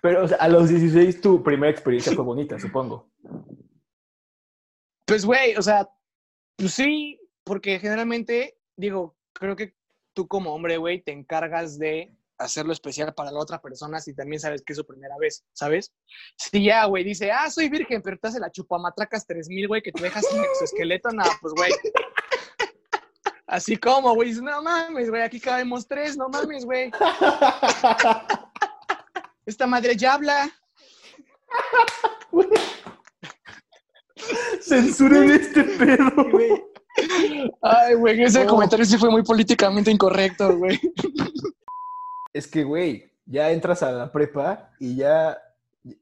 Pero 0.01 0.25
o 0.25 0.27
sea, 0.27 0.37
a 0.37 0.47
los 0.47 0.69
16 0.69 1.21
tu 1.21 1.41
primera 1.41 1.71
experiencia 1.71 2.13
fue 2.13 2.23
bonita, 2.23 2.59
supongo. 2.59 3.09
Pues, 5.05 5.25
güey, 5.25 5.55
o 5.55 5.61
sea, 5.61 5.89
pues 6.57 6.73
sí, 6.73 7.19
porque 7.43 7.79
generalmente, 7.79 8.57
digo, 8.75 9.15
creo 9.33 9.55
que 9.55 9.75
tú 10.13 10.27
como 10.27 10.53
hombre, 10.53 10.77
güey, 10.77 11.01
te 11.01 11.11
encargas 11.11 11.79
de 11.79 12.13
hacerlo 12.37 12.73
especial 12.73 13.13
para 13.13 13.31
la 13.31 13.39
otra 13.39 13.61
persona 13.61 13.99
si 13.99 14.13
también 14.13 14.39
sabes 14.39 14.61
que 14.63 14.73
es 14.73 14.77
su 14.77 14.85
primera 14.85 15.15
vez, 15.19 15.43
¿sabes? 15.53 15.93
Si 16.37 16.63
ya, 16.63 16.85
güey, 16.85 17.03
dice, 17.03 17.31
ah, 17.31 17.49
soy 17.49 17.69
virgen, 17.69 18.01
pero 18.01 18.17
te 18.17 18.27
hace 18.27 18.39
la 18.39 18.51
chupamatracas 18.51 19.25
3000, 19.25 19.67
güey, 19.67 19.81
que 19.81 19.91
te 19.91 20.03
dejas 20.03 20.25
sin 20.29 20.43
exoesqueleto, 20.43 21.09
no, 21.11 21.23
pues, 21.41 21.53
güey. 21.55 21.71
Así 23.47 23.77
como, 23.77 24.13
güey, 24.15 24.33
no 24.33 24.61
mames, 24.61 25.09
güey, 25.09 25.21
aquí 25.21 25.39
cabemos 25.39 25.87
tres, 25.87 26.17
no 26.17 26.27
mames, 26.29 26.65
güey. 26.65 26.91
Esta 29.45 29.67
madre 29.67 29.95
ya 29.95 30.15
habla. 30.15 30.51
Censuren 34.61 35.29
este 35.31 35.63
pedo. 35.63 36.11
Güey. 36.31 36.63
Ay, 37.61 37.93
güey, 37.95 38.23
ese 38.23 38.43
No. 38.45 38.51
comentario 38.51 38.85
sí 38.85 38.97
fue 38.97 39.09
muy 39.11 39.23
políticamente 39.23 39.91
incorrecto, 39.91 40.57
güey. 40.57 40.79
Es 42.35 42.47
que, 42.47 42.65
güey, 42.65 43.13
ya 43.25 43.49
entras 43.51 43.81
a 43.81 43.93
la 43.93 44.11
prepa 44.11 44.69
y 44.77 44.97
ya, 44.97 45.41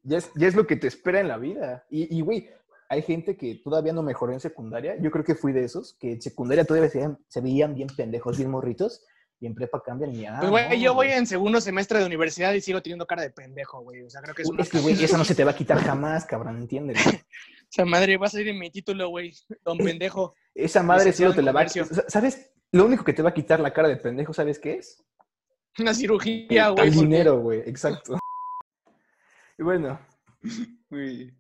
ya, 0.02 0.17
es, 0.17 0.32
ya 0.34 0.48
es 0.48 0.56
lo 0.56 0.65
que 0.65 0.76
te 0.76 0.88
espera 0.88 1.19
en 1.19 1.28
la 1.28 1.38
vida. 1.38 1.86
Y, 1.91 2.17
y, 2.17 2.22
güey, 2.22 2.50
hay 2.89 3.04
gente 3.04 3.38
que 3.38 3.62
todavía 3.63 3.93
no 3.93 4.02
mejoró 4.02 4.34
en 4.34 4.39
secundaria. 4.39 4.96
Yo 5.00 5.12
creo 5.12 5.24
que 5.24 5.36
fui 5.36 5.54
de 5.54 5.63
esos, 5.63 5.93
que 5.93 6.13
en 6.13 6.22
secundaria 6.24 6.65
todavía 6.65 6.89
se 6.89 6.98
veían, 6.98 7.19
se 7.28 7.39
veían 7.39 7.76
bien 7.76 7.88
pendejos, 7.96 8.39
bien 8.39 8.50
morritos, 8.50 9.06
y 9.39 9.46
en 9.46 9.54
prepa 9.54 9.84
cambian 9.84 10.15
y. 10.15 10.26
Pues, 10.39 10.50
güey, 10.50 10.69
no, 10.69 10.76
yo 10.76 10.96
voy 10.96 11.10
en 11.10 11.28
segundo 11.28 11.62
semestre 11.62 12.00
de 12.00 12.06
universidad 12.08 12.52
y 12.54 12.62
sigo 12.62 12.82
teniendo 12.82 13.06
cara 13.06 13.22
de 13.22 13.30
pendejo, 13.30 13.82
güey. 13.82 14.02
O 14.02 14.10
sea, 14.10 14.19
creo 14.24 14.34
que 14.34 14.41
es 14.41 14.50
una... 14.50 14.63
Es 14.63 14.69
que, 14.72 14.80
güey, 14.80 14.96
eso 15.04 15.19
no 15.19 15.26
se 15.26 15.36
te 15.36 15.43
va 15.43 15.52
a 15.52 15.56
quitar 15.56 15.78
jamás, 15.78 16.26
cabrón, 16.26 16.58
¿entiendes? 16.58 16.98
O 17.63 17.76
sea, 17.76 17.86
madre, 17.86 18.17
va 18.17 18.28
a 18.28 18.30
salir 18.30 18.50
en 18.50 18.60
mi 18.60 18.69
título, 18.69 19.10
güey. 19.10 19.34
Don 19.65 19.80
pendejo. 19.80 20.36
Esa 20.54 20.84
madre 20.84 21.06
Licenciado 21.06 21.34
te 21.34 21.41
la 21.41 21.52
va 21.52 21.62
a. 21.62 21.67
¿Sabes? 21.67 22.52
Lo 22.72 22.86
único 22.86 23.04
que 23.04 23.13
te 23.13 23.24
va 23.24 23.32
a 23.32 23.34
quitar 23.34 23.60
la 23.60 23.74
cara 23.74 23.88
de 23.88 23.98
pendejo, 23.98 24.32
¿sabes 24.32 24.60
qué 24.60 24.76
es? 24.76 25.04
Una 25.79 25.93
cirugía, 25.93 26.69
güey. 26.69 26.88
El 26.88 26.93
porque- 26.93 27.05
dinero, 27.07 27.39
güey, 27.39 27.59
exacto. 27.62 28.17
Y 29.57 29.63
bueno, 29.63 29.99
Uy. 30.89 31.36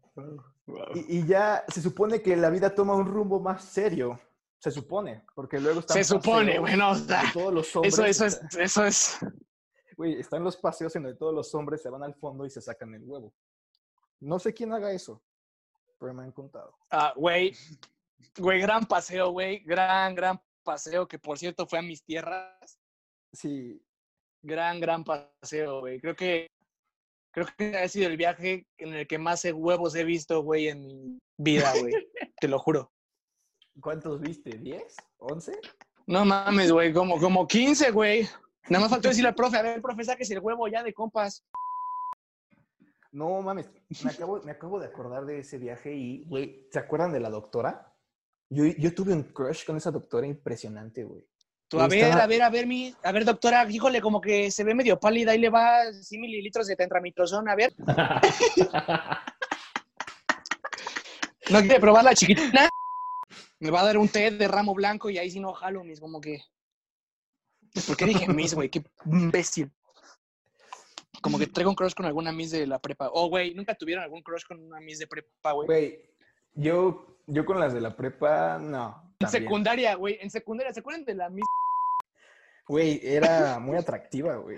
Wow. 0.65 0.85
y, 0.95 1.17
y 1.19 1.25
ya 1.25 1.65
se 1.67 1.81
supone 1.81 2.21
que 2.21 2.35
la 2.37 2.49
vida 2.49 2.73
toma 2.73 2.95
un 2.95 3.05
rumbo 3.07 3.39
más 3.39 3.63
serio. 3.65 4.19
Se 4.59 4.71
supone, 4.71 5.25
porque 5.35 5.59
luego 5.59 5.81
están 5.81 5.97
Se 5.97 6.03
supone, 6.05 6.45
paseos 6.53 6.61
bueno, 6.61 6.91
o 6.91 6.95
sea, 6.95 7.23
todos 7.33 7.53
los 7.53 7.75
hombres, 7.75 7.93
Eso, 7.95 8.05
eso 8.05 8.25
es, 8.25 8.41
eso 8.57 8.85
es. 8.85 9.17
Güey, 9.97 10.19
están 10.21 10.41
los 10.43 10.55
paseos 10.55 10.95
en 10.95 11.03
donde 11.03 11.17
todos 11.17 11.33
los 11.35 11.53
hombres 11.53 11.81
se 11.81 11.89
van 11.89 12.01
al 12.01 12.15
fondo 12.15 12.45
y 12.45 12.49
se 12.49 12.61
sacan 12.61 12.93
el 12.95 13.03
huevo. 13.03 13.33
No 14.21 14.39
sé 14.39 14.53
quién 14.53 14.71
haga 14.71 14.91
eso, 14.93 15.21
pero 15.99 16.13
me 16.13 16.23
han 16.23 16.31
contado. 16.31 16.77
Ah, 16.89 17.13
güey, 17.15 17.53
güey, 18.39 18.61
gran 18.61 18.85
paseo, 18.85 19.31
güey. 19.31 19.59
Gran, 19.65 20.15
gran 20.15 20.41
paseo, 20.63 21.07
que 21.09 21.19
por 21.19 21.37
cierto 21.37 21.67
fue 21.67 21.79
a 21.79 21.81
mis 21.81 22.01
tierras. 22.05 22.79
Sí, 23.33 23.83
Gran, 24.43 24.79
gran 24.79 25.03
paseo, 25.03 25.79
güey. 25.79 25.99
Creo 25.99 26.15
que, 26.15 26.51
creo 27.31 27.47
que 27.57 27.77
ha 27.77 27.87
sido 27.87 28.07
el 28.07 28.17
viaje 28.17 28.67
en 28.77 28.93
el 28.93 29.07
que 29.07 29.17
más 29.17 29.43
huevos 29.45 29.95
he 29.95 30.03
visto, 30.03 30.43
güey, 30.43 30.67
en 30.67 30.85
mi 30.85 31.19
vida, 31.37 31.73
güey. 31.79 31.93
Te 32.39 32.47
lo 32.47 32.59
juro. 32.59 32.91
¿cuántos 33.79 34.19
viste? 34.21 34.59
¿10? 34.59 34.83
¿11? 35.19 35.57
No 36.07 36.25
mames, 36.25 36.71
güey, 36.71 36.93
como, 36.93 37.19
como 37.19 37.47
15, 37.47 37.91
güey. 37.91 38.27
Nada 38.69 38.81
más 38.81 38.91
faltó 38.91 39.09
decirle 39.09 39.29
al 39.29 39.35
profe, 39.35 39.57
a 39.57 39.61
ver, 39.61 39.81
profe, 39.81 40.03
sáquese 40.03 40.33
el 40.33 40.39
huevo 40.39 40.67
ya 40.67 40.83
de 40.83 40.93
compas. 40.93 41.43
No 43.11 43.41
mames, 43.41 43.69
me 44.03 44.11
acabo, 44.11 44.41
me 44.41 44.51
acabo 44.51 44.79
de 44.79 44.87
acordar 44.87 45.25
de 45.25 45.39
ese 45.39 45.57
viaje 45.57 45.93
y, 45.93 46.25
güey, 46.25 46.67
¿se 46.71 46.79
acuerdan 46.79 47.11
de 47.11 47.19
la 47.19 47.29
doctora? 47.29 47.93
Yo, 48.49 48.65
yo 48.65 48.93
tuve 48.93 49.13
un 49.13 49.23
crush 49.23 49.65
con 49.65 49.77
esa 49.77 49.91
doctora 49.91 50.27
impresionante, 50.27 51.03
güey. 51.03 51.27
Tú, 51.67 51.79
a 51.79 51.87
ver, 51.87 52.11
a 52.11 52.27
ver, 52.27 52.41
a 52.43 52.49
ver, 52.49 52.67
mi, 52.67 52.93
a 53.03 53.11
ver, 53.11 53.25
doctora, 53.25 53.69
híjole, 53.69 53.99
como 54.01 54.21
que 54.21 54.51
se 54.51 54.63
ve 54.63 54.75
medio 54.75 54.99
pálida 54.99 55.33
y 55.33 55.39
le 55.39 55.49
va 55.49 55.91
100 55.91 56.21
mililitros 56.21 56.67
de 56.67 56.75
tetramitrozón, 56.75 57.49
a 57.49 57.55
ver. 57.55 57.73
¿No 61.49 61.59
quiere 61.59 61.79
probar 61.79 62.03
la 62.03 62.13
chiquitina? 62.13 62.69
Me 63.59 63.71
va 63.71 63.81
a 63.81 63.85
dar 63.85 63.97
un 63.97 64.07
té 64.07 64.29
de 64.31 64.47
ramo 64.47 64.73
blanco 64.73 65.09
y 65.09 65.17
ahí 65.17 65.31
sí 65.31 65.39
no 65.39 65.53
jalo, 65.53 65.83
mis, 65.83 65.99
como 65.99 66.21
que... 66.21 66.43
¿Por 67.87 67.97
qué 67.97 68.05
dije 68.05 68.27
Miss, 68.27 68.53
güey? 68.53 68.69
Qué 68.69 68.83
imbécil. 69.05 69.71
Como 71.21 71.39
que 71.39 71.47
traigo 71.47 71.71
un 71.71 71.75
crush 71.75 71.93
con 71.93 72.05
alguna 72.05 72.31
Miss 72.31 72.51
de 72.51 72.67
la 72.67 72.79
prepa. 72.79 73.09
Oh, 73.13 73.29
güey, 73.29 73.53
¿nunca 73.55 73.75
tuvieron 73.75 74.03
algún 74.03 74.21
crush 74.21 74.43
con 74.45 74.59
una 74.59 74.79
Miss 74.79 74.99
de 74.99 75.07
prepa, 75.07 75.53
güey? 75.53 75.65
Güey, 75.67 76.01
yo, 76.53 77.19
yo 77.25 77.45
con 77.45 77.59
las 77.59 77.73
de 77.73 77.81
la 77.81 77.95
prepa, 77.95 78.59
no. 78.59 79.12
En 79.23 79.31
también. 79.31 79.43
secundaria, 79.43 79.95
güey, 79.95 80.17
en 80.21 80.29
secundaria, 80.29 80.73
¿se 80.73 80.79
acuerdan 80.79 81.05
de 81.05 81.15
la 81.15 81.29
Miss? 81.29 81.45
Güey, 82.67 82.99
era 83.03 83.59
muy 83.59 83.77
atractiva, 83.77 84.35
güey. 84.37 84.57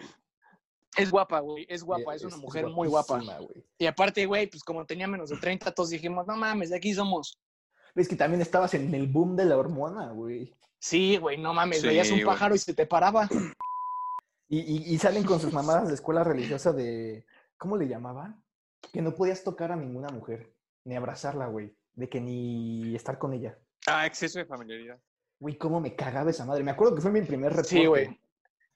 Es 0.98 1.12
guapa, 1.12 1.40
güey, 1.40 1.66
es 1.68 1.84
guapa, 1.84 2.16
es, 2.16 2.24
una 2.24 2.38
mujer 2.38 2.68
muy 2.68 2.88
guapa. 2.88 3.20
güey. 3.20 3.66
Y 3.78 3.86
aparte, 3.86 4.26
güey, 4.26 4.48
pues 4.48 4.64
como 4.64 4.86
tenía 4.86 5.08
menos 5.08 5.30
de 5.30 5.38
30, 5.38 5.72
todos 5.74 5.90
dijimos, 5.90 6.26
no 6.26 6.36
mames, 6.38 6.70
de 6.70 6.78
aquí 6.78 6.94
somos. 6.94 7.38
Es 7.96 8.08
que 8.08 8.16
también 8.16 8.42
estabas 8.42 8.74
en 8.76 8.94
el 8.94 9.08
boom 9.08 9.36
de 9.36 9.46
la 9.46 9.58
hormona, 9.58 10.12
güey. 10.12 10.54
Sí, 10.80 11.18
güey, 11.18 11.38
no 11.38 11.54
mames, 11.54 11.82
Sí, 11.82 11.88
veías 11.88 12.12
un 12.12 12.24
pájaro 12.24 12.56
y 12.56 12.60
se 12.60 12.74
te 12.74 12.86
paraba. 12.86 13.28
Y, 14.48 14.60
y- 14.60 14.94
y 14.94 14.98
salen 15.00 15.24
con 15.24 15.40
sus 15.40 15.52
mamadas 15.52 15.88
de 15.88 15.96
escuela 15.96 16.24
religiosa 16.24 16.72
de. 16.72 17.26
¿Cómo 17.58 17.78
le 17.78 17.88
llamaban? 17.88 18.44
Que 18.94 19.02
no 19.02 19.16
podías 19.16 19.44
tocar 19.44 19.72
a 19.72 19.76
ninguna 19.76 20.10
mujer, 20.10 20.54
ni 20.84 20.96
abrazarla, 20.96 21.48
güey. 21.48 21.76
De 21.96 22.08
que 22.10 22.22
ni 22.22 22.96
estar 22.96 23.18
con 23.18 23.34
ella. 23.34 23.58
Ah, 23.88 24.06
exceso 24.06 24.40
de 24.40 24.46
familiaridad. 24.46 25.00
Güey, 25.40 25.58
cómo 25.58 25.80
me 25.80 25.96
cagaba 25.96 26.30
esa 26.30 26.46
madre. 26.46 26.64
Me 26.64 26.72
acuerdo 26.72 26.96
que 26.96 27.02
fue 27.02 27.12
mi 27.12 27.22
primer 27.22 27.52
reporte. 27.52 27.70
Sí, 27.70 27.86
güey. 27.86 28.20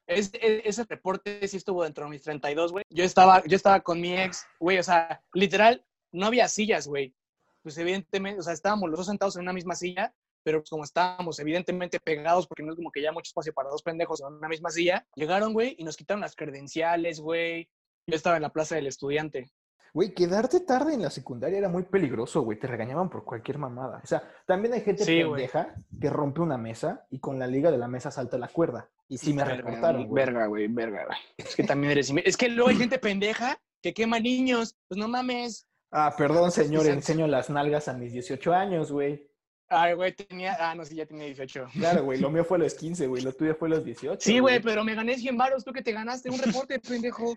Es- 0.08 0.32
e- 0.34 0.62
ese 0.65 0.84
reporte 0.86 1.48
sí 1.48 1.58
estuvo 1.58 1.84
dentro 1.84 2.04
de 2.06 2.10
mis 2.12 2.24
32, 2.24 2.72
güey. 2.72 2.84
Yo 2.89 3.04
estaba, 3.04 3.43
yo 3.45 3.56
estaba 3.56 3.80
con 3.82 4.02
mi 4.02 4.17
ex, 4.17 4.45
güey, 4.60 4.78
o 4.80 4.84
sea, 4.84 5.22
literal, 5.34 5.86
no 6.12 6.26
había 6.28 6.48
sillas, 6.48 6.88
güey. 6.88 7.13
Pues 7.62 7.78
evidentemente, 7.78 8.39
o 8.39 8.43
sea, 8.43 8.54
estábamos 8.54 8.89
los 8.89 8.98
dos 9.00 9.08
sentados 9.08 9.36
en 9.36 9.43
una 9.43 9.54
misma 9.54 9.76
silla, 9.76 10.13
pero 10.43 10.60
pues 10.62 10.69
como 10.69 10.84
estábamos 10.84 11.38
evidentemente 11.39 12.00
pegados, 12.00 12.48
porque 12.48 12.63
no 12.63 12.72
es 12.72 12.76
como 12.78 12.91
que 12.91 13.02
ya 13.02 13.12
mucho 13.12 13.30
espacio 13.30 13.54
para 13.54 13.69
dos 13.69 13.84
pendejos 13.84 14.22
en 14.22 14.28
una 14.28 14.48
misma 14.48 14.69
silla, 14.72 15.06
llegaron, 15.15 15.54
güey, 15.54 15.76
y 15.78 15.84
nos 15.84 15.95
quitaron 15.98 16.22
las 16.22 16.36
credenciales, 16.36 17.19
güey. 17.19 17.69
Yo 18.08 18.15
estaba 18.15 18.38
en 18.38 18.41
la 18.43 18.50
plaza 18.52 18.76
del 18.76 18.88
estudiante. 18.88 19.52
Güey, 19.93 20.13
quedarte 20.13 20.60
tarde 20.62 20.93
en 20.93 21.02
la 21.02 21.10
secundaria 21.10 21.58
era 21.58 21.69
muy 21.69 21.84
peligroso, 21.84 22.41
güey. 22.41 22.60
Te 22.60 22.67
regañaban 22.67 23.10
por 23.10 23.23
cualquier 23.25 23.58
mamada. 23.58 24.02
O 24.04 24.08
sea, 24.08 24.23
también 24.45 24.73
hay 24.73 24.82
gente 24.82 25.04
Sí, 25.04 25.23
güey. 25.23 25.41
pendeja 25.47 25.75
que 25.99 26.10
rompe 26.10 26.41
una 26.41 26.58
mesa 26.58 27.06
y 27.10 27.19
con 27.19 27.39
la 27.39 27.47
liga 27.47 27.71
de 27.71 27.78
la 27.78 27.88
mesa 27.88 28.12
salta 28.12 28.38
la 28.38 28.47
cuerda. 28.47 28.89
Y 29.08 29.17
sí 29.17 29.34
me 29.34 29.43
Verga, 29.43 29.58
reportaron, 29.58 30.08
güey. 30.08 30.25
Verga, 30.25 30.45
güey, 30.45 30.67
verga, 30.67 31.06
güey. 31.06 31.17
Es 31.38 31.56
que 31.56 31.63
también 31.63 31.91
eres... 31.91 32.13
Es 32.23 32.38
que 32.38 32.49
luego 32.49 32.69
hay 32.69 32.75
gente 32.78 32.99
pendeja 32.99 33.60
que 33.82 33.93
quema 33.93 34.19
niños. 34.19 34.75
Pues 34.88 34.99
no 34.99 35.08
mames. 35.08 35.67
Ah, 35.91 36.13
perdón, 36.15 36.52
señor, 36.52 36.86
enseño 36.86 37.25
las 37.28 37.49
nalgas 37.49 37.88
a 37.88 37.93
mis 37.93 38.12
18 38.13 38.54
años, 38.54 38.91
güey. 38.91 39.28
Ay, 39.71 39.93
güey, 39.93 40.13
tenía... 40.13 40.56
Ah, 40.60 40.75
no, 40.75 40.86
sí, 40.86 40.95
ya 40.95 41.06
tenía 41.08 41.25
18. 41.25 41.67
Claro, 41.73 42.04
güey, 42.04 42.19
lo 42.19 42.30
mío 42.32 42.43
fue 42.43 42.58
a 42.58 42.62
los 42.62 42.73
15, 42.75 43.08
güey, 43.08 43.23
lo 43.23 43.34
tuyo 43.34 43.56
fue 43.56 43.67
a 43.67 43.71
los 43.71 43.86
18. 43.86 44.19
Sí, 44.19 44.38
güey, 44.39 44.60
pero 44.62 44.84
me 44.84 44.93
gané 44.93 45.17
100 45.17 45.38
varos, 45.38 45.63
tú 45.65 45.71
que 45.73 45.82
te 45.82 45.91
ganaste 45.91 46.30
un 46.30 46.38
reporte, 46.39 46.80
pendejo. 46.80 47.36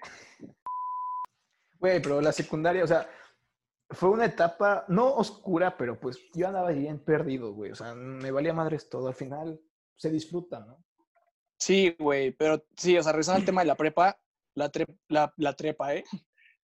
Güey, 1.82 2.00
pero 2.00 2.20
la 2.20 2.30
secundaria, 2.30 2.84
o 2.84 2.86
sea, 2.86 3.10
fue 3.90 4.08
una 4.10 4.26
etapa 4.26 4.84
no 4.86 5.14
oscura, 5.16 5.76
pero 5.76 5.98
pues 5.98 6.16
yo 6.32 6.46
andaba 6.46 6.70
bien 6.70 7.00
perdido, 7.00 7.52
güey. 7.52 7.72
O 7.72 7.74
sea, 7.74 7.92
me 7.96 8.30
valía 8.30 8.54
madres 8.54 8.88
todo. 8.88 9.08
Al 9.08 9.14
final 9.14 9.60
se 9.96 10.08
disfruta, 10.08 10.60
¿no? 10.60 10.82
Sí, 11.58 11.96
güey, 11.98 12.30
pero 12.30 12.64
sí, 12.76 12.96
o 12.96 13.02
sea, 13.02 13.10
regresando 13.10 13.40
al 13.40 13.44
tema 13.46 13.62
de 13.62 13.66
la 13.66 13.74
prepa, 13.74 14.16
la, 14.54 14.70
tre- 14.70 14.96
la, 15.08 15.34
la 15.36 15.54
trepa, 15.56 15.92
¿eh? 15.96 16.04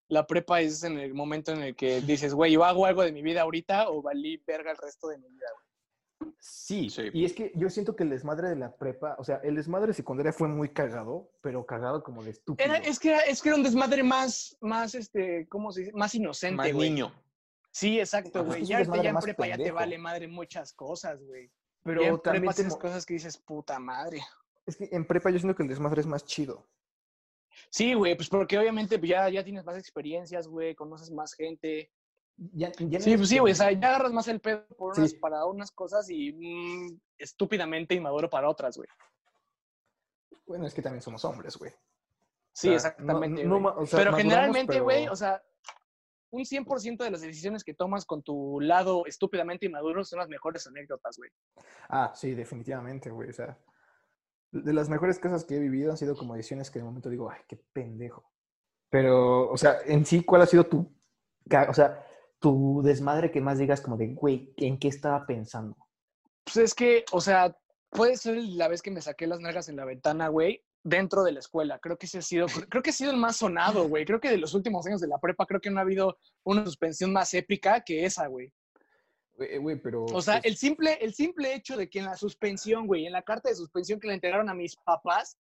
La 0.06 0.24
prepa 0.24 0.60
es 0.60 0.84
en 0.84 0.98
el 1.00 1.12
momento 1.14 1.50
en 1.52 1.62
el 1.62 1.74
que 1.74 2.00
dices, 2.00 2.32
güey, 2.32 2.52
yo 2.52 2.64
hago 2.64 2.86
algo 2.86 3.02
de 3.02 3.10
mi 3.12 3.20
vida 3.20 3.42
ahorita 3.42 3.90
o 3.90 4.00
valí 4.00 4.40
verga 4.46 4.70
el 4.70 4.76
resto 4.76 5.08
de 5.08 5.18
mi 5.18 5.28
vida, 5.28 5.46
güey. 5.52 5.67
Sí, 6.40 6.90
Sí. 6.90 7.02
y 7.12 7.24
es 7.24 7.32
que 7.32 7.52
yo 7.54 7.70
siento 7.70 7.94
que 7.96 8.02
el 8.02 8.10
desmadre 8.10 8.48
de 8.48 8.56
la 8.56 8.76
prepa, 8.76 9.14
o 9.18 9.24
sea, 9.24 9.36
el 9.44 9.54
desmadre 9.54 9.88
de 9.88 9.94
secundaria 9.94 10.32
fue 10.32 10.48
muy 10.48 10.68
cagado, 10.70 11.30
pero 11.40 11.64
cagado 11.64 12.02
como 12.02 12.22
de 12.24 12.30
estúpido. 12.30 12.64
Era, 12.68 12.78
es, 12.78 12.98
que 12.98 13.10
era, 13.10 13.20
es 13.20 13.40
que 13.42 13.50
era 13.50 13.56
un 13.56 13.62
desmadre 13.62 14.02
más, 14.02 14.56
más, 14.60 14.94
este, 14.94 15.46
¿cómo 15.48 15.70
se 15.72 15.80
dice? 15.80 15.92
Más 15.94 16.14
inocente, 16.14 16.56
Más 16.56 16.72
güey. 16.72 16.90
niño. 16.90 17.12
Sí, 17.70 17.98
exacto, 18.00 18.44
pues 18.44 18.46
güey. 18.58 18.64
Ya, 18.64 18.82
ya 18.82 19.10
en 19.10 19.16
prepa 19.18 19.46
ya 19.46 19.56
te 19.56 19.70
vale 19.70 19.98
madre 19.98 20.26
muchas 20.26 20.72
cosas, 20.72 21.22
güey. 21.22 21.50
pero 21.84 22.02
ya 22.02 22.08
en 22.08 22.18
también 22.20 22.52
prepa 22.52 22.68
mo- 22.68 22.78
cosas 22.78 23.06
que 23.06 23.14
dices, 23.14 23.36
puta 23.38 23.78
madre. 23.78 24.20
es 24.66 24.76
que 24.76 24.88
en 24.90 25.04
prepa 25.06 25.30
yo 25.30 25.38
siento 25.38 25.56
que 25.56 25.62
el 25.62 25.68
desmadre 25.68 26.00
es 26.00 26.06
más 26.06 26.24
chido. 26.24 26.66
Sí, 27.70 27.94
güey, 27.94 28.14
pues 28.16 28.28
porque 28.28 28.58
obviamente 28.58 28.98
pues, 28.98 29.10
ya, 29.10 29.28
ya 29.28 29.42
tienes 29.44 29.64
más 29.64 29.76
experiencias, 29.76 30.46
güey, 30.48 30.74
conoces 30.74 31.10
más 31.10 31.34
gente. 31.34 31.90
Ya, 32.52 32.70
ya 32.78 32.98
no 32.98 33.04
Sí, 33.04 33.16
pues 33.16 33.28
sí, 33.30 33.38
güey, 33.38 33.52
o 33.52 33.56
sea, 33.56 33.72
ya 33.72 33.88
agarras 33.88 34.12
más 34.12 34.28
el 34.28 34.40
pedo 34.40 34.64
por 34.76 34.96
unas, 34.96 35.10
Sí. 35.10 35.16
para 35.18 35.44
unas 35.44 35.72
cosas 35.72 36.08
y 36.08 36.32
mm, 36.32 37.00
estúpidamente 37.18 37.94
inmaduro 37.96 38.30
para 38.30 38.48
otras, 38.48 38.76
güey. 38.76 38.88
Bueno, 40.46 40.66
es 40.66 40.72
que 40.74 40.82
también 40.82 41.02
somos 41.02 41.24
hombres, 41.24 41.56
güey. 41.56 41.72
Sí, 42.52 42.68
sea, 42.68 42.74
exactamente. 42.76 43.42
no- 43.44 43.48
no 43.56 43.60
güey. 43.60 43.74
ma- 43.74 43.80
o 43.82 43.86
sea, 43.86 43.98
pero 43.98 44.12
generalmente, 44.16 44.80
güey, 44.80 45.02
pero- 45.02 45.12
o 45.12 45.16
sea, 45.16 45.42
un 46.30 46.44
100% 46.44 47.04
de 47.04 47.10
las 47.10 47.20
decisiones 47.22 47.64
que 47.64 47.74
tomas 47.74 48.04
con 48.04 48.22
tu 48.22 48.60
lado 48.60 49.04
estúpidamente 49.06 49.66
inmaduro 49.66 50.04
son 50.04 50.18
las 50.20 50.28
mejores 50.28 50.66
anécdotas, 50.66 51.16
güey. 51.16 51.30
Ah, 51.88 52.12
sí, 52.14 52.34
definitivamente, 52.34 53.10
güey. 53.10 53.30
O 53.30 53.32
sea, 53.32 53.58
de 54.52 54.72
las 54.72 54.88
mejores 54.88 55.18
cosas 55.18 55.44
que 55.44 55.56
he 55.56 55.60
vivido 55.60 55.90
han 55.90 55.96
sido 55.96 56.16
como 56.16 56.34
decisiones 56.34 56.70
que 56.70 56.78
de 56.78 56.84
momento 56.84 57.10
digo, 57.10 57.30
ay, 57.30 57.40
qué 57.48 57.56
pendejo. 57.72 58.30
Pero, 58.90 59.50
o 59.50 59.56
sea, 59.56 59.78
en 59.84 60.04
sí, 60.06 60.22
¿cuál 60.24 60.42
ha 60.42 60.46
sido 60.46 60.64
tu, 60.64 60.90
o 61.68 61.74
sea, 61.74 62.04
tu 62.40 62.82
desmadre 62.84 63.30
que 63.30 63.40
más 63.40 63.58
digas 63.58 63.80
como 63.80 63.96
de, 63.96 64.08
güey, 64.14 64.52
¿en 64.56 64.78
qué 64.78 64.88
estaba 64.88 65.26
pensando? 65.26 65.76
Pues 66.44 66.56
es 66.56 66.74
que, 66.74 67.04
o 67.12 67.20
sea, 67.20 67.56
puede 67.90 68.16
ser 68.16 68.36
la 68.36 68.68
vez 68.68 68.82
que 68.82 68.90
me 68.90 69.00
saqué 69.00 69.26
las 69.26 69.40
nalgas 69.40 69.68
en 69.68 69.76
la 69.76 69.84
ventana, 69.84 70.28
güey, 70.28 70.64
dentro 70.84 71.24
de 71.24 71.32
la 71.32 71.40
escuela. 71.40 71.78
Creo 71.78 71.98
que 71.98 72.06
ese 72.06 72.18
ha 72.18 72.22
sido, 72.22 72.46
creo 72.70 72.82
que 72.82 72.90
ha 72.90 72.94
sido 72.94 73.10
el 73.10 73.16
más 73.16 73.36
sonado, 73.36 73.88
güey. 73.88 74.04
Creo 74.04 74.20
que 74.20 74.30
de 74.30 74.38
los 74.38 74.54
últimos 74.54 74.86
años 74.86 75.00
de 75.00 75.08
la 75.08 75.18
prepa, 75.18 75.46
creo 75.46 75.60
que 75.60 75.70
no 75.70 75.78
ha 75.78 75.82
habido 75.82 76.16
una 76.44 76.64
suspensión 76.64 77.12
más 77.12 77.34
épica 77.34 77.82
que 77.82 78.04
esa, 78.04 78.26
güey. 78.26 78.52
Güey, 79.34 79.58
güey, 79.58 79.76
pero... 79.80 80.04
O 80.04 80.22
sea, 80.22 80.38
el 80.38 80.56
simple, 80.56 80.98
el 81.00 81.14
simple 81.14 81.54
hecho 81.54 81.76
de 81.76 81.88
que 81.88 82.00
en 82.00 82.06
la 82.06 82.16
suspensión, 82.16 82.86
güey, 82.86 83.06
en 83.06 83.12
la 83.12 83.22
carta 83.22 83.48
de 83.48 83.54
suspensión 83.54 84.00
que 84.00 84.08
le 84.08 84.14
entregaron 84.14 84.48
a 84.48 84.54
mis 84.54 84.76
papás, 84.76 85.38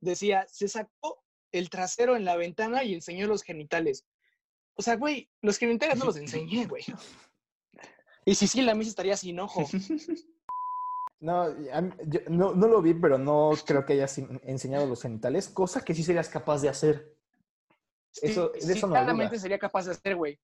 decía, 0.00 0.46
se 0.48 0.68
sacó 0.68 1.22
el 1.52 1.70
trasero 1.70 2.16
en 2.16 2.24
la 2.24 2.36
ventana 2.36 2.84
y 2.84 2.94
enseñó 2.94 3.26
los 3.26 3.42
genitales. 3.42 4.04
O 4.76 4.82
sea, 4.82 4.96
güey, 4.96 5.28
los 5.42 5.58
genitales 5.58 5.98
no 5.98 6.04
los 6.06 6.16
enseñé, 6.16 6.66
güey. 6.66 6.84
Y 8.24 8.34
si 8.34 8.46
sí, 8.46 8.62
la 8.62 8.74
misa 8.74 8.90
estaría 8.90 9.16
sin 9.16 9.40
ojo. 9.40 9.64
No, 11.18 11.48
yo 11.58 12.20
no, 12.28 12.54
no 12.54 12.68
lo 12.68 12.82
vi, 12.82 12.92
pero 12.92 13.16
no 13.16 13.52
creo 13.66 13.86
que 13.86 13.94
hayas 13.94 14.18
en- 14.18 14.38
enseñado 14.44 14.86
los 14.86 15.00
genitales, 15.00 15.48
cosa 15.48 15.82
que 15.82 15.94
sí 15.94 16.02
serías 16.02 16.28
capaz 16.28 16.60
de 16.60 16.68
hacer. 16.68 17.16
Eso- 18.20 18.50
de 18.50 18.60
sí, 18.60 18.72
eso 18.72 18.86
no 18.86 18.92
claramente 18.92 19.34
duda. 19.36 19.40
sería 19.40 19.58
capaz 19.58 19.86
de 19.86 19.92
hacer, 19.92 20.14
güey. 20.14 20.38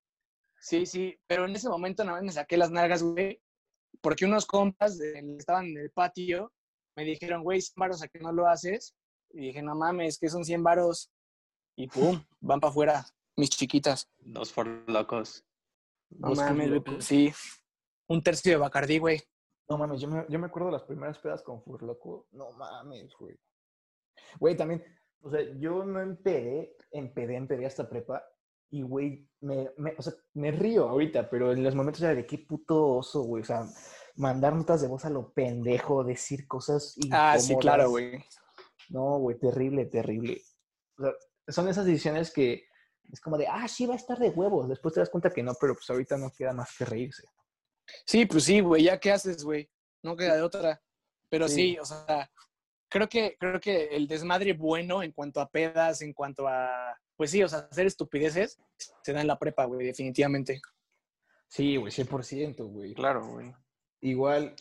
Sí, 0.59 0.87
sí, 0.87 1.15
pero 1.27 1.45
en 1.45 1.55
ese 1.55 1.69
momento 1.69 2.03
nada 2.05 2.17
más 2.17 2.25
me 2.25 2.33
saqué 2.33 2.57
las 2.57 2.71
nalgas, 2.71 3.03
güey, 3.03 3.39
porque 4.01 4.25
unos 4.25 4.47
compas 4.47 4.97
de- 4.97 5.37
estaban 5.39 5.67
en 5.67 5.77
el 5.77 5.91
patio, 5.91 6.51
me 6.97 7.05
dijeron, 7.05 7.43
güey, 7.43 7.61
100 7.61 7.75
varos, 7.77 8.03
¿a 8.03 8.09
qué 8.09 8.19
no 8.21 8.33
lo 8.33 8.49
haces? 8.49 8.95
Y 9.35 9.49
dije, 9.49 9.61
no 9.61 9.75
mames, 9.75 10.19
que 10.19 10.31
son 10.31 10.43
100 10.43 10.63
varos. 10.63 11.11
Y 11.77 11.87
pum, 11.89 12.19
van 12.41 12.61
para 12.61 12.71
afuera, 12.71 13.07
mis 13.43 13.51
chiquitas. 13.51 14.09
Dos 14.21 14.53
por 14.53 14.67
locos. 14.89 15.45
No 16.11 16.29
Dos 16.31 16.39
mames, 16.39 16.71
pues 16.85 17.05
sí. 17.05 17.33
Un 18.07 18.23
tercio 18.23 18.53
de 18.53 18.59
Bacardí, 18.59 18.99
güey. 18.99 19.21
No 19.69 19.79
mames, 19.79 20.01
yo 20.01 20.09
me, 20.09 20.25
yo 20.29 20.39
me 20.39 20.47
acuerdo 20.47 20.67
de 20.69 20.73
las 20.75 20.83
primeras 20.85 21.19
pedas 21.19 21.43
con 21.43 21.63
Furloco. 21.63 22.27
No 22.33 22.53
mames, 22.53 23.13
güey. 23.19 23.37
Güey, 24.39 24.57
también, 24.57 24.85
o 25.23 25.31
sea, 25.31 25.41
yo 25.59 25.85
no 25.85 26.01
empedé, 26.01 26.77
empedé, 26.91 27.37
empedé 27.37 27.67
hasta 27.67 27.89
prepa. 27.89 28.23
Y, 28.71 28.83
güey, 28.83 29.29
me, 29.41 29.71
me- 29.77 29.95
o 29.99 30.03
sea, 30.03 30.13
me 30.35 30.51
río 30.53 30.89
ahorita, 30.89 31.29
pero 31.29 31.53
en 31.53 31.63
los 31.65 31.75
momentos 31.75 32.03
era 32.03 32.15
de 32.15 32.27
qué 32.27 32.39
puto 32.39 32.87
oso, 32.97 33.23
güey. 33.23 33.43
O 33.43 33.47
sea, 33.47 33.65
mandar 34.17 34.55
notas 34.55 34.81
de 34.83 34.89
voz 34.89 35.05
a 35.05 35.11
lo 35.11 35.33
pendejo, 35.33 36.05
decir 36.05 36.47
cosas 36.47 36.95
Ah, 37.11 37.37
sí, 37.39 37.57
claro, 37.57 37.85
incómodas. 37.85 37.91
güey. 38.13 38.25
No, 38.91 39.19
güey, 39.19 39.39
terrible, 39.39 39.87
terrible. 39.87 40.43
O 40.99 41.03
sea, 41.03 41.13
son 41.49 41.69
esas 41.69 41.87
decisiones 41.87 42.31
que 42.33 42.65
es 43.11 43.21
como 43.21 43.39
de, 43.39 43.47
ah, 43.47 43.67
sí, 43.69 43.87
va 43.87 43.95
a 43.95 43.97
estar 43.97 44.19
de 44.19 44.31
huevos. 44.31 44.69
Después 44.69 44.95
te 44.95 45.01
das 45.01 45.11
cuenta 45.11 45.31
que 45.31 45.43
no, 45.43 45.55
pero 45.61 45.75
pues 45.75 45.89
ahorita 45.91 46.17
no 46.17 46.31
queda 46.31 46.53
más 46.53 46.77
que 46.77 46.85
reírse. 46.85 47.29
Sí, 48.07 48.27
pues 48.27 48.45
sí, 48.45 48.61
güey, 48.61 48.85
ya 48.85 48.99
qué 48.99 49.13
haces, 49.13 49.45
güey. 49.45 49.69
No 50.03 50.17
queda 50.17 50.37
de 50.37 50.43
otra. 50.43 50.81
Pero 51.29 51.49
sí. 51.49 51.73
Sí. 51.73 51.79
o 51.79 51.85
sea, 51.85 52.31
creo 52.89 53.09
que, 53.09 53.37
creo 53.39 53.61
que 53.61 53.87
el 53.87 54.07
desmadre 54.07 54.53
bueno 54.53 55.03
en 55.03 55.13
cuanto 55.13 55.41
a 55.41 55.49
pedas, 55.49 56.03
en 56.03 56.13
cuanto 56.13 56.47
a, 56.47 56.97
pues 57.17 57.31
sí, 57.31 57.43
o 57.43 57.49
sea, 57.49 57.61
hacer 57.71 57.87
estupideces, 57.87 58.59
se 59.03 59.13
da 59.13 59.21
en 59.21 59.27
la 59.27 59.39
prepa, 59.39 59.65
güey, 59.65 59.87
definitivamente. 59.87 60.61
Sí, 61.49 61.77
güey, 61.77 61.93
100%, 61.93 62.65
güey. 62.71 62.95
Claro, 62.95 63.27
güey. 63.27 63.53
Igual, 64.01 64.55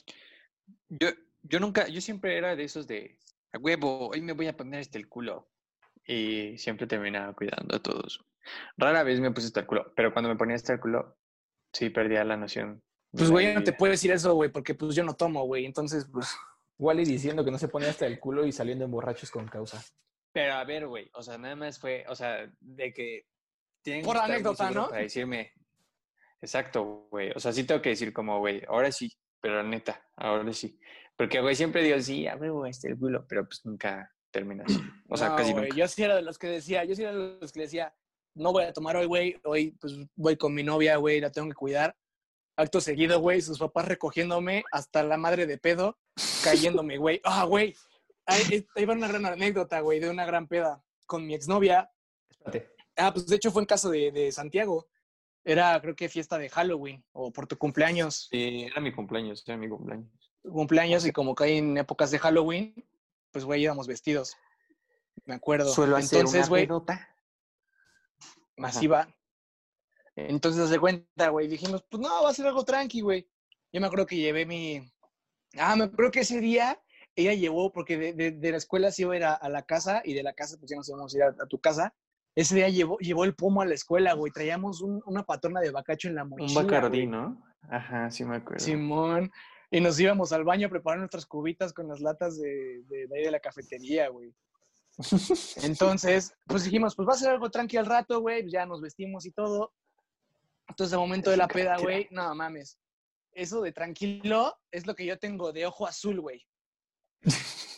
Yo, 0.89 1.10
yo 1.42 1.60
nunca, 1.60 1.88
yo 1.88 2.02
siempre 2.02 2.38
era 2.38 2.56
de 2.56 2.64
esos 2.64 2.88
de, 2.88 3.18
a 3.52 3.58
huevo, 3.58 4.10
hoy 4.10 4.22
me 4.22 4.34
voy 4.34 4.48
a 4.48 4.56
poner 4.56 4.80
este 4.80 4.98
el 4.98 5.10
culo. 5.10 5.50
Y 6.06 6.58
siempre 6.58 6.88
terminaba 6.88 7.34
cuidando 7.34 7.76
a 7.76 7.82
todos. 7.82 8.26
Rara 8.78 9.04
vez 9.04 9.20
me 9.20 9.32
puse 9.32 9.48
hasta 9.48 9.62
el 9.62 9.68
culo, 9.68 9.94
pero 9.96 10.14
cuando 10.14 10.30
me 10.30 10.36
ponía 10.36 10.56
hasta 10.56 10.74
el 10.74 10.80
culo, 10.80 11.18
sí 11.74 11.89
perdía 11.89 12.24
la 12.24 12.38
noción. 12.38 12.82
Pues, 13.12 13.26
la 13.26 13.32
güey, 13.32 13.54
no 13.54 13.64
te 13.64 13.74
puedo 13.74 13.92
decir 13.92 14.12
eso, 14.12 14.34
güey, 14.34 14.50
porque 14.50 14.76
pues 14.76 14.96
yo 14.96 15.04
no 15.04 15.16
tomo, 15.16 15.46
güey. 15.46 15.66
Entonces, 15.66 16.08
pues, 16.12 16.28
Wally 16.78 17.06
diciendo 17.06 17.44
que 17.44 17.52
no 17.52 17.58
se 17.58 17.68
ponía 17.68 17.89
hasta 17.89 18.06
el 18.08 18.20
culo 18.20 18.46
y 18.46 18.52
saliendo 18.52 18.86
en 18.86 18.92
borrachos 18.92 19.32
con 19.32 19.48
causa. 19.48 19.84
Pero 20.34 20.54
a 20.54 20.64
ver, 20.64 20.88
güey, 20.88 21.10
o 21.14 21.22
sea, 21.22 21.38
nada 21.38 21.56
más 21.56 21.78
fue, 21.78 22.06
o 22.08 22.16
sea, 22.16 22.50
de 22.60 22.94
que 22.94 23.26
tienen 23.84 24.02
que 24.02 24.06
Por 24.06 24.16
muy 24.16 24.26
anécdota, 24.26 24.72
¿no? 24.72 24.89
Para 24.89 25.02
decirme, 25.02 25.54
exacto, 26.42 27.08
güey, 27.12 27.32
o 27.36 27.39
sea, 27.39 27.52
sí 27.52 27.66
tengo 27.66 27.82
que 27.82 27.89
decir 27.89 28.14
como, 28.14 28.39
güey, 28.39 28.64
ahora 28.68 28.92
sí, 28.92 29.12
pero 29.42 29.62
neta, 29.62 30.02
ahora 30.16 30.54
sí. 30.54 30.80
Porque, 31.18 31.42
güey, 31.42 31.56
siempre 31.56 31.84
digo, 31.84 32.00
sí, 32.00 32.28
a 32.28 32.38
huevo, 32.38 32.66
este 32.66 32.88
el 32.88 32.98
culo, 32.98 33.26
pero 33.28 33.46
pues 33.46 33.66
nunca 33.66 34.10
termina 34.32 34.64
así. 34.64 34.80
O 35.10 35.18
sea, 35.18 35.30
no, 35.30 35.36
casi 35.36 35.52
güey, 35.52 35.66
nunca. 35.66 35.76
Yo 35.76 35.88
sí 35.88 36.04
era 36.04 36.16
de 36.16 36.22
los 36.22 36.38
que 36.38 36.48
decía, 36.48 36.86
yo 36.86 36.96
sí 36.96 37.04
era 37.04 37.12
de 37.12 37.38
los 37.42 37.52
que 37.52 37.62
decía, 37.62 37.94
no 38.36 38.51
voy 38.51 38.63
a 38.63 38.73
tomar 38.73 38.95
hoy, 38.95 39.05
güey. 39.05 39.39
Hoy, 39.43 39.71
pues, 39.79 39.93
voy 40.15 40.38
con 40.38 40.53
mi 40.53 40.63
novia, 40.63 40.97
güey, 40.97 41.19
la 41.19 41.32
tengo 41.32 41.47
que 41.49 41.55
cuidar. 41.55 41.95
Acto 42.55 42.82
seguido, 42.82 43.19
güey, 43.19 43.41
sus 43.41 43.59
papás 43.59 43.88
recogiéndome 43.88 44.63
hasta 44.71 45.03
la 45.03 45.17
madre 45.17 45.45
de 45.47 45.57
pedo, 45.57 45.97
cayéndome, 46.43 46.97
güey. 46.97 47.21
Ah, 47.23 47.45
güey. 47.45 47.75
Ahí, 48.25 48.67
ahí- 48.75 48.86
va 48.86 48.93
una 48.93 49.07
gran 49.07 49.25
anécdota, 49.25 49.79
güey, 49.79 49.99
de 49.99 50.09
una 50.09 50.25
gran 50.25 50.47
peda. 50.47 50.84
Con 51.05 51.25
mi 51.25 51.34
exnovia, 51.34 51.89
Espérate. 52.29 52.69
Ah, 52.97 53.11
pues 53.13 53.25
de 53.27 53.36
hecho 53.36 53.51
fue 53.51 53.61
en 53.61 53.65
caso 53.65 53.89
de, 53.89 54.11
de 54.11 54.32
Santiago. 54.32 54.88
Era, 55.43 55.79
creo 55.82 55.95
que 55.95 56.07
fiesta 56.07 56.38
de 56.38 56.49
Halloween 56.49 57.03
o 57.13 57.32
por 57.32 57.47
tu 57.47 57.57
cumpleaños. 57.57 58.27
Sí, 58.29 58.63
era 58.69 58.79
mi 58.79 58.91
cumpleaños, 58.91 59.43
era 59.47 59.57
mi 59.57 59.67
cumpleaños. 59.67 60.07
Tu 60.43 60.51
cumpleaños 60.51 61.05
y 61.05 61.11
como 61.11 61.34
caí 61.34 61.57
en 61.57 61.77
épocas 61.77 62.11
de 62.11 62.19
Halloween, 62.19 62.73
pues, 63.32 63.43
güey, 63.45 63.63
íbamos 63.63 63.88
vestidos. 63.88 64.38
Me 65.25 65.34
acuerdo. 65.36 65.69
Entonces, 65.97 66.47
güey, 66.47 66.67
masiva. 68.62 69.07
Entonces, 70.16 70.70
se 70.70 70.80
cuenta, 70.80 71.30
güey, 71.30 71.47
dijimos, 71.47 71.84
pues 71.89 72.01
no, 72.01 72.24
va 72.24 72.30
a 72.30 72.34
ser 72.34 72.47
algo 72.47 72.64
tranqui, 72.66 73.01
güey. 73.01 73.28
Yo 73.72 73.80
me 73.80 73.88
acuerdo 73.88 74.05
que 74.05 74.18
llevé 74.18 74.45
mi... 74.45 74.82
Ah, 75.57 75.76
me 75.76 75.86
acuerdo 75.86 76.12
que 76.12 76.22
ese 76.22 76.39
día 76.39 76.80
ella 77.16 77.34
llevó, 77.34 77.72
porque 77.72 77.97
de, 77.97 78.14
de- 78.14 78.32
de 78.32 78.51
la 78.51 78.57
escuela 78.57 78.91
se 78.91 79.01
iba 79.03 79.14
a 79.14 79.18
ir 79.18 79.24
a, 79.24 79.34
a 79.34 79.49
la 79.49 79.64
casa 79.64 80.01
y 80.05 80.14
de 80.14 80.24
la 80.24 80.34
casa 80.34 80.57
pues 80.57 80.70
ya 80.70 80.78
nos 80.78 80.88
íbamos 80.89 81.14
a 81.14 81.18
ir 81.18 81.24
a, 81.24 81.28
a 81.28 81.45
tu 81.47 81.59
casa. 81.59 81.93
Ese 82.36 82.55
día 82.55 82.70
llevó, 82.70 82.97
llevó 82.99 83.26
el 83.26 83.36
pomo 83.36 83.62
a 83.62 83.66
la 83.66 83.74
escuela, 83.74 84.14
güey. 84.14 84.32
Traíamos 84.32 84.82
un- 84.82 85.01
una 85.05 85.24
patrona 85.24 85.59
de 85.62 85.72
bacacho 85.72 86.07
en 86.07 86.16
la 86.16 86.24
mochila. 86.26 86.59
Un 86.62 86.68
bacardí. 86.68 87.07
¿no? 87.07 87.41
Ajá, 87.70 88.09
sí 88.12 88.24
me 88.26 88.38
acuerdo. 88.38 88.64
Simón. 88.64 89.32
Y 89.70 89.80
nos 89.80 89.97
íbamos 89.99 90.32
al 90.34 90.43
baño 90.43 90.68
a 90.68 90.70
preparar 90.70 90.99
nuestras 90.99 91.26
cubitas 91.26 91.72
con 91.74 91.88
las 91.88 92.01
latas 92.01 92.38
de, 92.38 92.84
de, 92.89 93.07
de 93.07 93.18
ahí 93.18 93.24
de 93.26 93.32
la 93.32 93.39
cafetería, 93.39 94.09
güey. 94.09 94.34
Entonces, 95.64 96.34
pues 96.45 96.64
dijimos, 96.64 96.95
pues 96.95 97.08
va 97.08 97.14
a 97.14 97.18
ser 97.18 97.30
algo 97.30 97.49
tranqui 97.49 97.78
al 97.78 97.86
rato, 97.86 98.22
güey. 98.22 98.41
Pues 98.41 98.54
ya 98.54 98.66
nos 98.66 98.82
vestimos 98.82 99.26
y 99.26 99.32
todo. 99.32 99.74
Entonces, 100.68 100.93
al 100.93 100.99
momento 100.99 101.30
de 101.30 101.38
la 101.38 101.47
peda, 101.47 101.78
güey, 101.78 102.08
no 102.12 102.34
mames. 102.36 102.78
Eso 103.34 103.62
de 103.62 103.72
tranquilo 103.72 104.58
es 104.72 104.86
lo 104.86 104.95
que 104.95 105.06
yo 105.06 105.18
tengo 105.18 105.52
de 105.52 105.66
ojo 105.66 105.88
azul, 105.88 106.22
güey. 106.22 106.45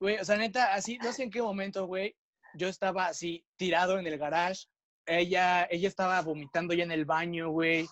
Güey, 0.00 0.18
o 0.18 0.24
sea, 0.26 0.36
neta, 0.36 0.74
así, 0.74 0.98
no 0.98 1.14
sé 1.14 1.22
en 1.22 1.30
qué 1.30 1.40
momento, 1.40 1.86
güey, 1.86 2.14
yo 2.56 2.68
estaba 2.68 3.06
así 3.06 3.42
tirado 3.56 3.98
en 3.98 4.06
el 4.06 4.18
garage. 4.18 4.66
Ella, 5.06 5.66
ella 5.70 5.88
estaba 5.88 6.20
vomitando 6.20 6.74
ya 6.74 6.84
en 6.84 6.92
el 6.92 7.06
baño, 7.06 7.48
güey. 7.48 7.88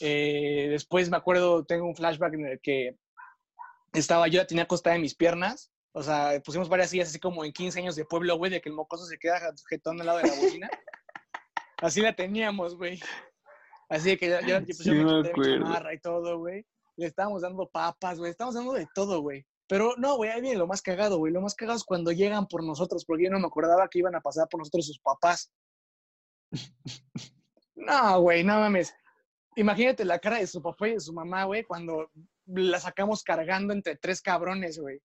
Eh, 0.00 0.66
después 0.70 1.08
me 1.08 1.16
acuerdo, 1.16 1.64
tengo 1.64 1.86
un 1.86 1.94
flashback 1.94 2.34
en 2.34 2.46
el 2.46 2.60
que 2.60 2.96
estaba, 3.92 4.26
yo 4.26 4.40
la 4.40 4.46
tenía 4.48 4.64
acostada 4.64 4.96
en 4.96 5.02
mis 5.02 5.14
piernas. 5.14 5.70
O 5.98 6.02
sea, 6.02 6.38
pusimos 6.44 6.68
varias 6.68 6.90
sillas 6.90 7.08
así 7.08 7.18
como 7.18 7.42
en 7.42 7.52
15 7.52 7.78
años 7.80 7.96
de 7.96 8.04
pueblo, 8.04 8.36
güey, 8.36 8.50
de 8.50 8.60
que 8.60 8.68
el 8.68 8.74
mocoso 8.74 9.06
se 9.06 9.18
queda 9.18 9.40
jetón 9.70 9.98
al 9.98 10.06
lado 10.06 10.18
de 10.18 10.28
la 10.28 10.34
bocina. 10.34 10.70
Así 11.78 12.02
la 12.02 12.14
teníamos, 12.14 12.76
güey. 12.76 13.00
Así 13.88 14.10
de 14.10 14.18
que 14.18 14.28
yo, 14.28 14.40
yo, 14.40 14.62
pues, 14.62 14.78
yo 14.80 14.84
Sí 14.84 14.90
me 14.90 15.04
me 15.04 15.22
quité 15.22 15.40
mi 15.40 15.58
chamarra 15.58 15.94
y 15.94 16.00
todo, 16.00 16.38
güey. 16.38 16.66
Le 16.96 17.06
estábamos 17.06 17.40
dando 17.40 17.66
papas, 17.70 18.18
güey. 18.18 18.30
Estábamos 18.30 18.56
dando 18.56 18.74
de 18.74 18.86
todo, 18.94 19.22
güey. 19.22 19.46
Pero 19.66 19.94
no, 19.96 20.16
güey, 20.16 20.30
ahí 20.30 20.42
viene 20.42 20.58
lo 20.58 20.66
más 20.66 20.82
cagado, 20.82 21.16
güey. 21.16 21.32
Lo 21.32 21.40
más 21.40 21.54
cagado 21.54 21.78
es 21.78 21.84
cuando 21.84 22.12
llegan 22.12 22.46
por 22.46 22.62
nosotros, 22.62 23.06
porque 23.06 23.24
yo 23.24 23.30
no 23.30 23.40
me 23.40 23.46
acordaba 23.46 23.88
que 23.88 24.00
iban 24.00 24.14
a 24.14 24.20
pasar 24.20 24.48
por 24.50 24.58
nosotros 24.58 24.86
sus 24.86 24.98
papás. 24.98 25.50
No, 27.74 28.20
güey, 28.20 28.44
no 28.44 28.60
mames. 28.60 28.94
Imagínate 29.54 30.04
la 30.04 30.18
cara 30.18 30.38
de 30.38 30.46
su 30.46 30.60
papá 30.60 30.88
y 30.88 30.92
de 30.92 31.00
su 31.00 31.14
mamá, 31.14 31.44
güey, 31.44 31.64
cuando 31.64 32.10
la 32.46 32.80
sacamos 32.80 33.22
cargando 33.22 33.72
entre 33.72 33.96
tres 33.96 34.20
cabrones, 34.20 34.78
güey. 34.78 35.00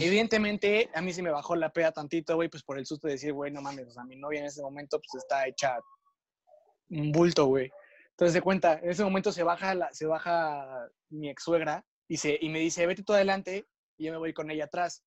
Evidentemente, 0.00 0.90
a 0.94 1.00
mí 1.00 1.12
se 1.12 1.22
me 1.22 1.30
bajó 1.30 1.56
la 1.56 1.72
peda 1.72 1.92
tantito, 1.92 2.36
güey, 2.36 2.48
pues 2.48 2.62
por 2.62 2.78
el 2.78 2.86
susto 2.86 3.06
de 3.06 3.14
decir, 3.14 3.32
güey, 3.32 3.52
no 3.52 3.60
mames, 3.60 3.88
o 3.88 3.92
sea, 3.92 4.04
mi 4.04 4.16
novia 4.16 4.40
en 4.40 4.46
ese 4.46 4.62
momento, 4.62 4.98
pues 4.98 5.22
está 5.22 5.46
hecha 5.46 5.78
un 6.90 7.12
bulto, 7.12 7.46
güey. 7.46 7.70
Entonces, 8.10 8.34
de 8.34 8.42
cuenta, 8.42 8.78
en 8.82 8.90
ese 8.90 9.04
momento 9.04 9.32
se 9.32 9.42
baja, 9.42 9.74
la, 9.74 9.92
se 9.92 10.06
baja 10.06 10.88
mi 11.08 11.30
ex 11.30 11.42
suegra 11.42 11.84
y, 12.08 12.16
se, 12.16 12.38
y 12.40 12.48
me 12.48 12.58
dice, 12.58 12.86
vete 12.86 13.02
tú 13.02 13.12
adelante 13.12 13.66
y 13.96 14.06
yo 14.06 14.12
me 14.12 14.18
voy 14.18 14.32
con 14.32 14.50
ella 14.50 14.64
atrás. 14.64 15.02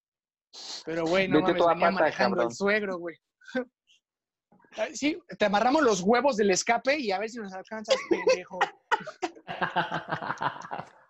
Pero, 0.85 1.05
güey, 1.05 1.27
no 1.27 1.39
Vete 1.39 1.59
mames, 1.59 1.65
venía 1.65 1.75
pata, 1.75 1.91
manejando 1.91 2.37
cabrón. 2.37 2.51
el 2.51 2.55
suegro, 2.55 2.97
güey. 2.97 3.17
Sí, 4.93 5.21
te 5.37 5.45
amarramos 5.45 5.83
los 5.83 6.01
huevos 6.01 6.35
del 6.35 6.51
escape 6.51 6.97
y 6.97 7.11
a 7.11 7.19
ver 7.19 7.29
si 7.29 7.37
nos 7.37 7.53
alcanzas, 7.53 7.95
pendejo. 8.09 8.59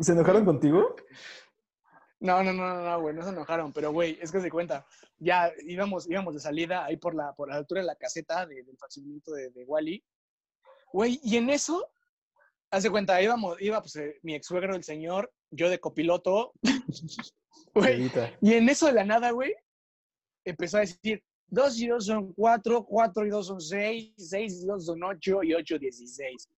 ¿Se 0.00 0.12
enojaron 0.12 0.44
contigo? 0.44 0.96
No, 2.20 2.42
no, 2.42 2.52
no, 2.52 2.74
no, 2.74 2.82
no, 2.82 3.00
güey, 3.00 3.14
no 3.14 3.22
se 3.22 3.28
enojaron, 3.30 3.72
pero 3.72 3.92
güey, 3.92 4.18
es 4.20 4.32
que 4.32 4.40
se 4.40 4.50
cuenta, 4.50 4.84
ya 5.18 5.52
íbamos, 5.66 6.10
íbamos 6.10 6.34
de 6.34 6.40
salida 6.40 6.84
ahí 6.84 6.96
por 6.96 7.14
la, 7.14 7.32
por 7.34 7.48
la 7.48 7.56
altura 7.56 7.80
de 7.80 7.86
la 7.86 7.94
caseta 7.94 8.44
de- 8.44 8.64
del 8.64 8.76
facilito 8.76 9.32
de, 9.32 9.50
de 9.50 9.64
Wally. 9.64 10.02
Güey, 10.92 11.20
y 11.22 11.36
en 11.36 11.48
eso, 11.50 11.92
hace 12.72 12.90
cuenta, 12.90 13.22
íbamos, 13.22 13.60
iba 13.60 13.80
pues 13.80 13.94
eh, 13.96 14.18
mi 14.22 14.34
ex 14.34 14.46
suegro, 14.46 14.74
el 14.74 14.82
señor, 14.82 15.32
yo 15.50 15.70
de 15.70 15.78
copiloto, 15.78 16.52
güey, 17.74 18.10
y 18.40 18.54
en 18.54 18.68
eso 18.68 18.86
de 18.86 18.94
la 18.94 19.04
nada, 19.04 19.30
güey, 19.30 19.54
empezó 20.44 20.78
a 20.78 20.80
decir, 20.80 21.22
dos 21.46 21.78
y 21.78 21.86
dos 21.86 22.06
son 22.06 22.32
cuatro, 22.32 22.84
cuatro 22.84 23.24
y 23.26 23.30
dos 23.30 23.46
son 23.46 23.60
seis, 23.60 24.12
seis 24.16 24.60
y 24.62 24.66
dos 24.66 24.86
son 24.86 25.02
ocho 25.04 25.42
y 25.44 25.54
ocho 25.54 25.78
dieciséis. 25.78 26.48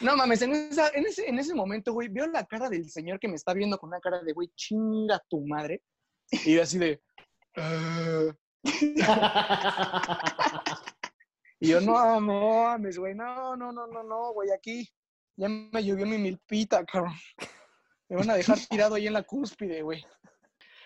No 0.00 0.16
mames, 0.16 0.42
en, 0.42 0.54
en 0.54 1.06
ese, 1.06 1.28
en 1.28 1.38
ese 1.38 1.54
momento, 1.54 1.92
güey, 1.92 2.08
veo 2.08 2.26
la 2.26 2.44
cara 2.46 2.68
del 2.68 2.88
señor 2.90 3.18
que 3.18 3.28
me 3.28 3.34
está 3.34 3.52
viendo 3.54 3.78
con 3.78 3.88
una 3.88 4.00
cara 4.00 4.22
de, 4.22 4.32
güey, 4.32 4.48
chinga 4.54 5.20
tu 5.28 5.46
madre. 5.46 5.82
Y 6.30 6.54
yo 6.54 6.62
así 6.62 6.78
de... 6.78 7.00
"Ah". 7.56 8.26
y 11.60 11.68
yo, 11.68 11.80
no 11.80 12.20
mames, 12.20 12.98
güey, 12.98 13.14
no, 13.14 13.56
no, 13.56 13.72
no, 13.72 13.86
no, 13.86 14.02
no, 14.02 14.32
güey, 14.32 14.50
aquí 14.50 14.88
ya 15.36 15.48
me 15.48 15.84
llovió 15.84 16.06
mi 16.06 16.18
milpita, 16.18 16.84
cabrón. 16.84 17.14
Me 18.08 18.16
van 18.16 18.30
a 18.30 18.34
dejar 18.34 18.58
tirado 18.68 18.94
ahí 18.94 19.06
en 19.06 19.12
la 19.12 19.22
cúspide, 19.22 19.82
güey. 19.82 20.04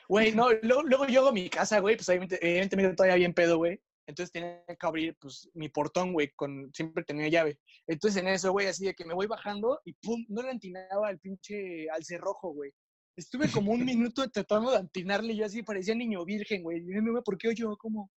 Güey, 0.09 0.33
no, 0.33 0.51
luego, 0.63 0.83
luego 0.83 1.07
llego 1.07 1.29
a 1.29 1.33
mi 1.33 1.49
casa, 1.49 1.81
güey, 1.81 1.97
pues 1.97 2.09
evidente- 2.09 2.39
evidentemente 2.43 2.97
todavía 2.97 3.17
bien 3.17 3.35
pedo, 3.35 3.59
güey. 3.59 3.81
Entonces 4.07 4.33
tenía 4.33 4.65
que 4.67 4.87
abrir, 4.87 5.17
pues, 5.21 5.49
mi 5.55 5.69
portón, 5.69 6.13
güey, 6.13 6.31
con, 6.35 6.71
siempre 6.73 7.05
tenía 7.05 7.29
llave. 7.29 7.59
Entonces 7.87 8.21
en 8.21 8.29
eso, 8.29 8.53
güey, 8.53 8.67
así 8.67 8.85
de 8.85 8.95
que 8.95 9.05
me 9.05 9.15
voy 9.15 9.27
bajando 9.27 9.81
y 9.85 9.93
pum, 9.95 10.25
no 10.29 10.43
le 10.43 10.51
antinaba 10.51 11.09
al 11.09 11.19
pinche 11.19 11.89
al 11.91 12.05
cerrojo, 12.05 12.53
güey. 12.53 12.73
Estuve 13.17 13.51
como 13.51 13.73
un 13.73 13.85
minuto 13.85 14.29
tratando 14.31 14.71
de 14.71 14.79
antinarle, 14.79 15.33
y 15.33 15.37
yo 15.37 15.47
así 15.47 15.63
parecía 15.63 15.95
niño 15.95 16.25
virgen, 16.25 16.63
güey. 16.63 16.81
Dime, 16.81 17.11
güey, 17.11 17.23
¿por 17.23 17.39
qué 17.39 17.55
yo 17.55 17.77
como? 17.77 18.11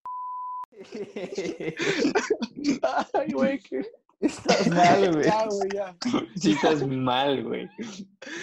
Ay, 3.13 3.31
güey, 3.31 3.59
qué... 3.59 3.81
Estás 4.19 4.67
mal, 4.69 5.13
güey. 5.13 5.25
Ya, 5.25 5.45
güey, 5.45 5.69
ya. 5.73 5.97
Sí 6.35 6.51
estás 6.51 6.87
mal, 6.87 7.43
güey. 7.43 7.69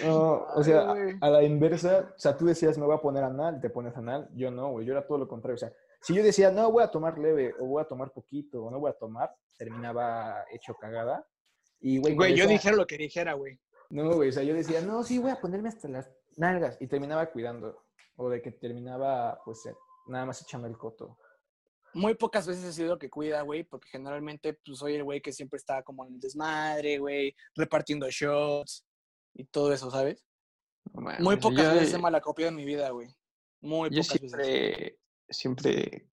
No, 0.03 0.45
o 0.55 0.63
sea, 0.63 0.91
Ay, 0.91 1.15
a, 1.19 1.25
a 1.25 1.29
la 1.29 1.43
inversa, 1.43 2.13
o 2.15 2.19
sea, 2.19 2.37
tú 2.37 2.45
decías, 2.45 2.77
me 2.77 2.85
voy 2.85 2.95
a 2.95 3.01
poner 3.01 3.23
anal, 3.23 3.59
te 3.59 3.69
pones 3.69 3.95
anal. 3.97 4.29
Yo 4.35 4.51
no, 4.51 4.71
güey, 4.71 4.85
yo 4.85 4.93
era 4.93 5.05
todo 5.05 5.17
lo 5.17 5.27
contrario. 5.27 5.55
O 5.55 5.59
sea, 5.59 5.73
si 6.03 6.13
yo 6.13 6.21
decía, 6.21 6.51
no, 6.51 6.71
voy 6.71 6.83
a 6.83 6.91
tomar 6.91 7.17
leve, 7.17 7.55
o 7.59 7.65
voy 7.65 7.81
a 7.81 7.87
tomar 7.87 8.11
poquito, 8.11 8.63
o 8.63 8.69
no 8.69 8.79
voy 8.79 8.91
a 8.91 8.93
tomar, 8.93 9.33
terminaba 9.57 10.45
hecho 10.51 10.75
cagada. 10.75 11.25
Y, 11.79 11.97
güey, 11.97 12.35
yo 12.35 12.45
dijera 12.47 12.75
lo 12.75 12.85
que 12.85 12.97
dijera, 12.97 13.33
güey. 13.33 13.59
No, 13.89 14.13
güey, 14.15 14.29
o 14.29 14.31
sea, 14.31 14.43
yo 14.43 14.53
decía, 14.53 14.81
no, 14.81 15.03
sí, 15.03 15.17
voy 15.19 15.31
a 15.31 15.39
ponerme 15.39 15.69
hasta 15.69 15.87
las 15.87 16.09
nalgas. 16.37 16.77
Y 16.79 16.87
terminaba 16.87 17.29
cuidando. 17.31 17.83
O 18.15 18.29
de 18.29 18.41
que 18.41 18.51
terminaba, 18.51 19.39
pues, 19.43 19.65
eh, 19.65 19.73
nada 20.07 20.25
más 20.25 20.41
echando 20.41 20.67
el 20.67 20.77
coto. 20.77 21.17
Muy 21.93 22.15
pocas 22.15 22.47
veces 22.47 22.63
he 22.63 22.73
sido 22.73 22.93
el 22.93 22.99
que 22.99 23.09
cuida, 23.09 23.41
güey, 23.41 23.63
porque 23.63 23.87
generalmente 23.87 24.53
pues, 24.65 24.79
soy 24.79 24.95
el 24.95 25.03
güey 25.03 25.21
que 25.21 25.31
siempre 25.31 25.57
está 25.57 25.83
como 25.83 26.05
en 26.05 26.13
el 26.15 26.19
desmadre, 26.19 26.97
güey, 26.97 27.35
repartiendo 27.55 28.07
shots 28.09 28.85
y 29.35 29.45
todo 29.45 29.71
eso, 29.71 29.91
¿sabes? 29.91 30.25
Muy 31.19 31.37
pocas 31.37 31.63
yo- 31.63 31.73
veces 31.73 31.93
he 31.93 31.97
malacopiado 31.99 32.49
en 32.49 32.55
mi 32.55 32.65
vida, 32.65 32.89
güey. 32.89 33.09
Muy 33.61 33.89
Yo 33.91 34.01
pocas 34.01 34.31
veces. 34.31 34.93
Siempre, 35.29 36.07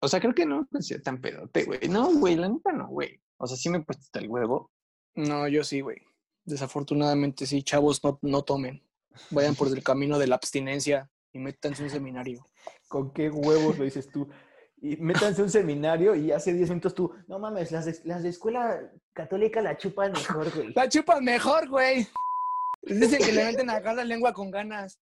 o 0.00 0.08
sea, 0.08 0.20
creo 0.20 0.34
que 0.34 0.46
no 0.46 0.66
me 0.70 0.82
sido 0.82 1.00
tan 1.02 1.20
pedote, 1.20 1.64
güey. 1.64 1.88
No, 1.88 2.12
güey, 2.14 2.36
la 2.36 2.48
neta 2.48 2.72
no, 2.72 2.88
güey. 2.88 3.20
O 3.38 3.46
sea, 3.46 3.56
sí 3.56 3.68
me 3.68 3.78
he 3.78 3.82
puesto 3.82 4.02
hasta 4.02 4.18
el 4.20 4.28
huevo, 4.28 4.70
No, 5.14 5.48
yo 5.48 5.64
sí, 5.64 5.80
güey. 5.80 5.98
Desafortunadamente, 6.44 7.46
sí, 7.46 7.62
chavos, 7.62 8.02
no, 8.04 8.18
no 8.22 8.42
tomen. 8.42 8.82
Vayan 9.30 9.54
por 9.54 9.68
el 9.68 9.82
camino 9.82 10.18
de 10.18 10.26
la 10.26 10.36
abstinencia 10.36 11.10
y 11.32 11.38
métanse 11.38 11.82
un 11.82 11.90
seminario. 11.90 12.46
¿Con 12.88 13.12
qué 13.12 13.30
huevos 13.30 13.78
lo 13.78 13.84
dices 13.84 14.08
tú? 14.10 14.28
Y 14.78 14.96
métanse 14.98 15.40
a 15.40 15.44
un 15.44 15.50
seminario 15.50 16.14
y 16.14 16.32
hace 16.32 16.52
10 16.52 16.68
minutos 16.68 16.94
tú, 16.94 17.12
no 17.26 17.38
mames, 17.38 17.72
las 17.72 17.86
de, 17.86 17.98
las 18.04 18.22
de 18.22 18.28
escuela 18.28 18.78
católica 19.14 19.62
la 19.62 19.76
chupan 19.76 20.12
mejor, 20.12 20.54
güey. 20.54 20.72
La 20.74 20.88
chupan 20.88 21.24
mejor, 21.24 21.68
güey. 21.68 22.06
Dicen 22.82 23.18
que 23.18 23.32
le 23.32 23.44
meten 23.44 23.70
acá 23.70 23.94
la 23.94 24.04
lengua 24.04 24.32
con 24.32 24.50
ganas. 24.50 25.00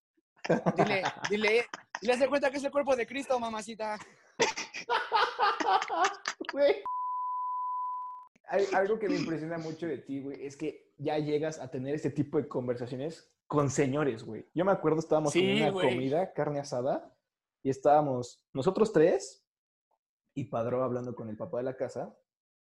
Dile, 0.77 1.03
dile, 1.29 1.67
dile, 2.01 2.13
hace 2.15 2.29
cuenta 2.29 2.51
que 2.51 2.57
es 2.59 2.65
el 2.65 2.71
cuerpo 2.71 2.97
de 2.97 3.07
Cristo, 3.07 3.39
mamacita. 3.39 3.99
Güey. 6.53 6.83
Hay- 8.49 8.67
Algo 8.75 8.99
que 8.99 9.09
me 9.09 9.17
impresiona 9.17 9.59
mucho 9.59 9.87
de 9.87 9.99
ti, 9.99 10.21
güey, 10.21 10.47
es 10.47 10.57
que 10.57 10.93
ya 10.99 11.19
llegas 11.19 11.59
a 11.59 11.71
tener 11.71 11.95
este 11.95 12.11
tipo 12.11 12.39
de 12.39 12.49
conversaciones 12.49 13.31
con 13.47 13.71
señores, 13.71 14.25
güey. 14.25 14.47
Yo 14.55 14.65
me 14.65 14.73
acuerdo, 14.73 14.99
estábamos 15.01 15.33
Sí, 15.33 15.45
en 15.45 15.57
una 15.63 15.71
güey. 15.71 15.91
comida, 15.91 16.33
carne 16.33 16.61
asada, 16.61 17.15
y 17.63 17.71
estábamos 17.71 18.45
nosotros 18.53 18.93
tres 18.93 19.45
y 20.35 20.45
Padrón 20.45 20.83
hablando 20.83 21.15
con 21.15 21.29
el 21.29 21.37
papá 21.37 21.59
de 21.59 21.65
la 21.65 21.77
casa, 21.77 22.15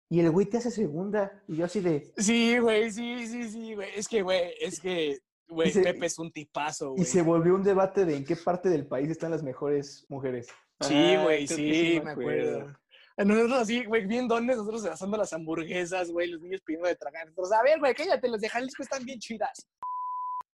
y 0.10 0.20
el 0.20 0.32
güey 0.32 0.46
te 0.46 0.58
hace 0.58 0.72
segunda, 0.72 1.44
y 1.48 1.58
yo 1.58 1.66
así 1.66 1.82
de, 1.82 2.12
Sí, 2.18 2.58
güey, 2.60 2.92
sí, 2.92 3.28
sí, 3.28 3.50
sí, 3.50 3.74
güey. 3.76 3.90
Es 3.96 4.08
que, 4.08 4.22
güey, 4.22 4.54
es 4.62 4.80
que, 4.80 5.18
güey, 5.48 5.70
Y 5.70 5.82
Pepe 5.84 6.06
es 6.06 6.18
un 6.20 6.32
tipazo, 6.32 6.88
y 6.94 6.98
güey. 6.98 7.06
se 7.06 7.22
volvió 7.22 7.56
un 7.56 7.64
debate 7.64 8.06
de 8.06 8.16
en 8.18 8.26
qué 8.26 8.36
parte 8.36 8.70
del 8.70 8.88
país 8.88 9.10
están 9.10 9.32
las 9.32 9.44
mejores 9.44 10.06
mujeres. 10.10 10.48
Sí, 10.82 11.16
Ah, 11.16 11.24
güey, 11.24 11.48
sí, 11.48 11.56
que 11.56 12.02
me 12.04 12.12
acuerdo. 12.12 12.74
Nosotros 13.18 13.60
así, 13.60 13.86
güey, 13.86 14.06
bien 14.06 14.28
dones, 14.28 14.58
nosotros 14.58 14.86
asando 14.86 15.16
las 15.18 15.32
hamburguesas, 15.32 16.12
güey, 16.12 16.28
los 16.30 16.42
niños 16.42 16.62
pidiendo 16.62 16.88
de 16.90 16.96
tragar. 16.98 17.26
Nosotros, 17.28 17.54
a 17.54 17.64
ver, 17.64 17.80
güey, 17.80 17.94
cállate, 17.96 18.28
los 18.28 18.42
de 18.42 18.50
Jalisco 18.50 18.84
están 18.84 19.06
bien 19.06 19.20
chidas. 19.20 19.68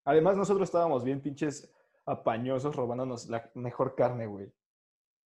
Además, 0.05 0.36
nosotros 0.36 0.68
estábamos 0.68 1.03
bien 1.05 1.20
pinches 1.22 1.70
apañosos 2.05 2.74
robándonos 2.76 3.28
la 3.28 3.51
mejor 3.55 3.95
carne, 3.95 4.26
güey. 4.26 4.53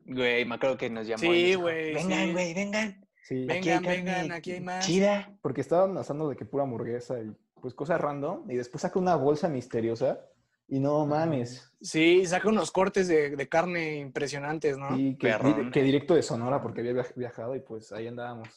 Güey, 0.06 0.44
me 0.46 0.54
acuerdo 0.54 0.76
que 0.78 0.88
nos 0.88 1.06
llamó. 1.06 1.22
y 1.34 1.48
Sí, 1.48 1.54
güey, 1.54 1.92
Vengan, 1.94 2.26
sí. 2.28 2.32
güey, 2.32 2.54
vengan. 2.54 3.08
Sí. 3.24 3.34
Aquí 3.50 3.68
Vengan, 3.68 3.82
carne 3.84 3.96
vengan, 3.96 4.32
aquí 4.32 4.52
hay 4.52 4.60
más. 4.60 4.86
Chida. 4.86 5.38
Porque 5.42 5.60
estaban 5.60 5.98
asando 5.98 6.30
de 6.30 6.36
que 6.36 6.46
pura 6.46 6.62
hamburguesa 6.64 7.20
y 7.20 7.30
pues 7.60 7.74
cosas 7.74 8.00
random. 8.00 8.50
Y 8.50 8.56
después 8.56 8.82
saca 8.82 8.98
una 8.98 9.16
bolsa 9.16 9.48
misteriosa 9.48 10.20
y 10.68 10.80
no 10.80 11.06
mames. 11.06 11.72
Sí, 11.80 12.26
saca 12.26 12.48
unos 12.48 12.70
cortes 12.70 13.08
de, 13.08 13.36
de 13.36 13.48
carne 13.48 13.96
impresionantes, 13.96 14.76
¿no? 14.76 14.96
Y 14.98 15.16
que, 15.16 15.28
di- 15.42 15.70
que 15.70 15.82
directo 15.82 16.14
de 16.14 16.22
Sonora 16.22 16.60
porque 16.62 16.80
había 16.80 16.92
viaj- 16.92 17.14
viajado 17.14 17.54
y 17.56 17.60
pues 17.60 17.92
ahí 17.92 18.06
andábamos. 18.06 18.48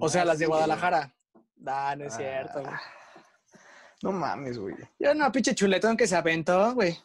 O 0.00 0.08
sea, 0.08 0.24
las 0.24 0.38
de 0.38 0.46
Guadalajara. 0.46 1.14
Ah, 1.66 1.94
no 1.96 2.04
es 2.04 2.14
Ah. 2.14 2.16
cierto, 2.16 2.60
güey. 2.62 2.74
No 4.02 4.12
mames, 4.12 4.58
güey. 4.58 4.76
Yo 4.98 5.12
no, 5.14 5.30
pinche 5.32 5.54
chuletón 5.54 5.96
que 5.96 6.06
se 6.06 6.16
aventó, 6.16 6.74
güey. 6.74 6.96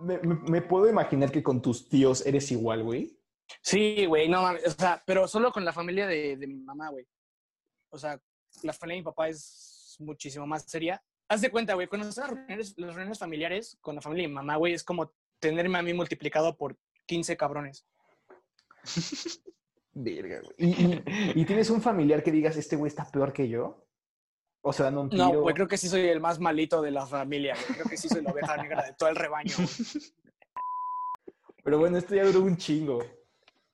Me, 0.00 0.18
me- 0.18 0.34
me 0.48 0.62
puedo 0.62 0.88
imaginar 0.88 1.30
que 1.30 1.42
con 1.42 1.60
tus 1.60 1.88
tíos 1.88 2.24
eres 2.26 2.50
igual, 2.50 2.82
güey. 2.82 3.16
Sí, 3.62 4.06
güey, 4.06 4.28
no 4.28 4.42
mames. 4.42 4.66
O 4.66 4.70
sea, 4.70 5.02
pero 5.04 5.26
solo 5.28 5.52
con 5.52 5.64
la 5.64 5.72
familia 5.72 6.06
de, 6.06 6.36
de 6.36 6.46
mi 6.46 6.54
mamá, 6.54 6.88
güey. 6.90 7.06
O 7.90 7.98
sea, 7.98 8.20
la 8.62 8.72
familia 8.72 8.96
de 8.96 9.00
mi 9.00 9.04
papá 9.04 9.28
es 9.28 9.69
muchísimo 9.98 10.46
más 10.46 10.64
seria. 10.64 11.02
Haz 11.28 11.40
de 11.40 11.50
cuenta, 11.50 11.74
güey, 11.74 11.86
cuando 11.86 12.10
son 12.12 12.22
las 12.24 12.30
reuniones, 12.32 12.74
las 12.76 12.94
reuniones 12.94 13.18
familiares 13.18 13.78
con 13.80 13.94
la 13.94 14.00
familia 14.00 14.22
de 14.24 14.28
mi 14.28 14.34
mamá, 14.34 14.56
güey, 14.56 14.74
es 14.74 14.84
como 14.84 15.12
tenerme 15.38 15.78
a 15.78 15.82
mí 15.82 15.94
multiplicado 15.94 16.56
por 16.56 16.76
15 17.06 17.36
cabrones. 17.36 17.86
Verga, 19.92 20.40
güey. 20.42 20.54
¿Y, 20.58 20.70
y- 20.70 21.02
y 21.40 21.44
tienes 21.44 21.70
un 21.70 21.82
familiar 21.82 22.22
que 22.22 22.30
digas, 22.30 22.56
este 22.56 22.76
güey 22.76 22.88
está 22.88 23.10
peor 23.10 23.32
que 23.32 23.48
yo? 23.48 23.86
O 24.62 24.72
sea, 24.72 24.86
dando 24.86 25.00
un 25.02 25.10
tiro. 25.10 25.24
No, 25.32 25.40
güey, 25.40 25.54
creo 25.54 25.66
que 25.68 25.78
sí 25.78 25.88
soy 25.88 26.02
el 26.02 26.20
más 26.20 26.38
malito 26.38 26.82
de 26.82 26.90
la 26.90 27.06
familia, 27.06 27.54
güey. 27.54 27.78
Creo 27.78 27.86
que 27.88 27.96
sí 27.96 28.08
soy 28.08 28.22
la 28.22 28.30
oveja 28.30 28.56
negra 28.58 28.82
de 28.84 28.92
todo 28.94 29.08
el 29.08 29.16
rebaño. 29.16 29.54
güey. 29.56 29.68
Pero 31.64 31.78
bueno, 31.78 31.98
esto 31.98 32.14
ya 32.14 32.24
duró 32.24 32.40
un 32.40 32.56
chingo. 32.56 32.98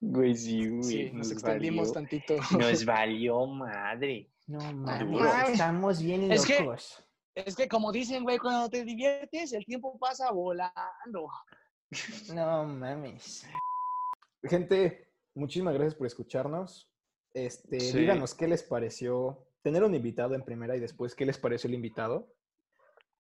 Güey, 0.01 0.35
sí, 0.37 0.69
güey. 0.69 0.83
Sí, 0.83 1.05
nos 1.07 1.15
nos 1.15 1.31
extendimos 1.33 1.89
valió. 1.93 1.93
tantito. 1.95 2.35
Nos 2.59 2.85
valió 2.85 3.47
madre. 3.47 4.31
No 4.47 4.59
mames, 4.73 5.51
estamos 5.51 6.01
bien 6.03 6.31
Es 6.31 6.45
que-. 6.47 6.67
Es 7.35 7.55
que 7.55 7.69
como 7.69 7.93
dicen, 7.93 8.23
güey, 8.23 8.39
cuando 8.39 8.71
te 8.71 8.83
diviertes, 8.85 9.53
el 9.53 9.65
tiempo 9.67 9.99
pasa 9.99 10.31
volando. 10.31 11.29
No 12.35 12.65
mames. 12.65 13.47
Gente, 14.45 15.11
muchísimas 15.35 15.75
gracias 15.75 15.95
por 15.97 16.07
escucharnos. 16.07 16.91
Este, 17.35 17.81
Sí. 17.81 17.99
díganos 17.99 18.35
qué 18.35 18.49
les 18.49 18.63
pareció 18.63 19.47
tener 19.63 19.85
un 19.85 19.95
invitado 19.95 20.35
en 20.35 20.45
primera 20.45 20.77
y 20.77 20.81
después 20.81 21.15
qué 21.15 21.27
les 21.27 21.37
pareció 21.39 21.69
el 21.69 21.75
invitado. 21.75 22.33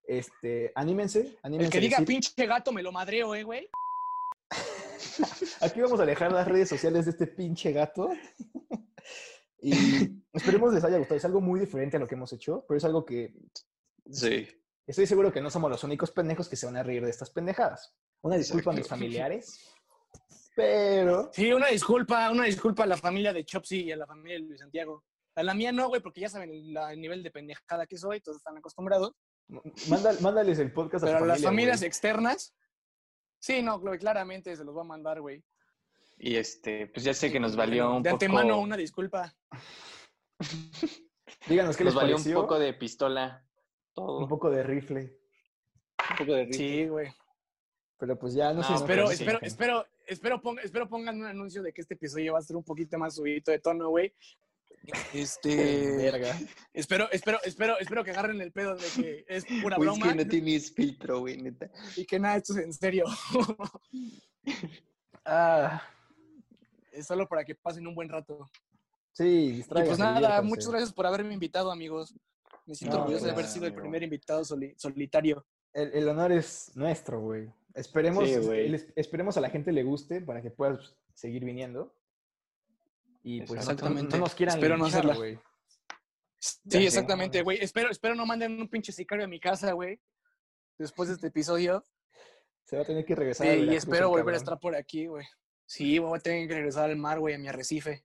Este, 0.04 0.72
anímense, 0.74 1.36
anímense. 1.42 1.66
El 1.66 1.72
que 1.72 1.80
diga 1.80 1.98
decir- 1.98 2.06
pinche 2.06 2.46
gato 2.46 2.72
me 2.72 2.82
lo 2.82 2.92
madreo, 2.92 3.34
eh, 3.34 3.42
güey. 3.42 3.68
Aquí 5.60 5.80
vamos 5.80 5.98
a 6.00 6.06
dejar 6.06 6.32
las 6.32 6.46
redes 6.48 6.68
sociales 6.68 7.04
de 7.04 7.10
este 7.10 7.26
pinche 7.26 7.72
gato. 7.72 8.08
Y 9.68 10.22
esperemos 10.32 10.72
les 10.74 10.84
haya 10.84 10.98
gustado. 10.98 11.16
Es 11.16 11.24
algo 11.24 11.40
muy 11.40 11.60
diferente 11.60 11.96
a 11.96 12.00
lo 12.00 12.06
que 12.06 12.14
hemos 12.14 12.32
hecho, 12.32 12.64
pero 12.68 12.78
es 12.78 12.84
algo 12.84 13.04
que 13.04 13.34
Sí. 14.10 14.46
estoy 14.86 15.06
seguro 15.06 15.32
que 15.32 15.40
no 15.40 15.50
somos 15.50 15.70
los 15.70 15.82
únicos 15.84 16.10
pendejos 16.12 16.48
que 16.48 16.56
se 16.56 16.66
van 16.66 16.76
a 16.76 16.82
reír 16.82 17.04
de 17.04 17.10
estas 17.10 17.30
pendejadas. 17.30 17.94
Una 18.22 18.36
disculpa 18.36 18.70
a 18.70 18.74
mis 18.74 18.88
familiares, 18.88 19.60
pero 20.54 21.30
Sí, 21.32 21.52
una 21.52 21.68
disculpa, 21.68 22.30
una 22.30 22.44
disculpa 22.44 22.84
a 22.84 22.86
la 22.86 22.96
familia 22.96 23.32
de 23.32 23.44
Chopsy 23.44 23.82
y 23.84 23.92
a 23.92 23.96
la 23.96 24.06
familia 24.06 24.34
de 24.38 24.40
Luis 24.46 24.60
Santiago. 24.60 25.04
A 25.34 25.42
la 25.42 25.52
mía 25.54 25.70
no, 25.70 25.88
güey, 25.88 26.00
porque 26.00 26.22
ya 26.22 26.28
saben 26.30 26.72
la- 26.72 26.92
el 26.92 27.00
nivel 27.00 27.22
de 27.22 27.30
pendejada 27.30 27.86
que 27.86 27.98
soy, 27.98 28.20
todos 28.20 28.38
están 28.38 28.56
acostumbrados. 28.56 29.12
manda- 29.88 30.16
mándales 30.20 30.58
el 30.58 30.72
podcast 30.72 31.04
a 31.04 31.06
Pero 31.08 31.20
las 31.20 31.28
familia, 31.40 31.48
familias 31.48 31.80
güey. 31.80 31.86
externas, 31.88 32.54
sí, 33.38 33.62
no, 33.62 33.80
claramente 33.80 34.56
se 34.56 34.64
los 34.64 34.76
va 34.76 34.80
a 34.80 34.84
mandar, 34.84 35.20
güey. 35.20 35.44
Y 36.18 36.36
este, 36.36 36.86
pues 36.88 37.04
ya 37.04 37.12
sé 37.14 37.30
que 37.30 37.38
nos 37.40 37.56
valió 37.56 37.94
un 37.94 38.02
De 38.02 38.10
poco. 38.10 38.24
antemano, 38.24 38.58
una 38.60 38.76
disculpa. 38.76 39.34
Díganos 41.48 41.76
qué 41.76 41.84
les 41.84 41.94
Nos 41.94 42.02
valió 42.02 42.16
pareció. 42.16 42.36
un 42.38 42.42
poco 42.44 42.58
de 42.58 42.72
pistola. 42.74 43.42
Todo. 43.94 44.18
un 44.18 44.28
poco 44.28 44.50
de 44.50 44.62
rifle. 44.62 45.18
Un 46.10 46.16
poco 46.18 46.32
de 46.32 46.44
risa. 46.46 46.58
Sí, 46.58 46.86
güey. 46.86 47.08
Pero 47.98 48.18
pues 48.18 48.34
ya 48.34 48.52
no, 48.52 48.60
No, 48.60 48.62
sé. 48.68 48.74
Espero, 48.74 49.10
espero, 49.10 49.38
sí. 49.40 49.46
espero, 49.46 49.86
espero, 50.06 50.42
pon- 50.42 50.58
espero 50.58 50.88
pongan 50.88 51.18
un 51.20 51.26
anuncio 51.26 51.62
de 51.62 51.72
que 51.72 51.80
este 51.80 51.94
episodio 51.94 52.34
va 52.34 52.40
a 52.40 52.42
ser 52.42 52.56
un 52.56 52.64
poquito 52.64 52.98
más 52.98 53.14
subido 53.14 53.52
de 53.52 53.58
tono, 53.58 53.88
güey. 53.88 54.12
Este. 55.14 55.96
Verga. 55.96 56.38
Espero, 56.74 57.08
espero, 57.10 57.38
espero, 57.44 57.78
espero 57.78 58.04
que 58.04 58.10
agarren 58.10 58.40
el 58.40 58.52
pedo 58.52 58.76
de 58.76 58.86
que 59.02 59.24
es 59.28 59.44
pura 59.62 59.76
Güey, 59.76 59.88
es 59.88 59.96
broma 59.98 60.08
que 60.12 60.24
no 60.24 60.28
tienes 60.30 60.72
filtro, 60.74 61.20
güey, 61.20 61.38
neta. 61.38 61.70
y 61.96 62.04
que 62.04 62.18
nada, 62.18 62.36
esto 62.36 62.52
es 62.54 62.64
en 62.64 62.72
serio. 62.72 63.04
Ah, 65.28 65.82
es 66.96 67.06
solo 67.06 67.28
para 67.28 67.44
que 67.44 67.54
pasen 67.54 67.86
un 67.86 67.94
buen 67.94 68.08
rato. 68.08 68.48
sí, 69.12 69.60
Y 69.60 69.62
pues 69.64 69.98
nada, 69.98 70.42
muchas 70.42 70.68
gracias 70.68 70.92
por 70.92 71.06
haberme 71.06 71.34
invitado, 71.34 71.70
amigos. 71.70 72.14
Me 72.66 72.74
siento 72.74 72.96
No, 72.96 73.02
orgulloso 73.02 73.26
de 73.26 73.30
haber 73.32 73.46
sido 73.46 73.66
el 73.66 73.74
primer 73.74 74.02
invitado 74.02 74.44
soli- 74.44 74.74
solitario. 74.76 75.46
El, 75.72 75.92
el 75.94 76.08
honor 76.08 76.32
es 76.32 76.72
nuestro, 76.74 77.20
güey. 77.20 77.48
Esperemos, 77.74 78.28
Sí, 78.28 78.36
güey. 78.38 78.68
les- 78.70 78.86
esperemos 78.96 79.36
a 79.36 79.40
la 79.40 79.50
gente 79.50 79.70
le 79.72 79.82
guste 79.84 80.20
para 80.20 80.42
que 80.42 80.50
puedas 80.50 80.96
seguir 81.14 81.44
viniendo. 81.44 81.94
Y 83.22 83.40
pues 83.40 83.52
no, 83.52 83.56
Exactamente. 83.72 84.16
no 84.16 84.24
nos 84.24 84.34
quieran 84.34 84.56
Espero 84.56 84.76
no 84.76 84.86
hacerla. 84.86 85.14
güey. 85.16 85.38
Sí, 86.38 86.84
exactamente, 86.86 87.42
güey. 87.42 87.58
Espero, 87.60 87.90
espero 87.90 88.14
no 88.14 88.24
manden 88.26 88.60
un 88.60 88.68
pinche 88.68 88.92
sicario 88.92 89.24
a 89.24 89.28
mi 89.28 89.40
casa, 89.40 89.72
güey. 89.72 90.00
Después 90.78 91.08
de 91.08 91.14
este 91.16 91.28
episodio. 91.28 91.84
Se 92.64 92.76
va 92.76 92.82
a 92.82 92.86
tener 92.86 93.04
que 93.04 93.14
regresar. 93.14 93.46
Sí, 93.46 93.52
a 93.52 93.56
y 93.56 93.74
espero 93.76 94.08
volver 94.10 94.34
a 94.34 94.38
estar 94.38 94.58
por 94.60 94.74
aquí, 94.74 95.06
güey. 95.06 95.26
Sí, 95.66 95.98
voy 95.98 96.16
a 96.18 96.22
tener 96.22 96.48
que 96.48 96.54
regresar 96.54 96.90
al 96.90 96.96
mar, 96.96 97.18
güey, 97.18 97.34
a 97.34 97.38
mi 97.38 97.48
arrecife. 97.48 98.04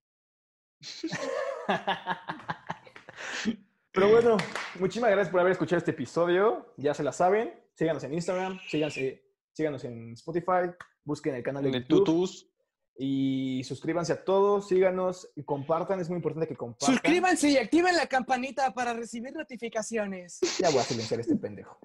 Pero 3.93 4.09
bueno, 4.09 4.37
muchísimas 4.79 5.11
gracias 5.11 5.29
por 5.29 5.41
haber 5.41 5.51
escuchado 5.51 5.77
este 5.77 5.91
episodio. 5.91 6.73
Ya 6.77 6.93
se 6.93 7.03
la 7.03 7.11
saben. 7.11 7.53
Síganos 7.75 8.03
en 8.03 8.13
Instagram, 8.13 8.59
síganse, 8.67 9.23
síganos 9.53 9.83
en 9.83 10.13
Spotify, 10.13 10.71
busquen 11.03 11.35
el 11.35 11.43
canal 11.43 11.63
de 11.63 11.69
En 11.69 11.75
YouTube 11.83 12.05
tutus. 12.05 12.49
y 12.97 13.63
suscríbanse 13.63 14.13
a 14.13 14.23
todos, 14.23 14.67
síganos 14.67 15.29
y 15.35 15.43
compartan. 15.43 15.99
Es 15.99 16.09
muy 16.09 16.17
importante 16.17 16.47
que 16.47 16.55
compartan. 16.55 16.95
Suscríbanse 16.95 17.49
y 17.49 17.57
activen 17.57 17.95
la 17.95 18.07
campanita 18.07 18.73
para 18.73 18.93
recibir 18.93 19.33
notificaciones. 19.33 20.39
Ya 20.59 20.69
voy 20.69 20.79
a 20.79 20.83
silenciar 20.83 21.19
a 21.19 21.21
este 21.21 21.35
pendejo. 21.35 21.77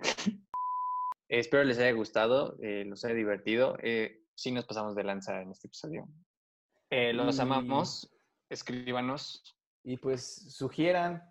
Espero 1.28 1.64
les 1.64 1.78
haya 1.78 1.92
gustado, 1.92 2.56
eh, 2.62 2.84
los 2.86 3.04
haya 3.04 3.14
divertido. 3.14 3.76
Eh, 3.82 4.22
sí 4.36 4.52
nos 4.52 4.66
pasamos 4.66 4.94
de 4.94 5.02
lanza 5.04 5.40
en 5.42 5.50
este 5.50 5.66
episodio. 5.66 6.06
Eh, 6.90 7.12
los 7.12 7.38
Y- 7.38 7.40
amamos. 7.40 8.12
Escríbanos. 8.48 9.42
Y 9.82 9.96
pues 9.96 10.52
sugieran, 10.54 11.22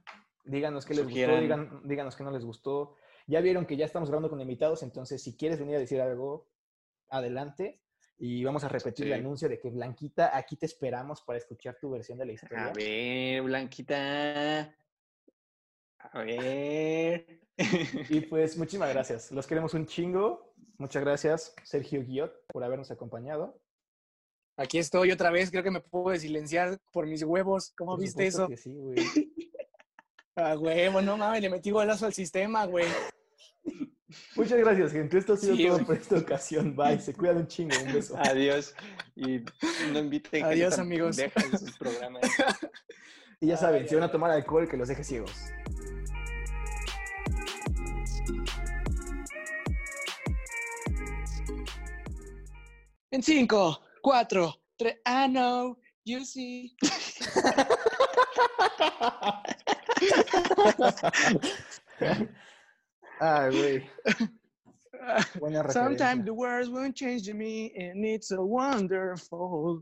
díganos 0.43 0.85
qué 0.85 0.93
les 0.95 1.03
Sugieran. 1.03 1.35
gustó, 1.39 1.43
digan- 1.55 1.81
díganos 1.87 2.15
qué 2.15 2.23
no 2.23 2.31
les 2.31 2.43
gustó. 2.43 2.95
Ya 3.27 3.39
vieron 3.41 3.65
que 3.65 3.77
ya 3.77 3.85
estamos 3.85 4.09
grabando 4.09 4.29
con 4.29 4.41
invitados, 4.41 4.83
entonces 4.83 5.23
si 5.23 5.35
quieres 5.37 5.59
venir 5.59 5.75
a 5.75 5.79
decir 5.79 6.01
algo, 6.01 6.49
adelante. 7.09 7.81
Y 8.17 8.43
vamos 8.45 8.63
a 8.63 8.69
repetir 8.69 9.07
el 9.07 9.13
Sí. 9.13 9.19
anuncio 9.19 9.49
de 9.49 9.59
que 9.59 9.69
Blanquita, 9.69 10.35
aquí 10.37 10.55
te 10.55 10.65
esperamos 10.65 11.21
para 11.21 11.37
escuchar 11.37 11.77
tu 11.81 11.89
versión 11.91 12.17
de 12.17 12.25
la 12.25 12.31
historia. 12.33 12.65
A 12.67 12.73
ver, 12.73 13.41
Blanquita. 13.43 14.73
A 15.99 16.19
ver. 16.23 17.41
Y 17.57 17.57
pues 18.29 18.57
muchísimas 18.57 18.89
gracias. 18.93 19.31
Los 19.31 19.47
queremos 19.47 19.73
un 19.73 19.85
chingo. 19.85 20.53
Muchas 20.77 21.03
gracias, 21.03 21.55
Sergio 21.63 22.03
Guillot, 22.03 22.33
por 22.47 22.63
habernos 22.63 22.91
acompañado. 22.91 23.59
Aquí 24.57 24.77
estoy 24.77 25.11
otra 25.11 25.31
vez, 25.31 25.51
creo 25.51 25.63
que 25.63 25.71
me 25.71 25.81
puedo 25.81 26.17
silenciar 26.17 26.79
por 26.91 27.07
mis 27.07 27.23
huevos. 27.23 27.73
¿Cómo 27.77 27.93
Por 27.93 28.01
viste 28.01 28.25
eso? 28.27 28.47
que 28.47 28.57
sí, 28.57 28.73
güey. 28.73 28.95
Ah, 30.37 30.57
huevo, 30.57 31.01
no 31.01 31.15
mames, 31.15 31.41
le 31.41 31.49
metí 31.49 31.71
golazo 31.71 32.07
al 32.07 32.13
sistema, 32.13 32.65
güey. 32.65 32.85
Muchas 34.35 34.59
gracias, 34.59 34.91
gente. 34.91 35.17
Esto 35.17 35.31
ha 35.33 35.37
sido 35.37 35.55
Sí, 35.55 35.63
todo 35.63 35.75
güey. 35.75 35.85
por 35.85 35.95
esta 35.95 36.17
ocasión. 36.17 36.75
Bye. 36.75 36.99
Se 36.99 37.13
cuidan 37.13 37.37
un 37.37 37.47
chingo. 37.47 37.73
Un 37.85 37.93
beso. 37.93 38.17
Adiós. 38.17 38.75
Y 39.15 39.45
no 39.93 39.99
inviten 39.99 40.43
Adiós, 40.43 40.77
amigos. 40.77 41.15
pendeja 41.15 41.41
en 41.41 41.57
sus 41.57 41.77
programas. 41.77 42.21
Y 43.41 43.47
ya 43.47 43.57
saben, 43.57 43.83
Ay, 43.83 43.87
si 43.89 43.95
van 43.95 44.03
a 44.05 44.11
tomar 44.11 44.31
alcohol, 44.31 44.67
que 44.67 44.75
los 44.77 44.87
deje 44.87 45.03
ciegos. 45.03 45.31
En 53.15 53.23
cinco, 53.23 53.79
cuatro, 54.01 54.53
tres. 54.77 54.95
I 55.05 55.27
know, 55.29 55.77
you 56.03 56.25
see. 56.25 56.75
Ay, 63.21 63.49
güey. 63.51 63.89
Buena. 65.39 65.71
Sometimes 65.71 66.25
the 66.25 66.33
words 66.33 66.67
won't 66.67 66.93
change 66.93 67.31
me, 67.31 67.71
and 67.77 68.03
it's 68.03 68.27
so 68.27 68.43
wonderful. 68.43 69.81